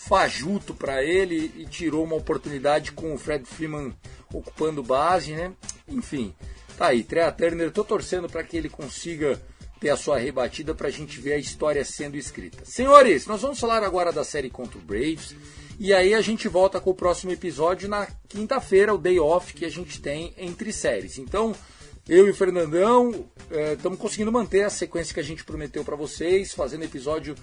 fajuto 0.06 0.74
para 0.74 1.02
ele 1.02 1.52
e 1.56 1.66
tirou 1.66 2.04
uma 2.04 2.16
oportunidade 2.16 2.92
com 2.92 3.14
o 3.14 3.18
Fred 3.18 3.44
Freeman 3.44 3.94
ocupando 4.32 4.82
base, 4.82 5.32
né? 5.32 5.52
Enfim, 5.88 6.34
tá 6.76 6.88
aí. 6.88 7.02
Trea 7.02 7.32
Turner, 7.32 7.70
tô 7.70 7.82
torcendo 7.82 8.28
para 8.28 8.44
que 8.44 8.56
ele 8.56 8.68
consiga 8.68 9.40
ter 9.80 9.90
a 9.90 9.96
sua 9.96 10.18
rebatida 10.18 10.74
para 10.74 10.88
a 10.88 10.90
gente 10.90 11.20
ver 11.20 11.34
a 11.34 11.38
história 11.38 11.84
sendo 11.84 12.16
escrita. 12.16 12.64
Senhores, 12.64 13.26
nós 13.26 13.42
vamos 13.42 13.58
falar 13.58 13.82
agora 13.82 14.12
da 14.12 14.24
série 14.24 14.50
contra 14.50 14.78
o 14.78 14.82
Braves. 14.82 15.34
E 15.78 15.92
aí 15.92 16.14
a 16.14 16.20
gente 16.20 16.48
volta 16.48 16.80
com 16.80 16.90
o 16.90 16.94
próximo 16.94 17.32
episódio 17.32 17.88
na 17.88 18.06
quinta-feira, 18.28 18.94
o 18.94 18.98
day 18.98 19.18
off 19.18 19.52
que 19.52 19.64
a 19.64 19.70
gente 19.70 20.00
tem 20.00 20.32
entre 20.38 20.72
séries. 20.72 21.18
Então, 21.18 21.54
eu 22.08 22.26
e 22.26 22.30
o 22.30 22.34
Fernandão 22.34 23.26
estamos 23.72 23.98
é, 23.98 24.02
conseguindo 24.02 24.30
manter 24.30 24.62
a 24.62 24.70
sequência 24.70 25.14
que 25.14 25.20
a 25.20 25.24
gente 25.24 25.44
prometeu 25.44 25.84
para 25.84 25.96
vocês, 25.96 26.52
fazendo 26.52 26.84
episódio 26.84 27.34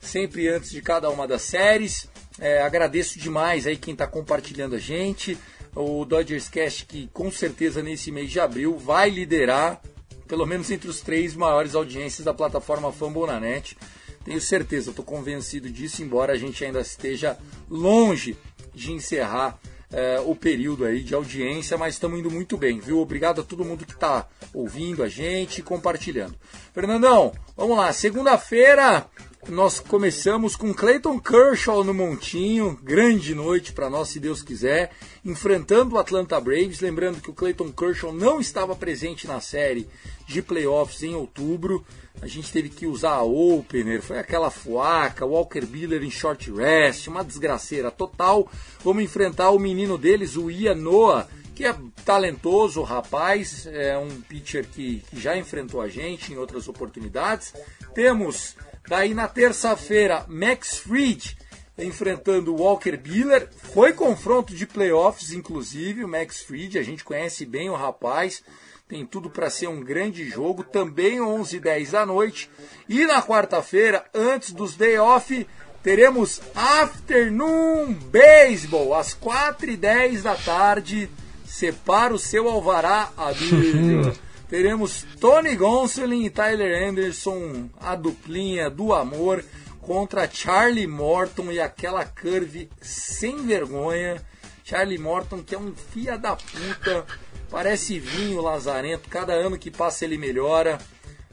sempre 0.00 0.48
antes 0.48 0.70
de 0.70 0.82
cada 0.82 1.08
uma 1.10 1.26
das 1.26 1.42
séries. 1.42 2.08
É, 2.38 2.60
agradeço 2.62 3.18
demais 3.18 3.66
aí 3.66 3.76
quem 3.76 3.92
está 3.92 4.06
compartilhando 4.06 4.74
a 4.74 4.78
gente. 4.78 5.38
O 5.74 6.04
Dodgers 6.04 6.48
Cast, 6.48 6.86
que 6.86 7.08
com 7.12 7.30
certeza 7.30 7.82
nesse 7.82 8.10
mês 8.10 8.30
de 8.30 8.40
abril 8.40 8.76
vai 8.76 9.10
liderar, 9.10 9.80
pelo 10.26 10.46
menos 10.46 10.70
entre 10.70 10.88
os 10.88 11.00
três 11.00 11.34
maiores 11.34 11.74
audiências 11.74 12.24
da 12.24 12.34
plataforma 12.34 12.92
Fambonanet. 12.92 13.76
Tenho 14.24 14.40
certeza, 14.40 14.90
estou 14.90 15.04
convencido 15.04 15.70
disso, 15.70 16.02
embora 16.02 16.32
a 16.32 16.36
gente 16.36 16.64
ainda 16.64 16.80
esteja 16.80 17.38
longe 17.70 18.36
de 18.74 18.92
encerrar 18.92 19.58
é, 19.92 20.20
o 20.20 20.34
período 20.34 20.84
aí 20.84 21.02
de 21.02 21.14
audiência, 21.14 21.78
mas 21.78 21.94
estamos 21.94 22.18
indo 22.18 22.30
muito 22.30 22.56
bem, 22.56 22.78
viu? 22.78 23.00
Obrigado 23.00 23.40
a 23.40 23.44
todo 23.44 23.64
mundo 23.64 23.86
que 23.86 23.92
está 23.92 24.26
ouvindo 24.52 25.02
a 25.02 25.08
gente 25.08 25.58
e 25.58 25.62
compartilhando. 25.62 26.34
Fernandão, 26.74 27.32
vamos 27.56 27.76
lá. 27.76 27.92
Segunda-feira 27.92 29.06
nós 29.46 29.78
começamos 29.80 30.56
com 30.56 30.74
Clayton 30.74 31.18
Kershaw 31.18 31.84
no 31.84 31.94
Montinho, 31.94 32.78
grande 32.82 33.34
noite 33.34 33.72
para 33.72 33.88
nós, 33.88 34.08
se 34.08 34.18
Deus 34.20 34.42
quiser, 34.42 34.90
enfrentando 35.24 35.94
o 35.94 35.98
Atlanta 35.98 36.38
Braves. 36.40 36.80
Lembrando 36.80 37.20
que 37.20 37.30
o 37.30 37.34
Clayton 37.34 37.72
Kershaw 37.72 38.12
não 38.12 38.40
estava 38.40 38.74
presente 38.74 39.26
na 39.26 39.40
série 39.40 39.88
de 40.26 40.42
playoffs 40.42 41.02
em 41.02 41.14
outubro. 41.14 41.84
A 42.20 42.26
gente 42.26 42.52
teve 42.52 42.68
que 42.68 42.86
usar 42.86 43.12
a 43.12 43.22
opener, 43.22 44.02
foi 44.02 44.18
aquela 44.18 44.50
fuaca, 44.50 45.24
Walker 45.24 45.64
Buehler 45.64 46.02
em 46.02 46.10
short 46.10 46.50
rest, 46.52 47.06
uma 47.06 47.24
desgraceira 47.24 47.90
total. 47.90 48.50
Vamos 48.84 49.04
enfrentar 49.04 49.50
o 49.50 49.58
menino 49.58 49.96
deles, 49.96 50.36
o 50.36 50.50
Ian 50.50 50.74
Noah, 50.74 51.28
que 51.54 51.64
é 51.64 51.74
talentoso, 52.04 52.82
rapaz, 52.82 53.66
é 53.66 53.96
um 53.96 54.20
pitcher 54.20 54.66
que, 54.66 55.02
que 55.08 55.18
já 55.18 55.36
enfrentou 55.36 55.80
a 55.80 55.88
gente 55.88 56.32
em 56.32 56.36
outras 56.36 56.68
oportunidades. 56.68 57.54
Temos 57.94 58.56
daí 58.88 59.14
na 59.14 59.28
terça-feira 59.28 60.24
Max 60.28 60.78
Fried 60.78 61.36
enfrentando 61.78 62.52
o 62.52 62.60
Walker 62.60 62.96
Buehler. 62.96 63.48
Foi 63.72 63.92
confronto 63.92 64.52
de 64.52 64.66
playoffs, 64.66 65.32
inclusive, 65.32 66.02
o 66.02 66.08
Max 66.08 66.40
Fried, 66.40 66.76
a 66.76 66.82
gente 66.82 67.04
conhece 67.04 67.46
bem 67.46 67.70
o 67.70 67.76
rapaz 67.76 68.42
tem 68.88 69.04
tudo 69.04 69.28
para 69.28 69.50
ser 69.50 69.68
um 69.68 69.82
grande 69.82 70.26
jogo, 70.26 70.64
também 70.64 71.20
11 71.20 71.56
e 71.56 71.60
10 71.60 71.90
da 71.90 72.06
noite. 72.06 72.50
E 72.88 73.04
na 73.04 73.22
quarta-feira, 73.22 74.02
antes 74.14 74.50
dos 74.52 74.76
day 74.76 74.96
off, 74.96 75.46
teremos 75.82 76.40
Afternoon 76.54 77.92
Baseball, 77.92 78.94
às 78.94 79.12
4 79.12 79.70
e 79.72 79.76
10 79.76 80.22
da 80.22 80.34
tarde. 80.34 81.10
Separa 81.44 82.14
o 82.14 82.18
seu 82.18 82.48
alvará, 82.48 83.10
amigo. 83.14 84.10
teremos 84.48 85.04
Tony 85.20 85.54
Gonsolin 85.56 86.24
e 86.24 86.30
Tyler 86.30 86.88
Anderson, 86.88 87.68
a 87.80 87.94
duplinha 87.94 88.68
do 88.70 88.92
amor, 88.92 89.44
contra 89.80 90.28
Charlie 90.30 90.86
Morton 90.86 91.52
e 91.52 91.60
aquela 91.60 92.04
curve 92.04 92.68
sem 92.80 93.46
vergonha. 93.46 94.22
Charlie 94.64 94.98
Morton, 94.98 95.42
que 95.42 95.54
é 95.54 95.58
um 95.58 95.72
fia 95.74 96.18
da 96.18 96.36
puta 96.36 97.06
Parece 97.50 97.98
vinho 97.98 98.42
lazarento, 98.42 99.08
cada 99.08 99.32
ano 99.32 99.58
que 99.58 99.70
passa 99.70 100.04
ele 100.04 100.18
melhora. 100.18 100.78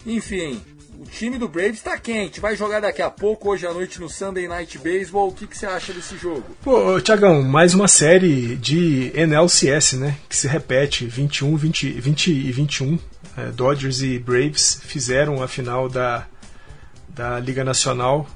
Enfim, 0.05 0.63
o 1.00 1.06
time 1.06 1.38
do 1.38 1.48
Braves 1.48 1.78
está 1.78 1.98
quente, 1.98 2.39
vai 2.39 2.56
jogar 2.56 2.80
daqui 2.80 3.02
a 3.02 3.10
pouco, 3.10 3.50
hoje 3.50 3.66
à 3.66 3.74
noite 3.74 4.00
no 4.00 4.10
Sunday 4.10 4.48
Night 4.48 4.78
Baseball. 4.78 5.30
O 5.30 5.34
que, 5.34 5.48
que 5.48 5.58
você 5.58 5.66
acha 5.66 5.93
desse 5.93 6.18
jogo? 6.18 6.43
Pô, 6.64 7.00
Tiagão, 7.02 7.43
mais 7.43 7.74
uma 7.74 7.88
série 7.88 8.56
de 8.56 9.12
NLCS, 9.14 9.93
né? 9.93 10.18
Que 10.30 10.36
se 10.36 10.48
repete 10.48 11.06
21, 11.06 11.56
20, 11.58 11.91
20 11.91 12.32
e 12.32 12.52
21. 12.52 13.00
É, 13.38 13.52
Dodgers 13.52 14.02
e 14.02 14.18
Braves 14.18 14.82
fizeram 14.84 15.43
a 15.43 15.48
final 15.48 15.89
da, 15.89 16.26
da 17.10 17.39
Liga 17.39 17.64
Nacional. 17.64 18.28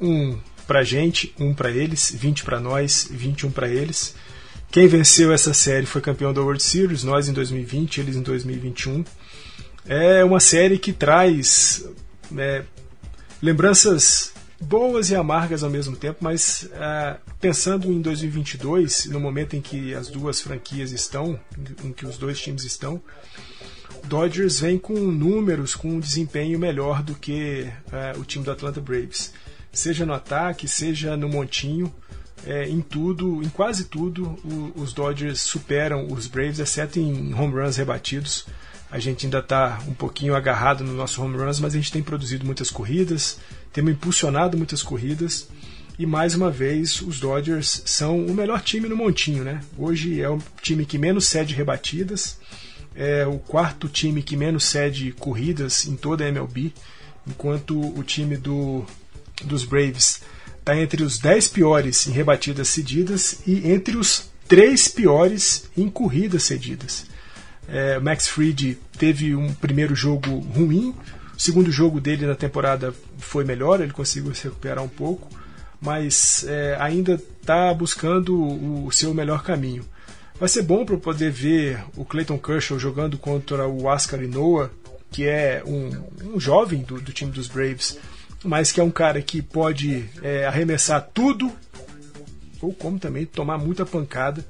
Um 0.00 0.38
pra 0.66 0.82
gente, 0.82 1.34
um 1.38 1.52
para 1.52 1.70
eles, 1.70 2.14
20 2.16 2.44
para 2.44 2.58
nós, 2.58 3.06
21 3.10 3.50
para 3.50 3.68
eles. 3.68 4.14
Quem 4.70 4.88
venceu 4.88 5.32
essa 5.32 5.52
série 5.52 5.84
foi 5.84 6.00
campeão 6.00 6.32
da 6.32 6.40
World 6.40 6.62
Series, 6.62 7.04
nós 7.04 7.28
em 7.28 7.32
2020, 7.34 8.00
eles 8.00 8.16
em 8.16 8.22
2021. 8.22 9.04
É 9.86 10.24
uma 10.24 10.40
série 10.40 10.78
que 10.78 10.92
traz 10.92 11.84
é, 12.36 12.62
lembranças 13.42 14.32
boas 14.60 15.10
e 15.10 15.16
amargas 15.16 15.64
ao 15.64 15.70
mesmo 15.70 15.96
tempo, 15.96 16.18
mas 16.20 16.68
é, 16.72 17.16
pensando 17.40 17.92
em 17.92 18.00
2022, 18.00 19.06
no 19.06 19.18
momento 19.18 19.56
em 19.56 19.60
que 19.60 19.92
as 19.94 20.08
duas 20.08 20.40
franquias 20.40 20.92
estão, 20.92 21.38
em 21.84 21.92
que 21.92 22.06
os 22.06 22.16
dois 22.16 22.40
times 22.40 22.64
estão, 22.64 23.02
Dodgers 24.04 24.60
vem 24.60 24.78
com 24.78 24.94
números, 24.94 25.74
com 25.74 25.88
um 25.88 26.00
desempenho 26.00 26.58
melhor 26.58 27.02
do 27.02 27.14
que 27.14 27.68
é, 27.92 28.12
o 28.16 28.24
time 28.24 28.44
do 28.44 28.50
Atlanta 28.50 28.80
Braves, 28.80 29.32
seja 29.72 30.04
no 30.06 30.12
ataque, 30.12 30.68
seja 30.68 31.16
no 31.16 31.28
montinho 31.28 31.92
é, 32.46 32.68
em 32.68 32.80
tudo, 32.80 33.42
em 33.42 33.48
quase 33.48 33.84
tudo, 33.84 34.38
o, 34.44 34.72
os 34.76 34.92
Dodgers 34.92 35.40
superam 35.40 36.08
os 36.08 36.26
Braves, 36.26 36.58
exceto 36.58 36.98
em 36.98 37.34
home 37.34 37.54
runs 37.54 37.76
rebatidos. 37.76 38.46
A 38.92 38.98
gente 38.98 39.24
ainda 39.24 39.38
está 39.38 39.82
um 39.88 39.94
pouquinho 39.94 40.34
agarrado 40.34 40.84
no 40.84 40.92
nosso 40.92 41.22
home 41.22 41.38
runs, 41.38 41.58
mas 41.58 41.72
a 41.72 41.78
gente 41.78 41.90
tem 41.90 42.02
produzido 42.02 42.44
muitas 42.44 42.68
corridas, 42.68 43.38
temos 43.72 43.90
impulsionado 43.90 44.54
muitas 44.58 44.82
corridas. 44.82 45.48
E 45.98 46.04
mais 46.04 46.34
uma 46.34 46.50
vez, 46.50 47.00
os 47.00 47.18
Dodgers 47.18 47.82
são 47.86 48.26
o 48.26 48.34
melhor 48.34 48.60
time 48.60 48.90
no 48.90 48.94
montinho, 48.94 49.44
né? 49.44 49.62
Hoje 49.78 50.20
é 50.20 50.28
o 50.28 50.38
time 50.60 50.84
que 50.84 50.98
menos 50.98 51.26
cede 51.26 51.54
rebatidas, 51.54 52.38
é 52.94 53.26
o 53.26 53.38
quarto 53.38 53.88
time 53.88 54.22
que 54.22 54.36
menos 54.36 54.64
cede 54.64 55.10
corridas 55.12 55.86
em 55.86 55.96
toda 55.96 56.24
a 56.24 56.28
MLB, 56.28 56.74
enquanto 57.26 57.80
o 57.80 58.02
time 58.02 58.36
do, 58.36 58.84
dos 59.42 59.64
Braves 59.64 60.20
está 60.58 60.76
entre 60.76 61.02
os 61.02 61.18
10 61.18 61.48
piores 61.48 62.06
em 62.06 62.10
rebatidas 62.10 62.68
cedidas 62.68 63.38
e 63.46 63.70
entre 63.70 63.96
os 63.96 64.30
três 64.46 64.86
piores 64.86 65.64
em 65.74 65.88
corridas 65.88 66.42
cedidas. 66.42 67.10
É, 67.68 67.98
Max 67.98 68.28
Fried 68.28 68.78
teve 68.98 69.34
um 69.34 69.52
primeiro 69.54 69.94
jogo 69.94 70.38
ruim, 70.38 70.94
o 71.36 71.40
segundo 71.40 71.70
jogo 71.70 72.00
dele 72.00 72.26
na 72.26 72.34
temporada 72.34 72.94
foi 73.18 73.44
melhor, 73.44 73.80
ele 73.80 73.92
conseguiu 73.92 74.34
se 74.34 74.44
recuperar 74.44 74.82
um 74.82 74.88
pouco, 74.88 75.28
mas 75.80 76.44
é, 76.46 76.76
ainda 76.78 77.14
está 77.14 77.72
buscando 77.74 78.36
o, 78.36 78.86
o, 78.86 78.92
seu 78.92 79.12
melhor 79.14 79.42
caminho. 79.42 79.84
Vai 80.38 80.48
ser 80.48 80.62
bom 80.62 80.84
para 80.84 80.96
poder 80.96 81.30
ver 81.30 81.84
o 81.96 82.04
Clayton 82.04 82.38
Kershaw 82.38 82.78
jogando 82.78 83.18
contra 83.18 83.66
o 83.66 83.86
Oscar 83.86 84.22
Inoa, 84.22 84.70
que 85.10 85.26
é 85.26 85.62
um, 85.66 86.34
um 86.34 86.40
jovem 86.40 86.82
do, 86.82 87.00
do, 87.00 87.12
time 87.12 87.32
dos 87.32 87.48
Braves, 87.48 87.98
mas 88.44 88.72
que 88.72 88.80
é 88.80 88.84
um 88.84 88.90
cara 88.90 89.20
que 89.22 89.42
pode 89.42 90.08
é, 90.22 90.46
arremessar 90.46 91.08
tudo, 91.12 91.50
ou 92.60 92.72
como 92.72 92.98
também 92.98 93.26
tomar 93.26 93.58
muita 93.58 93.84
pancada 93.84 94.44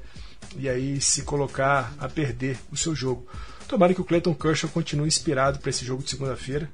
e 0.56 0.68
aí 0.68 1.00
se 1.00 1.22
colocar 1.22 1.92
a 1.98 2.08
perder 2.08 2.58
o 2.70 2.76
seu 2.76 2.94
jogo. 2.94 3.26
Tomara 3.68 3.94
que 3.94 4.00
o 4.00 4.04
Clayton 4.04 4.34
Kershaw 4.34 4.70
continue 4.70 5.08
inspirado 5.08 5.58
para 5.58 5.70
esse 5.70 5.84
jogo 5.84 6.02
de 6.02 6.10
segunda-feira. 6.10 6.68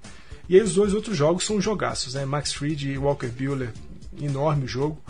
E 0.48 0.56
aí 0.56 0.62
os 0.62 0.74
dois 0.74 0.94
outros 0.94 1.16
jogos 1.16 1.44
são 1.44 1.60
jogaços, 1.60 2.14
né? 2.14 2.24
Max 2.24 2.52
Fried 2.52 2.90
e 2.90 2.98
Walker 2.98 3.28
Buehler, 3.28 3.72
enorme 4.20 4.66
jogo. 4.66 5.00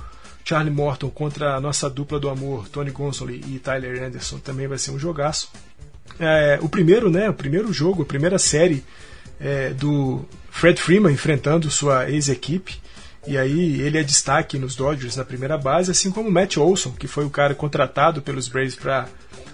Charlie 0.44 0.72
Morton 0.72 1.10
contra 1.10 1.56
a 1.56 1.60
nossa 1.60 1.90
dupla 1.90 2.18
do 2.18 2.28
amor, 2.28 2.68
Tony 2.68 2.90
Gonsolin 2.90 3.40
e 3.48 3.58
Tyler 3.58 4.02
Anderson, 4.02 4.38
também 4.38 4.66
vai 4.66 4.78
ser 4.78 4.90
um 4.90 4.98
jogaço. 4.98 5.50
É, 6.18 6.58
o 6.62 6.68
primeiro, 6.68 7.10
né? 7.10 7.28
O 7.28 7.34
primeiro 7.34 7.72
jogo, 7.72 8.02
a 8.02 8.06
primeira 8.06 8.38
série 8.38 8.82
é, 9.38 9.70
do 9.70 10.24
Fred 10.50 10.80
Freeman 10.80 11.12
enfrentando 11.12 11.70
sua 11.70 12.10
ex-equipe. 12.10 12.80
E 13.26 13.36
aí 13.36 13.80
ele 13.80 13.98
é 13.98 14.02
destaque 14.02 14.58
nos 14.58 14.74
Dodgers 14.74 15.16
na 15.16 15.24
primeira 15.24 15.58
base, 15.58 15.90
assim 15.90 16.10
como 16.10 16.30
Matt 16.30 16.56
Olson, 16.56 16.92
que 16.92 17.06
foi 17.06 17.24
o 17.24 17.30
cara 17.30 17.54
contratado 17.54 18.22
pelos 18.22 18.48
Braves 18.48 18.74
para 18.74 19.08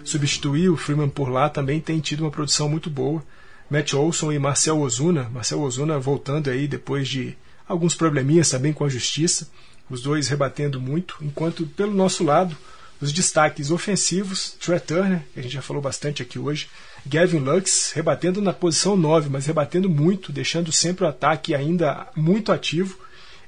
substituir 0.05 0.69
o 0.69 0.77
Freeman 0.77 1.09
por 1.09 1.29
lá, 1.29 1.49
também 1.49 1.81
tem 1.81 1.99
tido 1.99 2.21
uma 2.21 2.31
produção 2.31 2.69
muito 2.69 2.91
boa. 2.91 3.25
Matt 3.71 3.95
Olson 3.95 4.31
e 4.31 4.39
Marcel 4.39 4.81
Ozuna, 4.81 5.29
Marcel 5.33 5.61
Ozuna 5.61 5.99
voltando 5.99 6.51
aí 6.51 6.69
depois 6.69 7.09
de 7.09 7.37
alguns 7.67 7.95
probleminhas 7.95 8.51
também 8.51 8.73
com 8.73 8.85
a 8.85 8.89
justiça, 8.89 9.49
os 9.89 10.03
dois 10.03 10.29
rebatendo 10.29 10.81
muito, 10.81 11.17
enquanto 11.23 11.67
pelo 11.67 11.95
nosso 11.95 12.23
lado, 12.23 12.57
os 13.01 13.13
destaques 13.13 13.71
ofensivos, 13.71 14.57
Trey 14.61 14.81
Turner, 14.81 15.23
que 15.33 15.41
a 15.41 15.43
gente 15.43 15.53
já 15.53 15.63
falou 15.63 15.83
bastante 15.83 16.23
aqui 16.23 16.39
hoje, 16.39 16.69
Gavin 17.07 17.39
Lux 17.39 17.93
rebatendo 17.95 18.41
na 18.41 18.53
posição 18.53 18.97
9, 18.97 19.29
mas 19.29 19.47
rebatendo 19.47 19.89
muito, 19.91 20.33
deixando 20.33 20.73
sempre 20.73 21.05
o 21.05 21.09
ataque 21.09 21.55
ainda 21.55 22.07
muito 22.17 22.53
ativo, 22.53 22.99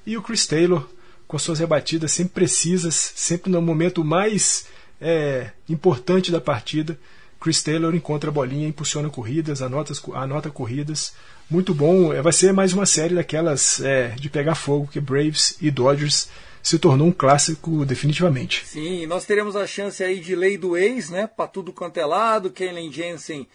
e 0.07 0.17
o 0.17 0.23
Chris 0.23 0.47
Taylor, 0.47 0.89
com 1.27 1.39
suas 1.39 1.59
rebatidas 1.59 2.13
sempre 2.13 2.35
precisas, 2.35 2.95
sempre 3.17 3.51
no 3.51 3.61
momento 3.61 4.05
mais 4.05 4.67
é, 5.01 5.51
importante 5.69 6.31
da 6.31 6.41
partida. 6.41 6.99
Chris 7.41 7.63
Taylor 7.63 7.95
encontra 7.95 8.31
a 8.31 8.33
bolinha, 8.33 8.69
impulsiona 8.69 9.11
corridas, 9.11 9.61
anota, 9.61 9.93
anota 10.15 10.51
corridas. 10.51 11.13
Muito 11.51 11.75
bom. 11.75 12.13
É, 12.13 12.23
vai 12.23 12.33
ser 12.33 12.53
mais 12.53 12.73
uma 12.73 12.87
série 12.87 13.15
daquelas 13.15 13.81
é, 13.81 14.09
de 14.11 14.31
pegar 14.31 14.55
fogo 14.55 14.89
que 14.91 15.01
Braves 15.01 15.57
e 15.61 15.71
Dodgers 15.71 16.29
se 16.63 16.79
tornou 16.79 17.09
um 17.09 17.13
clássico 17.13 17.85
definitivamente. 17.85 18.65
Sim, 18.67 19.07
nós 19.07 19.25
teremos 19.25 19.55
a 19.55 19.67
chance 19.67 20.03
aí 20.03 20.19
de 20.19 20.35
lei 20.35 20.57
do 20.57 20.77
ex, 20.77 21.11
né? 21.11 21.27
Para 21.27 21.47
tudo 21.47 21.73
quanto 21.73 21.99
é 21.99 22.07
lado. 22.07 22.51
Kenley 22.51 22.91
Jensen 22.91 23.47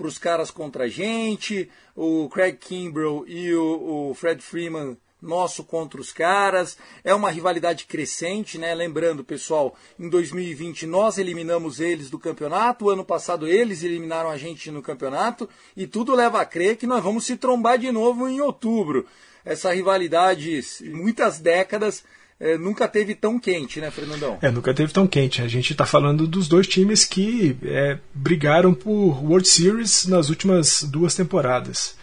para 0.00 0.06
os 0.06 0.16
caras 0.16 0.50
contra 0.50 0.84
a 0.84 0.88
gente, 0.88 1.68
o 1.94 2.26
Craig 2.30 2.56
Kimbrough 2.56 3.26
e 3.28 3.52
o, 3.54 4.08
o 4.10 4.14
Fred 4.14 4.40
Freeman 4.40 4.96
nosso 5.20 5.64
contra 5.64 6.00
os 6.00 6.12
caras. 6.12 6.76
É 7.04 7.14
uma 7.14 7.30
rivalidade 7.30 7.84
crescente, 7.84 8.58
né? 8.58 8.74
Lembrando, 8.74 9.24
pessoal, 9.24 9.76
em 9.98 10.08
2020 10.08 10.86
nós 10.86 11.18
eliminamos 11.18 11.80
eles 11.80 12.10
do 12.10 12.18
campeonato, 12.18 12.84
o 12.86 12.90
ano 12.90 13.04
passado 13.04 13.46
eles 13.46 13.82
eliminaram 13.82 14.30
a 14.30 14.36
gente 14.36 14.70
no 14.70 14.82
campeonato, 14.82 15.48
e 15.76 15.86
tudo 15.86 16.14
leva 16.14 16.40
a 16.40 16.44
crer 16.44 16.76
que 16.76 16.86
nós 16.86 17.02
vamos 17.02 17.24
se 17.24 17.36
trombar 17.36 17.78
de 17.78 17.90
novo 17.90 18.28
em 18.28 18.40
outubro. 18.40 19.06
Essa 19.44 19.72
rivalidade, 19.72 20.60
muitas 20.92 21.38
décadas, 21.38 22.04
é, 22.40 22.56
nunca 22.56 22.88
teve 22.88 23.14
tão 23.14 23.38
quente, 23.38 23.80
né, 23.80 23.90
Fernandão? 23.90 24.38
É, 24.40 24.50
nunca 24.50 24.72
teve 24.72 24.90
tão 24.92 25.06
quente. 25.06 25.42
A 25.42 25.48
gente 25.48 25.72
está 25.72 25.84
falando 25.84 26.26
dos 26.26 26.48
dois 26.48 26.66
times 26.66 27.04
que 27.04 27.54
é, 27.62 27.98
brigaram 28.14 28.72
por 28.72 29.22
World 29.22 29.46
Series 29.46 30.06
nas 30.06 30.30
últimas 30.30 30.82
duas 30.82 31.14
temporadas. 31.14 31.94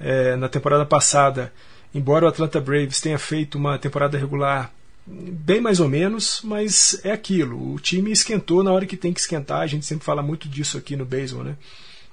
É, 0.00 0.34
na 0.34 0.48
temporada 0.48 0.84
passada, 0.84 1.52
Embora 1.94 2.26
o 2.26 2.28
Atlanta 2.28 2.60
Braves 2.60 3.00
tenha 3.00 3.18
feito 3.18 3.56
uma 3.56 3.78
temporada 3.78 4.18
regular 4.18 4.72
bem 5.06 5.60
mais 5.60 5.80
ou 5.80 5.88
menos, 5.88 6.40
mas 6.42 7.00
é 7.04 7.12
aquilo. 7.12 7.74
O 7.74 7.78
time 7.78 8.10
esquentou 8.10 8.64
na 8.64 8.72
hora 8.72 8.86
que 8.86 8.96
tem 8.96 9.12
que 9.12 9.20
esquentar. 9.20 9.60
A 9.60 9.66
gente 9.66 9.86
sempre 9.86 10.04
fala 10.04 10.22
muito 10.22 10.48
disso 10.48 10.76
aqui 10.76 10.96
no 10.96 11.04
baseball, 11.04 11.44
né? 11.44 11.56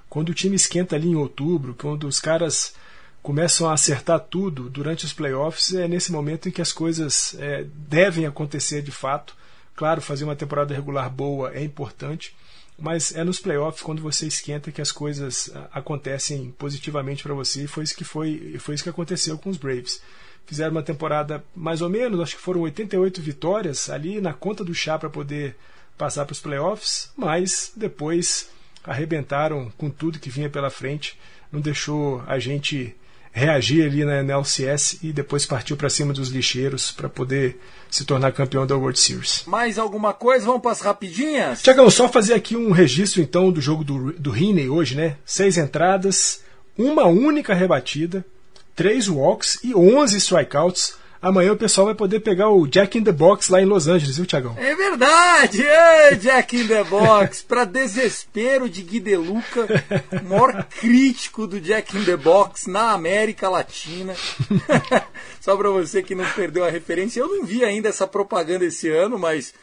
Quando 0.10 0.30
o 0.30 0.34
time 0.34 0.56
esquenta 0.56 0.96
ali 0.96 1.08
em 1.08 1.16
outubro, 1.16 1.74
quando 1.74 2.06
os 2.06 2.20
caras 2.20 2.76
começam 3.24 3.70
a 3.70 3.74
acertar 3.74 4.20
tudo 4.20 4.70
durante 4.70 5.06
os 5.06 5.14
playoffs, 5.14 5.74
é 5.74 5.88
nesse 5.88 6.12
momento 6.12 6.50
em 6.50 6.52
que 6.52 6.62
as 6.62 6.74
coisas 6.74 7.36
é, 7.40 7.66
devem 7.74 8.26
acontecer 8.26 8.82
de 8.82 8.92
fato. 8.92 9.36
Claro, 9.76 10.02
fazer 10.02 10.26
uma 10.26 10.36
temporada 10.36 10.74
regular 10.74 11.10
boa 11.10 11.54
é 11.54 11.64
importante, 11.64 12.36
mas 12.82 13.16
é 13.16 13.24
nos 13.24 13.40
playoffs 13.40 13.84
quando 13.84 14.02
você 14.02 14.26
esquenta 14.26 14.72
que 14.72 14.82
as 14.82 14.92
coisas 14.92 15.52
ah, 15.54 15.70
acontecem 15.72 16.52
positivamente 16.58 17.22
para 17.22 17.36
você 17.36 17.64
e 17.64 17.68
foi 17.68 17.84
isso 17.84 17.96
que 17.96 18.04
foi, 18.04 18.56
foi 18.60 18.74
isso 18.74 18.84
que 18.84 18.90
aconteceu 18.90 19.38
com 19.38 19.52
os 19.52 19.58
Braves. 19.58 20.02
Fizeram 20.48 20.72
uma 20.72 20.82
temporada 20.82 21.44
mais 21.56 21.84
ou 21.84 21.90
menos, 21.90 22.20
acho 22.20 22.36
que 22.36 22.42
foram 22.42 22.62
88 22.62 23.22
vitórias 23.22 23.88
ali 23.88 24.20
na 24.20 24.34
conta 24.34 24.64
do 24.64 24.74
chá 24.74 24.98
para 24.98 25.12
poder 25.12 25.56
passar 25.96 26.26
para 26.26 26.34
os 26.34 26.42
playoffs, 26.42 27.12
mas 27.16 27.72
depois 27.76 28.50
arrebentaram 28.84 29.72
com 29.78 29.88
tudo 29.88 30.18
que 30.18 30.32
vinha 30.32 30.50
pela 30.50 30.72
frente, 30.72 31.20
não 31.52 31.62
deixou 31.62 32.24
a 32.26 32.40
gente 32.40 32.96
reagir 33.32 33.86
ali 33.86 34.04
na, 34.04 34.24
na 34.24 34.34
LCS 34.34 34.98
e 35.04 35.14
depois 35.14 35.46
partiu 35.46 35.78
para 35.78 35.90
cima 35.90 36.14
dos 36.14 36.30
lixeiros 36.30 36.92
para 36.92 37.08
poder 37.08 37.60
se 37.92 38.06
tornar 38.06 38.32
campeão 38.32 38.66
da 38.66 38.76
World 38.76 38.98
Series. 38.98 39.44
Mais 39.46 39.78
alguma 39.78 40.14
coisa? 40.14 40.46
Vamos 40.46 40.62
para 40.62 40.72
as 40.72 40.80
rapidinhas? 40.82 41.62
Tiagão, 41.62 41.90
só 41.90 42.08
fazer 42.08 42.34
aqui 42.34 42.56
um 42.56 42.72
registro 42.72 43.22
então 43.22 43.52
do 43.52 43.60
jogo 43.60 43.84
do, 43.84 44.14
do 44.14 44.32
Riney 44.32 44.70
hoje, 44.70 44.96
né? 44.96 45.18
Seis 45.26 45.58
entradas, 45.58 46.42
uma 46.78 47.06
única 47.06 47.54
rebatida, 47.54 48.26
três 48.74 49.10
walks 49.10 49.60
e 49.62 49.76
11 49.76 50.18
strikeouts 50.18 51.01
amanhã 51.22 51.54
o 51.54 51.58
pessoal 51.58 51.86
vai 51.86 51.96
poder 51.96 52.20
pegar 52.22 52.50
o 52.50 52.66
Jack 52.68 52.98
in 52.98 53.04
the 53.04 53.12
Box 53.12 53.50
lá 53.50 53.62
em 53.62 53.66
Los 53.66 53.88
Angeles, 53.88 54.18
viu, 54.18 54.26
Tiagão? 54.26 54.56
É 54.58 54.76
verdade! 54.76 55.64
Jack 56.20 56.58
in 56.58 56.68
the 56.68 56.84
Box! 56.84 57.44
Para 57.44 57.66
desespero 57.66 58.70
de 58.70 58.82
Guideluca, 58.82 59.68
o 60.22 60.28
maior 60.28 60.66
crítico 60.80 61.46
do 61.46 61.62
Jack 61.62 61.98
in 61.98 62.04
the 62.04 62.18
Box 62.18 62.68
na 62.68 62.92
América 62.92 63.50
Latina. 63.50 64.16
Só 65.40 65.56
para 65.56 65.70
você 65.70 66.02
que 66.02 66.16
não 66.16 66.26
perdeu 66.32 66.64
a 66.64 66.70
referência, 66.70 67.20
eu 67.20 67.28
não 67.28 67.46
vi 67.46 67.64
ainda 67.64 67.90
essa 67.90 68.08
propaganda 68.08 68.66
esse 68.66 68.90
ano, 68.90 69.20
mas 69.20 69.54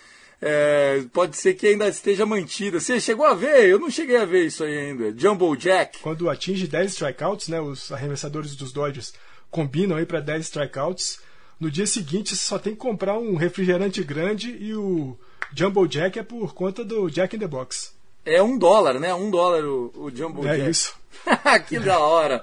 é, 0.40 1.02
pode 1.12 1.36
ser 1.36 1.54
que 1.54 1.66
ainda 1.66 1.88
esteja 1.88 2.24
mantida. 2.24 2.78
Você 2.78 3.00
chegou 3.00 3.26
a 3.26 3.34
ver? 3.34 3.68
Eu 3.68 3.78
não 3.78 3.90
cheguei 3.90 4.16
a 4.16 4.24
ver 4.24 4.46
isso 4.46 4.62
aí 4.62 4.78
ainda. 4.78 5.12
Jumbo 5.16 5.54
Jack. 5.56 5.98
Quando 5.98 6.30
atinge 6.30 6.66
10 6.66 6.92
strikeouts, 6.92 7.48
né, 7.48 7.61
os 7.61 7.90
arremessadores 7.90 8.54
dos 8.54 8.72
Dodgers 8.72 9.12
combinam 9.50 9.96
aí 9.96 10.06
para 10.06 10.20
10 10.20 10.46
strikeouts 10.46 11.20
no 11.61 11.70
dia 11.70 11.86
seguinte, 11.86 12.36
você 12.36 12.44
só 12.44 12.59
tem 12.59 12.72
que 12.72 12.78
comprar 12.78 13.18
um 13.18 13.34
refrigerante 13.34 14.02
grande 14.02 14.56
e 14.61 14.74
o 14.74 15.18
Jumbo 15.54 15.86
Jack 15.86 16.18
é 16.18 16.22
por 16.22 16.54
conta 16.54 16.84
do 16.84 17.11
Jack 17.11 17.36
in 17.36 17.38
the 17.38 17.48
Box. 17.48 17.96
É 18.24 18.42
um 18.42 18.59
dólar, 18.59 19.00
né? 19.00 19.14
Um 19.14 19.30
dólar 19.30 19.64
o, 19.64 19.92
o 19.96 20.11
Jumbo 20.14 20.46
é 20.46 20.52
Jack. 20.52 20.66
É 20.66 20.70
isso. 20.70 20.96
que 21.66 21.78
da 21.78 21.98
hora. 21.98 22.42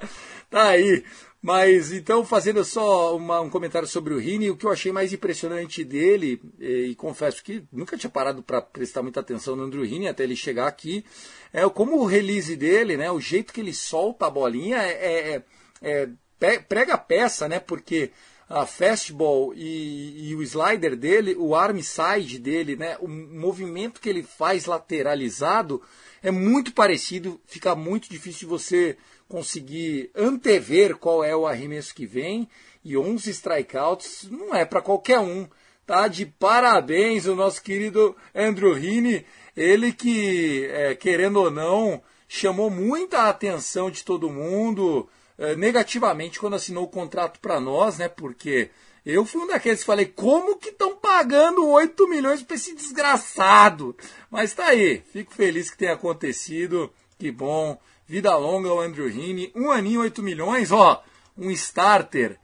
Tá 0.50 0.70
aí. 0.70 1.04
Mas 1.42 1.94
então, 1.94 2.26
fazendo 2.26 2.66
só 2.66 3.16
uma, 3.16 3.40
um 3.40 3.52
comentário 3.52 3.88
sobre 3.88 4.16
o 4.16 4.18
Rini, 4.18 4.50
o 4.50 4.58
que 4.58 4.66
eu 4.66 4.72
achei 4.72 4.92
mais 4.92 5.14
impressionante 5.14 5.84
dele, 5.84 6.42
e, 6.60 6.88
e 6.90 6.96
confesso 6.96 7.44
que 7.44 7.64
nunca 7.72 7.96
tinha 7.96 8.10
parado 8.10 8.42
para 8.42 8.64
prestar 8.64 9.04
muita 9.04 9.20
atenção 9.20 9.56
no 9.56 9.64
Andrew 9.64 9.86
Rini 9.86 10.08
até 10.08 10.24
ele 10.24 10.36
chegar 10.36 10.66
aqui, 10.66 11.06
é 11.54 11.68
como 11.70 12.00
o 12.00 12.06
release 12.06 12.56
dele, 12.56 12.98
né? 12.98 13.12
O 13.12 13.20
jeito 13.20 13.54
que 13.54 13.62
ele 13.62 13.76
solta 13.76 14.26
a 14.26 14.30
bolinha 14.32 14.78
é, 14.78 15.44
é, 15.84 16.10
é 16.40 16.58
prega 16.68 16.98
peça, 16.98 17.48
né? 17.48 17.60
Porque 17.60 18.12
a 18.50 18.66
fastball 18.66 19.54
e, 19.56 20.30
e, 20.30 20.36
o 20.36 20.44
slider 20.44 20.96
dele, 20.96 21.36
o 21.36 21.56
arm 21.56 21.80
side 21.80 22.38
dele, 22.38 22.76
né, 22.76 22.96
o 23.00 23.08
movimento 23.08 24.00
que 24.00 24.08
ele 24.08 24.22
faz 24.22 24.66
lateralizado 24.66 25.82
é 26.22 26.30
muito 26.30 26.72
parecido, 26.72 27.40
fica 27.46 27.76
muito 27.76 28.10
difícil 28.10 28.48
você 28.48 28.98
conseguir 29.28 30.12
antever 30.16 30.96
qual 30.96 31.24
é 31.24 31.36
o 31.36 31.48
arremesso 31.48 31.94
que 31.94 32.06
vem 32.06 32.48
e 32.84 32.96
11 32.96 33.32
strikeouts 33.32 34.28
não 34.30 34.54
é 34.54 34.64
para 34.64 34.82
qualquer 34.82 35.20
um. 35.20 35.48
Tá 35.86 36.08
de 36.08 36.26
parabéns 36.26 37.26
o 37.26 37.36
nosso 37.36 37.62
querido 37.62 38.16
Andrew 38.34 38.74
Rini, 38.74 39.26
ele 39.56 39.92
que, 39.92 40.66
é, 40.72 40.96
querendo 40.96 41.38
ou 41.38 41.52
não, 41.52 42.02
chamou 42.28 42.70
muita 42.70 43.30
atenção 43.30 43.90
de 43.92 44.04
todo 44.04 44.30
mundo, 44.30 45.08
negativamente 45.58 46.40
quando 46.40 46.56
assinou 46.56 46.86
o 46.86 46.90
contrato 46.90 47.40
para 47.40 47.60
nós, 47.60 47.98
né? 47.98 48.08
Porque 48.08 48.70
Eu 49.06 49.24
fui 49.24 49.42
um 49.42 49.48
daqueles 49.48 49.82
que 49.82 49.86
falei, 49.86 50.06
como 50.08 50.58
que 50.58 50.70
estão 50.70 50.96
pagando 50.96 51.68
8 51.70 52.10
milhões 52.10 52.42
pra 52.42 52.56
esse 52.56 52.74
desgraçado? 52.74 53.96
Mas 54.32 54.54
tá 54.56 54.66
aí, 54.66 55.04
fico 55.14 55.32
feliz 55.32 55.70
que 55.70 55.78
tenha 55.78 55.94
acontecido, 55.94 56.92
que 57.20 57.32
bom. 57.32 57.78
Vida 58.08 58.36
longa 58.36 58.70
ao 58.70 58.80
Andrew 58.80 59.08
Heaney, 59.08 59.52
um 59.56 59.70
aninho, 59.70 60.02
8 60.02 60.24
milhões, 60.24 60.72
ó, 60.72 61.04
um 61.38 61.52
starter 61.52 62.38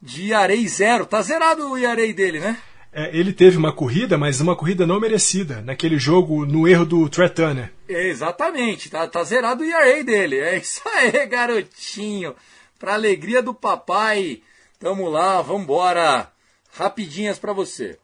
de 0.00 0.32
Arei 0.32 0.66
zero. 0.66 1.04
Tá 1.04 1.20
zerado 1.20 1.70
o 1.70 1.86
Arei 1.86 2.14
dele, 2.14 2.40
né? 2.40 2.56
É, 2.90 3.14
ele 3.14 3.34
teve 3.34 3.58
uma 3.58 3.74
corrida, 3.74 4.16
mas 4.16 4.40
uma 4.40 4.56
corrida 4.56 4.86
não 4.86 4.98
merecida, 4.98 5.60
naquele 5.60 5.98
jogo 5.98 6.46
no 6.46 6.66
erro 6.66 6.86
do 6.86 7.08
Trey. 7.10 7.28
Exatamente, 7.88 8.90
tá, 8.90 9.06
tá 9.06 9.22
zerado 9.22 9.62
o 9.62 9.66
ERA 9.66 10.02
dele. 10.02 10.38
É 10.40 10.58
isso 10.58 10.82
aí, 10.86 11.24
garotinho. 11.26 12.34
Pra 12.78 12.94
alegria 12.94 13.42
do 13.42 13.54
papai. 13.54 14.42
Tamo 14.78 15.08
lá, 15.08 15.40
vambora. 15.40 16.30
Rapidinhas 16.72 17.38
pra 17.38 17.52
você. 17.52 17.98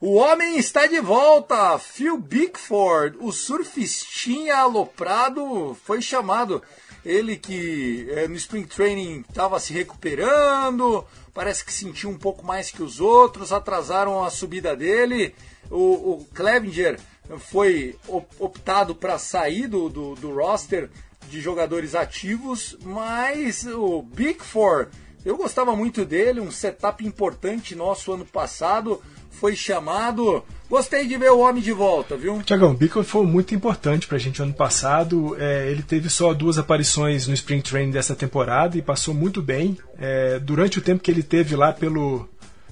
O 0.00 0.14
homem 0.14 0.56
está 0.56 0.86
de 0.86 0.98
volta! 0.98 1.78
Phil 1.78 2.16
Bickford, 2.16 3.18
o 3.20 3.30
surfistinha 3.30 4.56
aloprado, 4.56 5.76
foi 5.84 6.00
chamado. 6.00 6.62
Ele 7.04 7.36
que 7.36 8.06
é, 8.10 8.26
no 8.26 8.34
Spring 8.34 8.64
Training 8.64 9.24
estava 9.28 9.60
se 9.60 9.74
recuperando, 9.74 11.04
parece 11.34 11.62
que 11.62 11.72
sentiu 11.72 12.08
um 12.08 12.16
pouco 12.16 12.46
mais 12.46 12.70
que 12.70 12.82
os 12.82 12.98
outros, 12.98 13.52
atrasaram 13.52 14.24
a 14.24 14.30
subida 14.30 14.74
dele. 14.74 15.34
O, 15.70 16.12
o 16.12 16.28
Clevenger 16.34 16.98
foi 17.38 17.96
optado 18.38 18.94
para 18.94 19.18
sair 19.18 19.66
do, 19.66 19.88
do, 19.88 20.14
do, 20.14 20.34
roster 20.34 20.90
de 21.28 21.40
jogadores 21.40 21.94
ativos, 21.94 22.76
mas 22.82 23.66
o 23.66 24.02
Bickford, 24.02 24.90
eu 25.24 25.36
gostava 25.36 25.76
muito 25.76 26.04
dele, 26.04 26.40
um 26.40 26.50
setup 26.50 27.06
importante 27.06 27.76
nosso 27.76 28.12
ano 28.12 28.24
passado, 28.24 29.00
foi 29.30 29.54
chamado. 29.54 30.44
Gostei 30.68 31.06
de 31.06 31.16
ver 31.16 31.32
o 31.32 31.40
homem 31.40 31.62
de 31.62 31.72
volta, 31.72 32.16
viu? 32.16 32.42
Tiagão, 32.42 32.74
Bickford 32.74 33.08
foi 33.08 33.26
muito 33.26 33.54
importante 33.54 34.06
pra 34.06 34.18
gente 34.18 34.42
ano 34.42 34.52
passado. 34.52 35.36
É, 35.38 35.70
ele 35.70 35.82
teve 35.82 36.08
só 36.08 36.32
duas 36.32 36.58
aparições 36.58 37.26
no 37.26 37.34
Spring 37.34 37.60
Training 37.60 37.90
dessa 37.90 38.14
temporada 38.14 38.76
e 38.76 38.82
passou 38.82 39.14
muito 39.14 39.42
bem. 39.42 39.76
É, 39.98 40.38
durante 40.38 40.78
o 40.78 40.82
tempo 40.82 41.02
que 41.02 41.10
ele 41.10 41.22
teve 41.22 41.56
lá 41.56 41.72
pelo, 41.72 42.28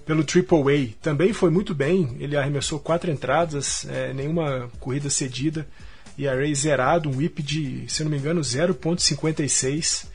pelo 0.09 0.25
Triple 0.25 0.59
A, 0.59 1.03
também 1.03 1.35
foi 1.35 1.51
muito 1.51 1.75
bem. 1.75 2.17
Ele 2.19 2.35
arremessou 2.35 2.81
quatro 2.81 3.11
entradas, 3.11 3.87
é, 3.91 4.15
nenhuma 4.15 4.71
corrida 4.81 5.11
cedida. 5.11 5.69
E 6.17 6.27
array 6.27 6.53
zerado, 6.55 7.11
um 7.11 7.17
whip 7.19 7.43
de, 7.43 7.85
se 7.89 8.03
não 8.03 8.11
me 8.11 8.17
engano, 8.17 8.41
0.56. 8.41 10.07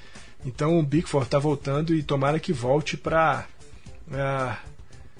Então 0.43 0.79
o 0.79 0.83
Bickford 0.83 1.27
está 1.27 1.37
voltando 1.37 1.93
e 1.93 2.01
tomara 2.01 2.39
que 2.39 2.51
volte 2.51 2.97
para 2.97 3.47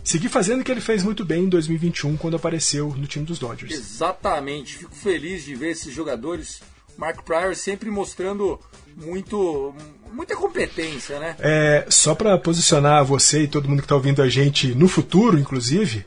seguir 0.03 0.27
fazendo 0.27 0.61
o 0.61 0.63
que 0.63 0.71
ele 0.71 0.81
fez 0.81 1.03
muito 1.03 1.23
bem 1.23 1.43
em 1.43 1.49
2021 1.49 2.17
quando 2.17 2.35
apareceu 2.35 2.95
no 2.97 3.05
time 3.05 3.25
dos 3.25 3.37
Dodgers. 3.37 3.71
Exatamente, 3.71 4.75
fico 4.75 4.95
feliz 4.95 5.45
de 5.45 5.53
ver 5.53 5.69
esses 5.69 5.93
jogadores. 5.93 6.61
Mark 6.97 7.21
Pryor 7.21 7.55
sempre 7.55 7.91
mostrando 7.91 8.59
muito 8.97 9.73
muita 10.13 10.35
competência, 10.35 11.19
né? 11.19 11.35
É, 11.39 11.85
só 11.89 12.13
para 12.13 12.37
posicionar 12.37 13.03
você 13.03 13.43
e 13.43 13.47
todo 13.47 13.67
mundo 13.67 13.79
que 13.79 13.85
está 13.85 13.95
ouvindo 13.95 14.21
a 14.21 14.29
gente 14.29 14.73
no 14.75 14.87
futuro, 14.87 15.39
inclusive, 15.39 16.05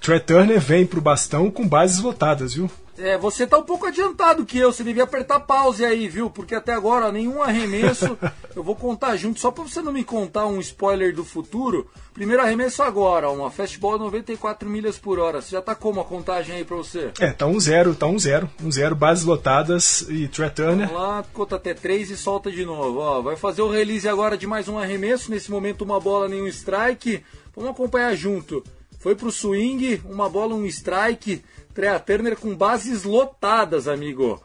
Trey 0.00 0.20
Turner 0.20 0.60
vem 0.60 0.86
pro 0.86 1.00
bastão 1.00 1.50
com 1.50 1.66
bases 1.66 2.00
lotadas, 2.00 2.54
viu? 2.54 2.70
É, 2.98 3.16
você 3.16 3.46
tá 3.46 3.56
um 3.56 3.62
pouco 3.62 3.86
adiantado 3.86 4.44
que 4.44 4.58
eu, 4.58 4.72
você 4.72 4.82
devia 4.82 5.04
apertar 5.04 5.38
pause 5.40 5.84
aí, 5.84 6.08
viu? 6.08 6.28
Porque 6.28 6.54
até 6.54 6.72
agora 6.72 7.12
nenhum 7.12 7.40
arremesso. 7.40 8.18
eu 8.56 8.62
vou 8.62 8.74
contar 8.74 9.16
junto, 9.16 9.38
só 9.38 9.52
para 9.52 9.62
você 9.62 9.80
não 9.80 9.92
me 9.92 10.02
contar 10.02 10.46
um 10.46 10.58
spoiler 10.58 11.14
do 11.14 11.24
futuro. 11.24 11.88
Primeiro 12.12 12.42
arremesso 12.42 12.82
agora, 12.82 13.30
uma 13.30 13.52
fastball 13.52 13.98
94 13.98 14.68
milhas 14.68 14.98
por 14.98 15.20
hora. 15.20 15.40
Você 15.40 15.52
já 15.52 15.62
tá 15.62 15.76
como 15.76 16.00
a 16.00 16.04
contagem 16.04 16.56
aí 16.56 16.64
para 16.64 16.76
você? 16.76 17.12
É, 17.20 17.30
tá 17.30 17.46
um 17.46 17.60
zero, 17.60 17.94
tá 17.94 18.06
um 18.06 18.18
zero. 18.18 18.50
Um 18.62 18.72
zero, 18.72 18.96
bases 18.96 19.24
lotadas 19.24 20.00
e 20.08 20.26
Trey 20.26 20.50
Turner. 20.50 20.88
Vamos 20.88 21.00
lá, 21.00 21.24
conta 21.32 21.54
até 21.54 21.74
três 21.74 22.10
e 22.10 22.16
solta 22.16 22.50
de 22.50 22.64
novo. 22.64 22.98
Ó, 22.98 23.22
vai 23.22 23.36
fazer 23.36 23.62
o 23.62 23.70
release 23.70 24.08
agora 24.08 24.36
de 24.36 24.46
mais 24.46 24.66
um 24.66 24.76
arremesso. 24.76 25.30
Nesse 25.30 25.52
momento, 25.52 25.82
uma 25.82 26.00
bola, 26.00 26.28
nenhum 26.28 26.48
strike. 26.48 27.22
Vamos 27.54 27.70
acompanhar 27.70 28.16
junto. 28.16 28.64
Foi 28.98 29.14
pro 29.14 29.30
swing, 29.30 30.02
uma 30.04 30.28
bola, 30.28 30.54
um 30.54 30.66
strike. 30.66 31.42
Trea 31.72 31.98
Turner 32.00 32.36
com 32.36 32.54
bases 32.54 33.04
lotadas, 33.04 33.86
amigo. 33.86 34.42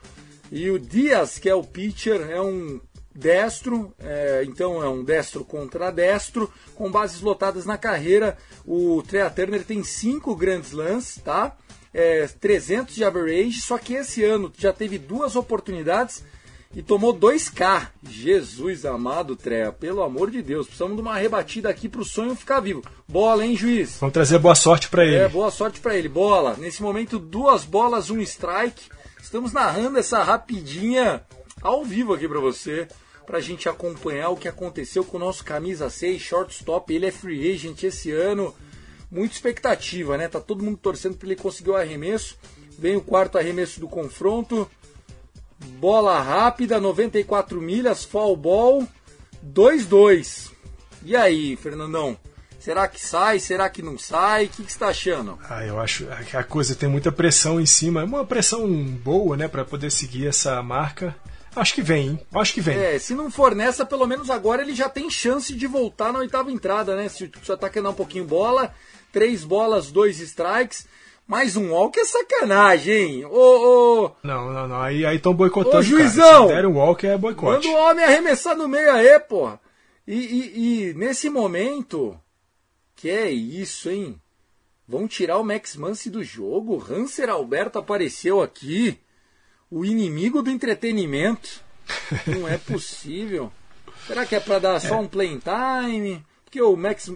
E 0.52 0.70
o 0.70 0.78
Dias, 0.78 1.40
que 1.40 1.50
é 1.50 1.56
o 1.56 1.64
pitcher, 1.64 2.30
é 2.30 2.40
um 2.40 2.80
destro, 3.16 3.94
é, 4.00 4.44
então 4.46 4.84
é 4.84 4.88
um 4.88 5.04
destro 5.04 5.44
contra 5.44 5.92
destro, 5.92 6.52
com 6.76 6.92
bases 6.92 7.22
lotadas 7.22 7.66
na 7.66 7.78
carreira. 7.78 8.38
O 8.66 9.02
Trea 9.02 9.30
Turner 9.30 9.64
tem 9.64 9.84
cinco 9.84 10.36
grandes 10.36 10.70
slams, 10.70 11.20
tá? 11.24 11.58
É, 11.92 12.28
300 12.28 12.96
de 12.96 13.04
average, 13.04 13.62
só 13.62 13.78
que 13.78 13.94
esse 13.94 14.24
ano 14.24 14.52
já 14.58 14.74
teve 14.74 14.98
duas 14.98 15.36
oportunidades 15.36 16.24
e 16.76 16.82
tomou 16.82 17.14
2K. 17.14 17.90
Jesus 18.10 18.86
amado, 18.86 19.36
Trea, 19.36 19.72
pelo 19.72 20.02
amor 20.02 20.32
de 20.32 20.42
Deus, 20.42 20.66
precisamos 20.66 20.96
de 20.96 21.02
uma 21.02 21.18
rebatida 21.18 21.70
aqui 21.70 21.88
para 21.88 22.02
o 22.02 22.06
sonho 22.06 22.36
ficar 22.36 22.60
vivo. 22.60 22.84
Bola, 23.08 23.46
hein, 23.46 23.56
juiz? 23.56 23.98
Vamos 24.00 24.14
trazer 24.14 24.40
boa 24.40 24.56
sorte 24.56 24.90
para 24.90 25.06
ele. 25.06 25.16
É, 25.16 25.30
boa 25.30 25.52
sorte 25.52 25.80
para 25.80 25.96
ele. 25.96 26.10
Bola. 26.10 26.56
Nesse 26.58 26.82
momento, 26.82 27.20
duas 27.20 27.64
bolas, 27.64 28.10
um 28.10 28.20
strike. 28.20 28.90
Estamos 29.22 29.54
narrando 29.54 30.00
essa 30.00 30.24
rapidinha 30.24 31.24
ao 31.62 31.86
vivo 31.86 32.14
aqui 32.14 32.28
para 32.28 32.40
você, 32.40 32.88
para 33.26 33.38
a 33.38 33.42
gente 33.42 33.70
acompanhar 33.70 34.30
o 34.30 34.38
que 34.38 34.48
aconteceu 34.48 35.04
com 35.04 35.18
o 35.18 35.20
nosso 35.20 35.46
camisa 35.46 35.90
6, 35.90 36.22
shortstop. 36.22 36.94
Ele 36.94 37.06
é 37.06 37.12
free 37.12 37.54
agent 37.54 37.84
esse 37.84 38.12
ano. 38.12 38.54
Muita 39.12 39.36
expectativa, 39.36 40.18
né? 40.18 40.28
Tá 40.28 40.40
todo 40.40 40.64
mundo 40.64 40.78
torcendo 40.78 41.16
para 41.16 41.28
ele 41.28 41.36
conseguir 41.36 41.70
o 41.70 41.76
arremesso. 41.76 42.36
Vem 42.80 42.96
o 42.96 43.02
quarto 43.02 43.38
arremesso 43.38 43.80
do 43.80 43.88
confronto. 43.88 44.70
Bola 45.80 46.22
rápida, 46.22 46.80
94 46.80 47.62
milhas, 47.62 48.04
fall 48.04 48.36
ball, 48.36 48.88
2-2. 49.46 50.52
E 51.04 51.16
aí, 51.16 51.56
Fernandão? 51.56 52.18
Será 52.60 52.88
que 52.88 53.00
sai? 53.00 53.40
Será 53.40 53.70
que 53.70 53.82
não 53.82 53.98
sai? 53.98 54.46
O 54.46 54.50
que, 54.50 54.64
que 54.64 54.72
você 54.72 54.76
está 54.76 54.88
achando? 54.88 55.38
Ah, 55.50 55.66
eu 55.66 55.80
acho 55.82 56.08
que 56.30 56.38
a 56.38 56.44
coisa 56.46 56.74
tem 56.74 56.88
muita 56.88 57.12
pressão 57.12 57.60
em 57.60 57.66
cima. 57.66 58.02
É 58.02 58.06
uma 58.06 58.26
pressão 58.26 58.66
boa, 58.72 59.36
né, 59.36 59.50
para 59.50 59.66
poder 59.66 59.92
seguir 59.92 60.28
essa 60.28 60.64
marca. 60.64 61.14
Acho 61.56 61.74
que 61.74 61.82
vem, 61.82 62.08
hein? 62.08 62.20
Acho 62.34 62.54
que 62.54 62.62
vem. 62.62 62.78
É, 62.78 62.98
se 62.98 63.14
não 63.14 63.30
for 63.30 63.54
nessa, 63.54 63.86
pelo 63.86 64.08
menos 64.08 64.30
agora 64.30 64.62
ele 64.62 64.74
já 64.74 64.88
tem 64.88 65.10
chance 65.10 65.54
de 65.54 65.68
voltar 65.68 66.14
na 66.14 66.20
oitava 66.20 66.52
entrada, 66.52 66.96
né? 66.96 67.10
Se 67.10 67.26
o 67.26 67.54
ataque 67.54 67.80
andar 67.80 67.90
um 67.90 67.96
pouquinho 67.96 68.24
bola, 68.24 68.74
três 69.12 69.44
bolas, 69.44 69.92
dois 69.92 70.20
strikes. 70.20 70.88
Mais 71.26 71.56
um 71.56 71.72
walk 71.72 71.98
é 72.00 72.06
sacanagem, 72.06 72.94
hein? 72.94 73.26
Ô, 73.26 73.32
ô... 73.32 74.12
Não, 74.24 74.52
não, 74.52 74.68
não. 74.68 74.82
Aí 74.82 75.04
estão 75.16 75.34
boicotando. 75.34 75.78
Ô, 75.78 75.82
juizão! 75.82 76.50
Cara. 76.50 76.62
Se 76.62 76.68
um 76.68 76.78
walk 76.78 77.08
é 77.08 77.18
boicote. 77.18 77.68
Manda 77.68 77.80
o 77.80 77.82
homem 77.82 78.04
arremessar 78.04 78.58
no 78.58 78.68
meio 78.68 78.92
aí, 78.92 79.20
porra. 79.20 79.60
E, 80.06 80.16
e, 80.16 80.90
e, 80.90 80.94
nesse 80.94 81.30
momento. 81.30 82.20
Que 82.96 83.10
é 83.10 83.32
isso, 83.32 83.90
hein? 83.90 84.20
Vão 84.88 85.08
tirar 85.08 85.38
o 85.38 85.44
Max 85.44 85.76
Muncy 85.76 86.10
do 86.10 86.24
jogo? 86.24 86.86
Hanser 86.90 87.30
Alberto 87.30 87.80
apareceu 87.80 88.42
aqui. 88.42 89.00
O 89.72 89.86
inimigo 89.86 90.42
do 90.42 90.50
entretenimento. 90.50 91.62
Não 92.28 92.48
é 92.48 92.58
possível. 92.72 93.52
Será 94.06 94.26
que 94.26 94.36
é 94.36 94.40
para 94.40 94.60
dar 94.60 94.80
só 94.80 95.00
um 95.00 95.08
play 95.08 95.40
time? 95.40 96.24
Porque 96.44 96.62
o 96.62 96.76
Max. 96.76 97.12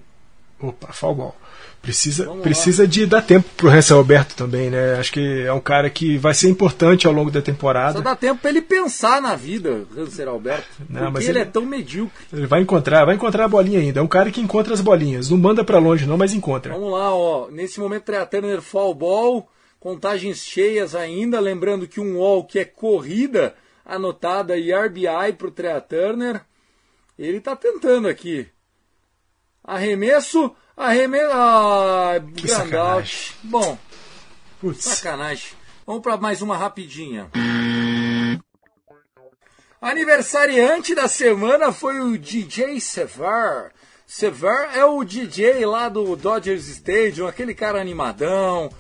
Opa, 0.60 0.94
ball. 1.14 1.36
Precisa, 1.82 2.26
precisa 2.42 2.88
de 2.88 3.06
dar 3.06 3.22
tempo 3.22 3.48
pro 3.56 3.70
Hansel 3.70 3.98
Alberto 3.98 4.36
também, 4.36 4.70
né? 4.70 4.96
Acho 4.96 5.14
que 5.14 5.44
é 5.46 5.54
um 5.54 5.60
cara 5.60 5.90
que 5.90 6.18
vai 6.18 6.34
ser 6.34 6.50
importante 6.50 7.08
ao 7.08 7.14
longo 7.14 7.32
da 7.32 7.42
temporada. 7.42 8.00
Só 8.00 8.02
dá 8.04 8.16
tempo 8.16 8.42
para 8.42 8.50
ele 8.50 8.62
pensar 8.62 9.22
na 9.22 9.36
vida, 9.36 9.86
Hansel 9.96 10.30
Alberto. 10.30 10.68
Não, 10.90 11.12
mas 11.12 11.24
ele, 11.24 11.40
ele, 11.40 11.40
é 11.40 11.46
tão 11.46 11.66
medíocre. 11.66 12.26
Ele 12.34 12.48
vai 12.48 12.62
encontrar, 12.62 13.06
vai 13.06 13.16
encontrar 13.16 13.46
a 13.46 13.48
bolinha 13.48 13.80
ainda. 13.80 14.00
É 14.00 14.04
um 14.04 14.08
cara 14.08 14.32
que 14.32 14.42
encontra 14.42 14.74
as 14.74 14.82
bolinhas. 14.82 15.30
Não 15.30 15.38
manda 15.38 15.64
para 15.64 15.78
longe, 15.78 16.06
não, 16.06 16.18
mas 16.18 16.34
encontra. 16.34 16.74
Vamos 16.74 16.92
lá, 16.92 17.14
ó. 17.14 17.48
Nesse 17.50 17.80
momento, 17.80 18.04
Trea 18.04 18.26
Turner 18.26 18.62
fall 18.62 18.94
ball, 18.94 19.48
contagens 19.80 20.40
cheias 20.40 20.94
ainda. 20.94 21.40
Lembrando 21.40 21.88
que 21.88 22.02
um 22.02 22.44
que 22.44 22.60
é 22.60 22.66
corrida 22.66 23.54
anotada 23.86 24.58
e 24.58 24.74
RBI 24.74 25.34
pro 25.38 25.52
Trea 25.52 25.80
Turner. 25.80 26.42
Ele 27.18 27.40
tá 27.40 27.56
tentando 27.56 28.08
aqui. 28.08 28.48
Arremesso. 29.68 30.56
Arremesso. 30.78 31.30
Ah, 31.34 32.14
Grandout. 32.20 33.36
Bom. 33.44 33.78
Putz. 34.62 34.86
Sacanagem. 34.86 35.50
Vamos 35.86 36.02
para 36.02 36.16
mais 36.16 36.42
uma 36.42 36.56
rapidinha. 36.56 37.30
Aniversariante 39.82 40.96
da 40.96 41.10
semana 41.10 41.74
foi 41.74 42.00
o 42.00 42.18
DJ 42.18 42.80
Sever. 42.80 43.74
Sever 44.06 44.70
é 44.74 44.86
o 44.86 45.04
DJ 45.04 45.66
lá 45.66 45.90
do 45.90 46.16
Dodgers 46.16 46.68
Stadium, 46.70 47.28
aquele 47.28 47.54
cara 47.54 47.82
animadão. 47.82 48.72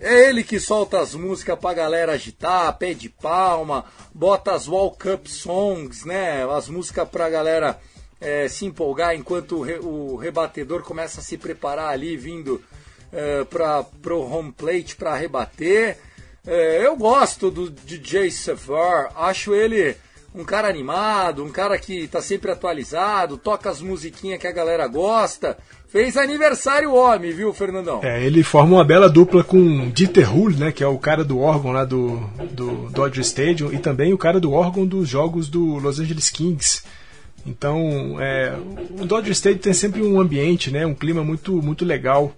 É 0.00 0.28
ele 0.28 0.42
que 0.42 0.58
solta 0.58 1.00
as 1.00 1.14
músicas 1.14 1.58
pra 1.58 1.74
galera 1.74 2.12
agitar, 2.12 2.76
pede 2.76 3.08
palma, 3.08 3.84
bota 4.12 4.52
as 4.52 4.66
walk-up 4.66 5.30
songs, 5.30 6.04
né? 6.04 6.44
As 6.52 6.68
músicas 6.68 7.08
pra 7.08 7.30
galera 7.30 7.80
é, 8.20 8.48
se 8.48 8.66
empolgar 8.66 9.14
enquanto 9.14 9.56
o, 9.56 9.62
re, 9.62 9.78
o, 9.78 10.16
rebatedor 10.16 10.82
começa 10.82 11.20
a 11.20 11.22
se 11.22 11.36
preparar 11.36 11.90
ali, 11.90 12.16
vindo 12.16 12.62
é, 13.12 13.44
para 13.44 14.14
o 14.14 14.30
home 14.30 14.52
plate 14.52 14.96
para 14.96 15.16
rebater. 15.16 15.98
É, 16.46 16.86
eu 16.86 16.96
gosto 16.96 17.50
do 17.50 17.70
DJ 17.70 18.30
Sevar, 18.30 19.12
acho 19.14 19.54
ele 19.54 19.96
um 20.34 20.44
cara 20.44 20.68
animado, 20.68 21.44
um 21.44 21.50
cara 21.50 21.78
que 21.78 22.04
está 22.04 22.20
sempre 22.20 22.50
atualizado, 22.50 23.38
toca 23.38 23.70
as 23.70 23.80
musiquinhas 23.80 24.40
que 24.40 24.46
a 24.46 24.52
galera 24.52 24.86
gosta. 24.86 25.56
Fez 25.88 26.18
aniversário 26.18 26.92
homem, 26.92 27.32
viu, 27.32 27.52
Fernandão? 27.54 28.00
É, 28.02 28.22
ele 28.22 28.42
forma 28.42 28.76
uma 28.76 28.84
bela 28.84 29.08
dupla 29.08 29.42
com 29.42 29.90
Dieter 29.90 30.34
Hull, 30.34 30.50
né, 30.50 30.70
que 30.70 30.84
é 30.84 30.86
o 30.86 30.98
cara 30.98 31.24
do 31.24 31.40
órgão 31.40 31.72
lá 31.72 31.84
do, 31.84 32.18
do 32.50 32.90
Dodger 32.90 33.24
Stadium, 33.24 33.72
e 33.72 33.78
também 33.78 34.12
o 34.12 34.18
cara 34.18 34.38
do 34.38 34.52
órgão 34.52 34.86
dos 34.86 35.08
jogos 35.08 35.48
do 35.48 35.78
Los 35.78 35.98
Angeles 35.98 36.28
Kings. 36.28 36.82
Então, 37.48 38.20
é, 38.20 38.54
o 39.00 39.06
Dodger 39.06 39.32
Stadium 39.32 39.60
tem 39.60 39.72
sempre 39.72 40.02
um 40.02 40.20
ambiente, 40.20 40.70
né, 40.70 40.84
um 40.84 40.94
clima 40.94 41.24
muito, 41.24 41.62
muito 41.62 41.84
legal. 41.84 42.34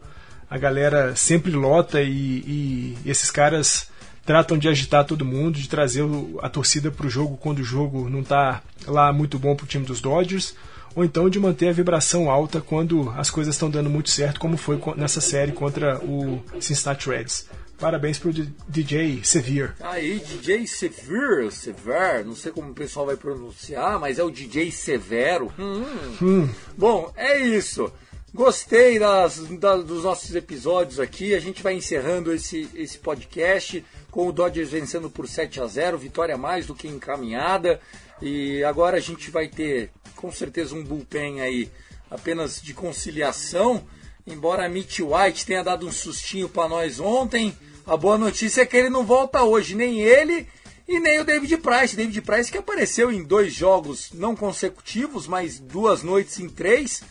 A 0.48 0.56
galera 0.56 1.14
sempre 1.16 1.50
lota 1.50 2.00
e, 2.00 2.08
e 2.14 2.98
esses 3.04 3.30
caras 3.30 3.88
tratam 4.24 4.56
de 4.56 4.68
agitar 4.68 5.04
todo 5.04 5.24
mundo, 5.24 5.58
de 5.58 5.68
trazer 5.68 6.04
a 6.42 6.48
torcida 6.48 6.90
para 6.90 7.06
o 7.06 7.10
jogo 7.10 7.36
quando 7.36 7.58
o 7.58 7.64
jogo 7.64 8.08
não 8.08 8.20
está 8.20 8.62
lá 8.86 9.12
muito 9.12 9.38
bom 9.38 9.56
para 9.56 9.64
o 9.64 9.68
time 9.68 9.84
dos 9.84 10.00
Dodgers 10.00 10.54
ou 10.94 11.04
então 11.04 11.30
de 11.30 11.38
manter 11.38 11.68
a 11.68 11.72
vibração 11.72 12.30
alta 12.30 12.60
quando 12.60 13.12
as 13.16 13.30
coisas 13.30 13.54
estão 13.54 13.70
dando 13.70 13.88
muito 13.88 14.10
certo, 14.10 14.40
como 14.40 14.56
foi 14.56 14.80
nessa 14.96 15.20
série 15.20 15.52
contra 15.52 15.98
o 15.98 16.42
Cincinnati 16.60 17.08
Reds. 17.08 17.48
Parabéns 17.80 18.18
pro 18.18 18.30
DJ 18.30 19.24
Severe. 19.24 19.72
Aí, 19.80 20.18
DJ 20.20 20.66
Severe, 20.66 21.50
Sever, 21.50 22.26
não 22.26 22.36
sei 22.36 22.52
como 22.52 22.70
o 22.70 22.74
pessoal 22.74 23.06
vai 23.06 23.16
pronunciar, 23.16 23.98
mas 23.98 24.18
é 24.18 24.22
o 24.22 24.30
DJ 24.30 24.70
Severo. 24.70 25.50
Hum. 25.58 25.84
Hum. 26.20 26.48
Bom, 26.76 27.10
é 27.16 27.38
isso. 27.38 27.90
Gostei 28.34 28.98
das, 28.98 29.38
das, 29.58 29.82
dos 29.82 30.04
nossos 30.04 30.34
episódios 30.34 31.00
aqui. 31.00 31.34
A 31.34 31.40
gente 31.40 31.62
vai 31.62 31.72
encerrando 31.72 32.32
esse, 32.34 32.68
esse 32.74 32.98
podcast 32.98 33.82
com 34.10 34.28
o 34.28 34.32
Dodgers 34.32 34.70
vencendo 34.70 35.08
por 35.08 35.26
7 35.26 35.62
a 35.62 35.66
0 35.66 35.96
vitória 35.96 36.36
mais 36.36 36.66
do 36.66 36.74
que 36.74 36.86
encaminhada. 36.86 37.80
E 38.20 38.62
agora 38.62 38.98
a 38.98 39.00
gente 39.00 39.30
vai 39.30 39.48
ter 39.48 39.90
com 40.14 40.30
certeza 40.30 40.74
um 40.74 40.84
bullpen 40.84 41.40
aí 41.40 41.70
apenas 42.10 42.60
de 42.60 42.74
conciliação. 42.74 43.86
Embora 44.26 44.68
Mitch 44.68 45.00
White 45.00 45.46
tenha 45.46 45.64
dado 45.64 45.86
um 45.86 45.92
sustinho 45.92 46.48
para 46.48 46.68
nós 46.68 47.00
ontem, 47.00 47.56
a 47.90 47.96
boa 47.96 48.16
notícia 48.16 48.62
é 48.62 48.66
que 48.66 48.76
ele 48.76 48.88
não 48.88 49.04
volta 49.04 49.42
hoje, 49.42 49.74
nem 49.74 50.00
ele 50.00 50.46
e 50.86 51.00
nem 51.00 51.18
o 51.18 51.24
David 51.24 51.56
Price. 51.56 51.96
David 51.96 52.22
Price 52.22 52.48
que 52.48 52.56
apareceu 52.56 53.10
em 53.10 53.24
dois 53.24 53.52
jogos 53.52 54.12
não 54.14 54.36
consecutivos, 54.36 55.26
mas 55.26 55.58
duas 55.58 56.04
noites 56.04 56.38
em 56.38 56.48
três. 56.48 57.02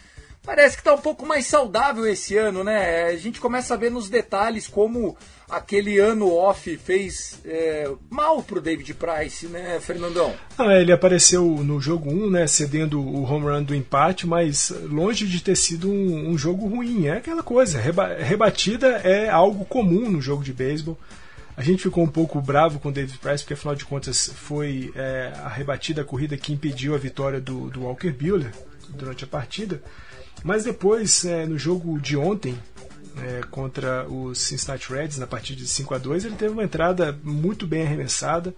Parece 0.49 0.77
que 0.77 0.81
está 0.81 0.95
um 0.95 0.99
pouco 0.99 1.27
mais 1.27 1.45
saudável 1.45 2.07
esse 2.07 2.35
ano, 2.35 2.63
né? 2.63 3.03
A 3.03 3.15
gente 3.15 3.39
começa 3.39 3.75
a 3.75 3.77
ver 3.77 3.91
nos 3.91 4.09
detalhes 4.09 4.67
como 4.67 5.15
aquele 5.47 5.99
ano 5.99 6.33
off 6.33 6.75
fez 6.75 7.39
é, 7.45 7.87
mal 8.09 8.41
pro 8.41 8.59
David 8.59 8.95
Price, 8.95 9.45
né, 9.45 9.79
Fernandão? 9.79 10.33
Ah, 10.57 10.73
ele 10.73 10.91
apareceu 10.91 11.45
no 11.45 11.79
jogo 11.79 12.09
1, 12.09 12.31
né, 12.31 12.47
cedendo 12.47 12.99
o 12.99 13.31
home 13.31 13.45
run 13.45 13.61
do 13.61 13.75
empate, 13.75 14.25
mas 14.25 14.71
longe 14.89 15.27
de 15.27 15.39
ter 15.39 15.55
sido 15.55 15.87
um, 15.87 16.31
um 16.31 16.35
jogo 16.35 16.67
ruim. 16.67 17.05
É 17.05 17.17
aquela 17.17 17.43
coisa, 17.43 17.77
reba 17.77 18.15
rebatida 18.15 18.87
é 19.03 19.29
algo 19.29 19.63
comum 19.65 20.09
no 20.09 20.19
jogo 20.19 20.43
de 20.43 20.51
beisebol. 20.51 20.97
A 21.55 21.61
gente 21.61 21.83
ficou 21.83 22.03
um 22.03 22.09
pouco 22.09 22.41
bravo 22.41 22.79
com 22.79 22.89
o 22.89 22.91
David 22.91 23.19
Price, 23.19 23.43
porque 23.43 23.53
afinal 23.53 23.75
de 23.75 23.85
contas 23.85 24.31
foi 24.35 24.91
é, 24.95 25.31
a 25.45 25.47
rebatida, 25.47 26.01
a 26.01 26.05
corrida 26.05 26.35
que 26.35 26.51
impediu 26.51 26.95
a 26.95 26.97
vitória 26.97 27.39
do, 27.39 27.69
do 27.69 27.83
Walker 27.83 28.11
Buehler 28.11 28.51
durante 28.95 29.23
a 29.23 29.27
partida. 29.27 29.79
Mas 30.43 30.63
depois, 30.63 31.25
é, 31.25 31.45
no 31.45 31.57
jogo 31.57 31.99
de 31.99 32.15
ontem, 32.15 32.57
é, 33.17 33.41
contra 33.49 34.07
os 34.07 34.39
Cincinnati 34.39 34.91
Reds 34.91 35.17
na 35.17 35.27
partida 35.27 35.59
de 35.59 35.67
5 35.67 35.93
a 35.93 35.97
2 35.97 36.25
ele 36.25 36.35
teve 36.35 36.53
uma 36.53 36.63
entrada 36.63 37.17
muito 37.23 37.67
bem 37.67 37.83
arremessada. 37.85 38.53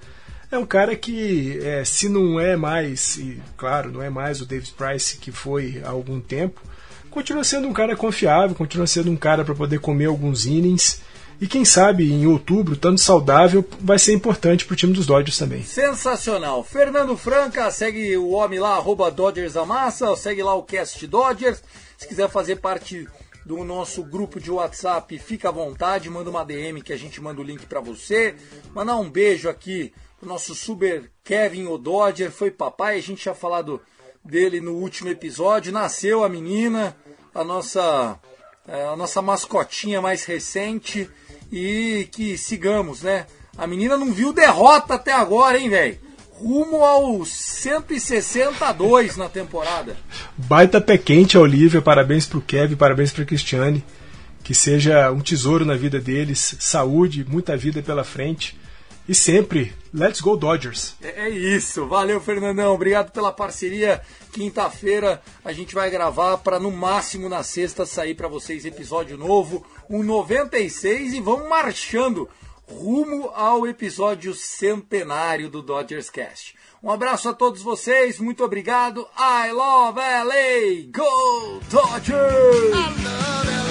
É 0.52 0.58
um 0.58 0.66
cara 0.66 0.96
que, 0.96 1.60
é, 1.64 1.84
se 1.86 2.10
não 2.10 2.40
é 2.40 2.56
mais, 2.56 3.18
e 3.18 3.42
claro, 3.56 3.92
não 3.92 4.02
é 4.02 4.10
mais 4.10 4.42
o 4.42 4.46
David 4.46 4.74
Price 4.74 5.18
que 5.18 5.32
foi 5.32 5.82
há 5.84 5.90
algum 5.90 6.20
tempo, 6.20 6.62
continua 7.10 7.44
sendo 7.44 7.68
um 7.68 7.74
cara 7.74 7.96
confiável, 7.96 8.56
continua 8.56 8.86
sendo 8.86 9.10
um 9.10 9.16
cara 9.16 9.46
para 9.46 9.56
poder 9.56 9.80
comer 9.80 10.06
alguns 10.06 10.46
innings. 10.46 11.02
E 11.42 11.48
quem 11.48 11.66
sabe 11.66 12.14
em 12.14 12.28
outubro, 12.28 12.78
tanto 12.78 13.02
saudável, 13.02 13.68
vai 13.80 13.98
ser 13.98 14.14
importante 14.14 14.64
para 14.64 14.74
o 14.74 14.78
time 14.78 14.94
dos 14.94 15.08
Dodgers 15.08 15.40
também. 15.40 15.64
Sensacional. 15.64 16.64
Fernando 16.64 17.18
Franca, 17.18 17.72
segue 17.72 18.16
o 18.16 18.30
homem 18.30 18.60
lá, 18.60 18.76
arroba 18.76 19.10
Dodgers 19.10 19.54
segue 20.18 20.44
lá 20.44 20.54
o 20.54 20.62
Cast 20.62 21.08
Dodgers. 21.08 21.64
Se 21.98 22.08
quiser 22.08 22.30
fazer 22.30 22.58
parte 22.58 23.08
do 23.44 23.64
nosso 23.64 24.04
grupo 24.04 24.40
de 24.40 24.52
WhatsApp, 24.52 25.18
fica 25.18 25.50
à 25.50 25.52
vontade, 25.52 26.12
manda 26.12 26.30
uma 26.30 26.46
DM 26.46 26.80
que 26.80 26.94
a 26.94 26.98
gente 26.98 27.20
manda 27.20 27.42
o 27.42 27.44
link 27.44 27.66
para 27.66 27.82
você. 27.82 28.36
Mandar 28.76 28.98
um 28.98 29.10
beijo 29.10 29.50
aqui 29.50 29.92
pro 30.20 30.30
nosso 30.30 30.54
super 30.54 31.10
Kevin 31.24 31.66
Ododger, 31.66 32.30
foi 32.30 32.52
papai, 32.52 32.98
a 33.00 33.02
gente 33.02 33.24
tinha 33.24 33.34
falado 33.34 33.82
dele 34.24 34.62
no 34.62 34.74
último 34.74 35.10
episódio, 35.10 35.74
nasceu 35.74 36.24
a 36.24 36.30
menina, 36.30 36.96
a 37.34 37.44
nossa 37.44 38.20
é, 38.68 38.86
a 38.86 38.96
nossa 38.96 39.24
mascotinha 39.24 40.00
mais 40.02 40.24
recente 40.24 41.10
e 41.52 42.08
que 42.12 42.38
sigamos, 42.38 43.02
né? 43.02 43.26
A 43.58 43.68
menina 43.68 43.98
não 43.98 44.14
viu 44.14 44.32
derrota 44.32 44.94
até 44.94 45.12
agora, 45.12 45.60
hein, 45.60 45.70
velho? 45.70 46.12
rumo 46.42 46.84
ao 46.84 47.24
162 47.24 49.16
na 49.16 49.30
temporada. 49.30 49.96
Baita 50.36 50.82
pé 50.82 50.98
quente 50.98 51.38
a 51.38 51.40
Olivia, 51.40 51.84
parabéns 51.84 52.26
pro 52.26 52.42
Kevin, 52.42 52.76
parabéns 52.76 53.14
pra 53.14 53.24
Cristiane. 53.24 53.84
Que 54.44 54.56
seja 54.56 55.12
um 55.12 55.20
tesouro 55.20 55.64
na 55.64 55.76
vida 55.76 56.00
deles, 56.00 56.56
saúde, 56.60 57.24
muita 57.30 57.56
vida 57.56 57.84
pela 57.84 58.04
frente. 58.04 58.60
E 59.08 59.16
sempre, 59.16 59.74
let's 59.94 60.22
go 60.22 60.38
Dodgers! 60.38 60.96
É, 61.02 61.28
é 61.28 61.30
isso, 61.30 61.88
valeu 61.88 62.22
Fernandão, 62.22 62.74
obrigado 62.74 63.12
pela 63.12 63.32
parceria. 63.32 64.02
Quinta-feira 64.32 65.22
a 65.44 65.52
gente 65.52 65.76
vai 65.76 65.90
gravar 65.90 66.38
para 66.38 66.60
no 66.60 66.72
máximo 66.72 67.28
na 67.28 67.44
sexta 67.44 67.86
sair 67.86 68.16
para 68.16 68.28
vocês 68.28 68.64
episódio 68.64 69.18
novo, 69.18 69.66
um 69.90 70.04
96 70.04 71.14
e 71.14 71.22
vamos 71.22 71.50
marchando 71.50 72.30
rumo 72.68 73.30
ao 73.36 73.68
episódio 73.68 74.34
centenário 74.34 75.50
do 75.50 75.62
Dodgers 75.62 76.10
Cast. 76.10 76.56
Um 76.82 76.90
abraço 76.90 77.30
a 77.30 77.34
todos 77.34 77.62
vocês, 77.62 78.20
muito 78.20 78.44
obrigado. 78.44 79.08
I 79.18 79.52
love 79.52 80.00
LA! 80.00 80.90
Go 80.92 81.60
Dodgers! 81.70 83.71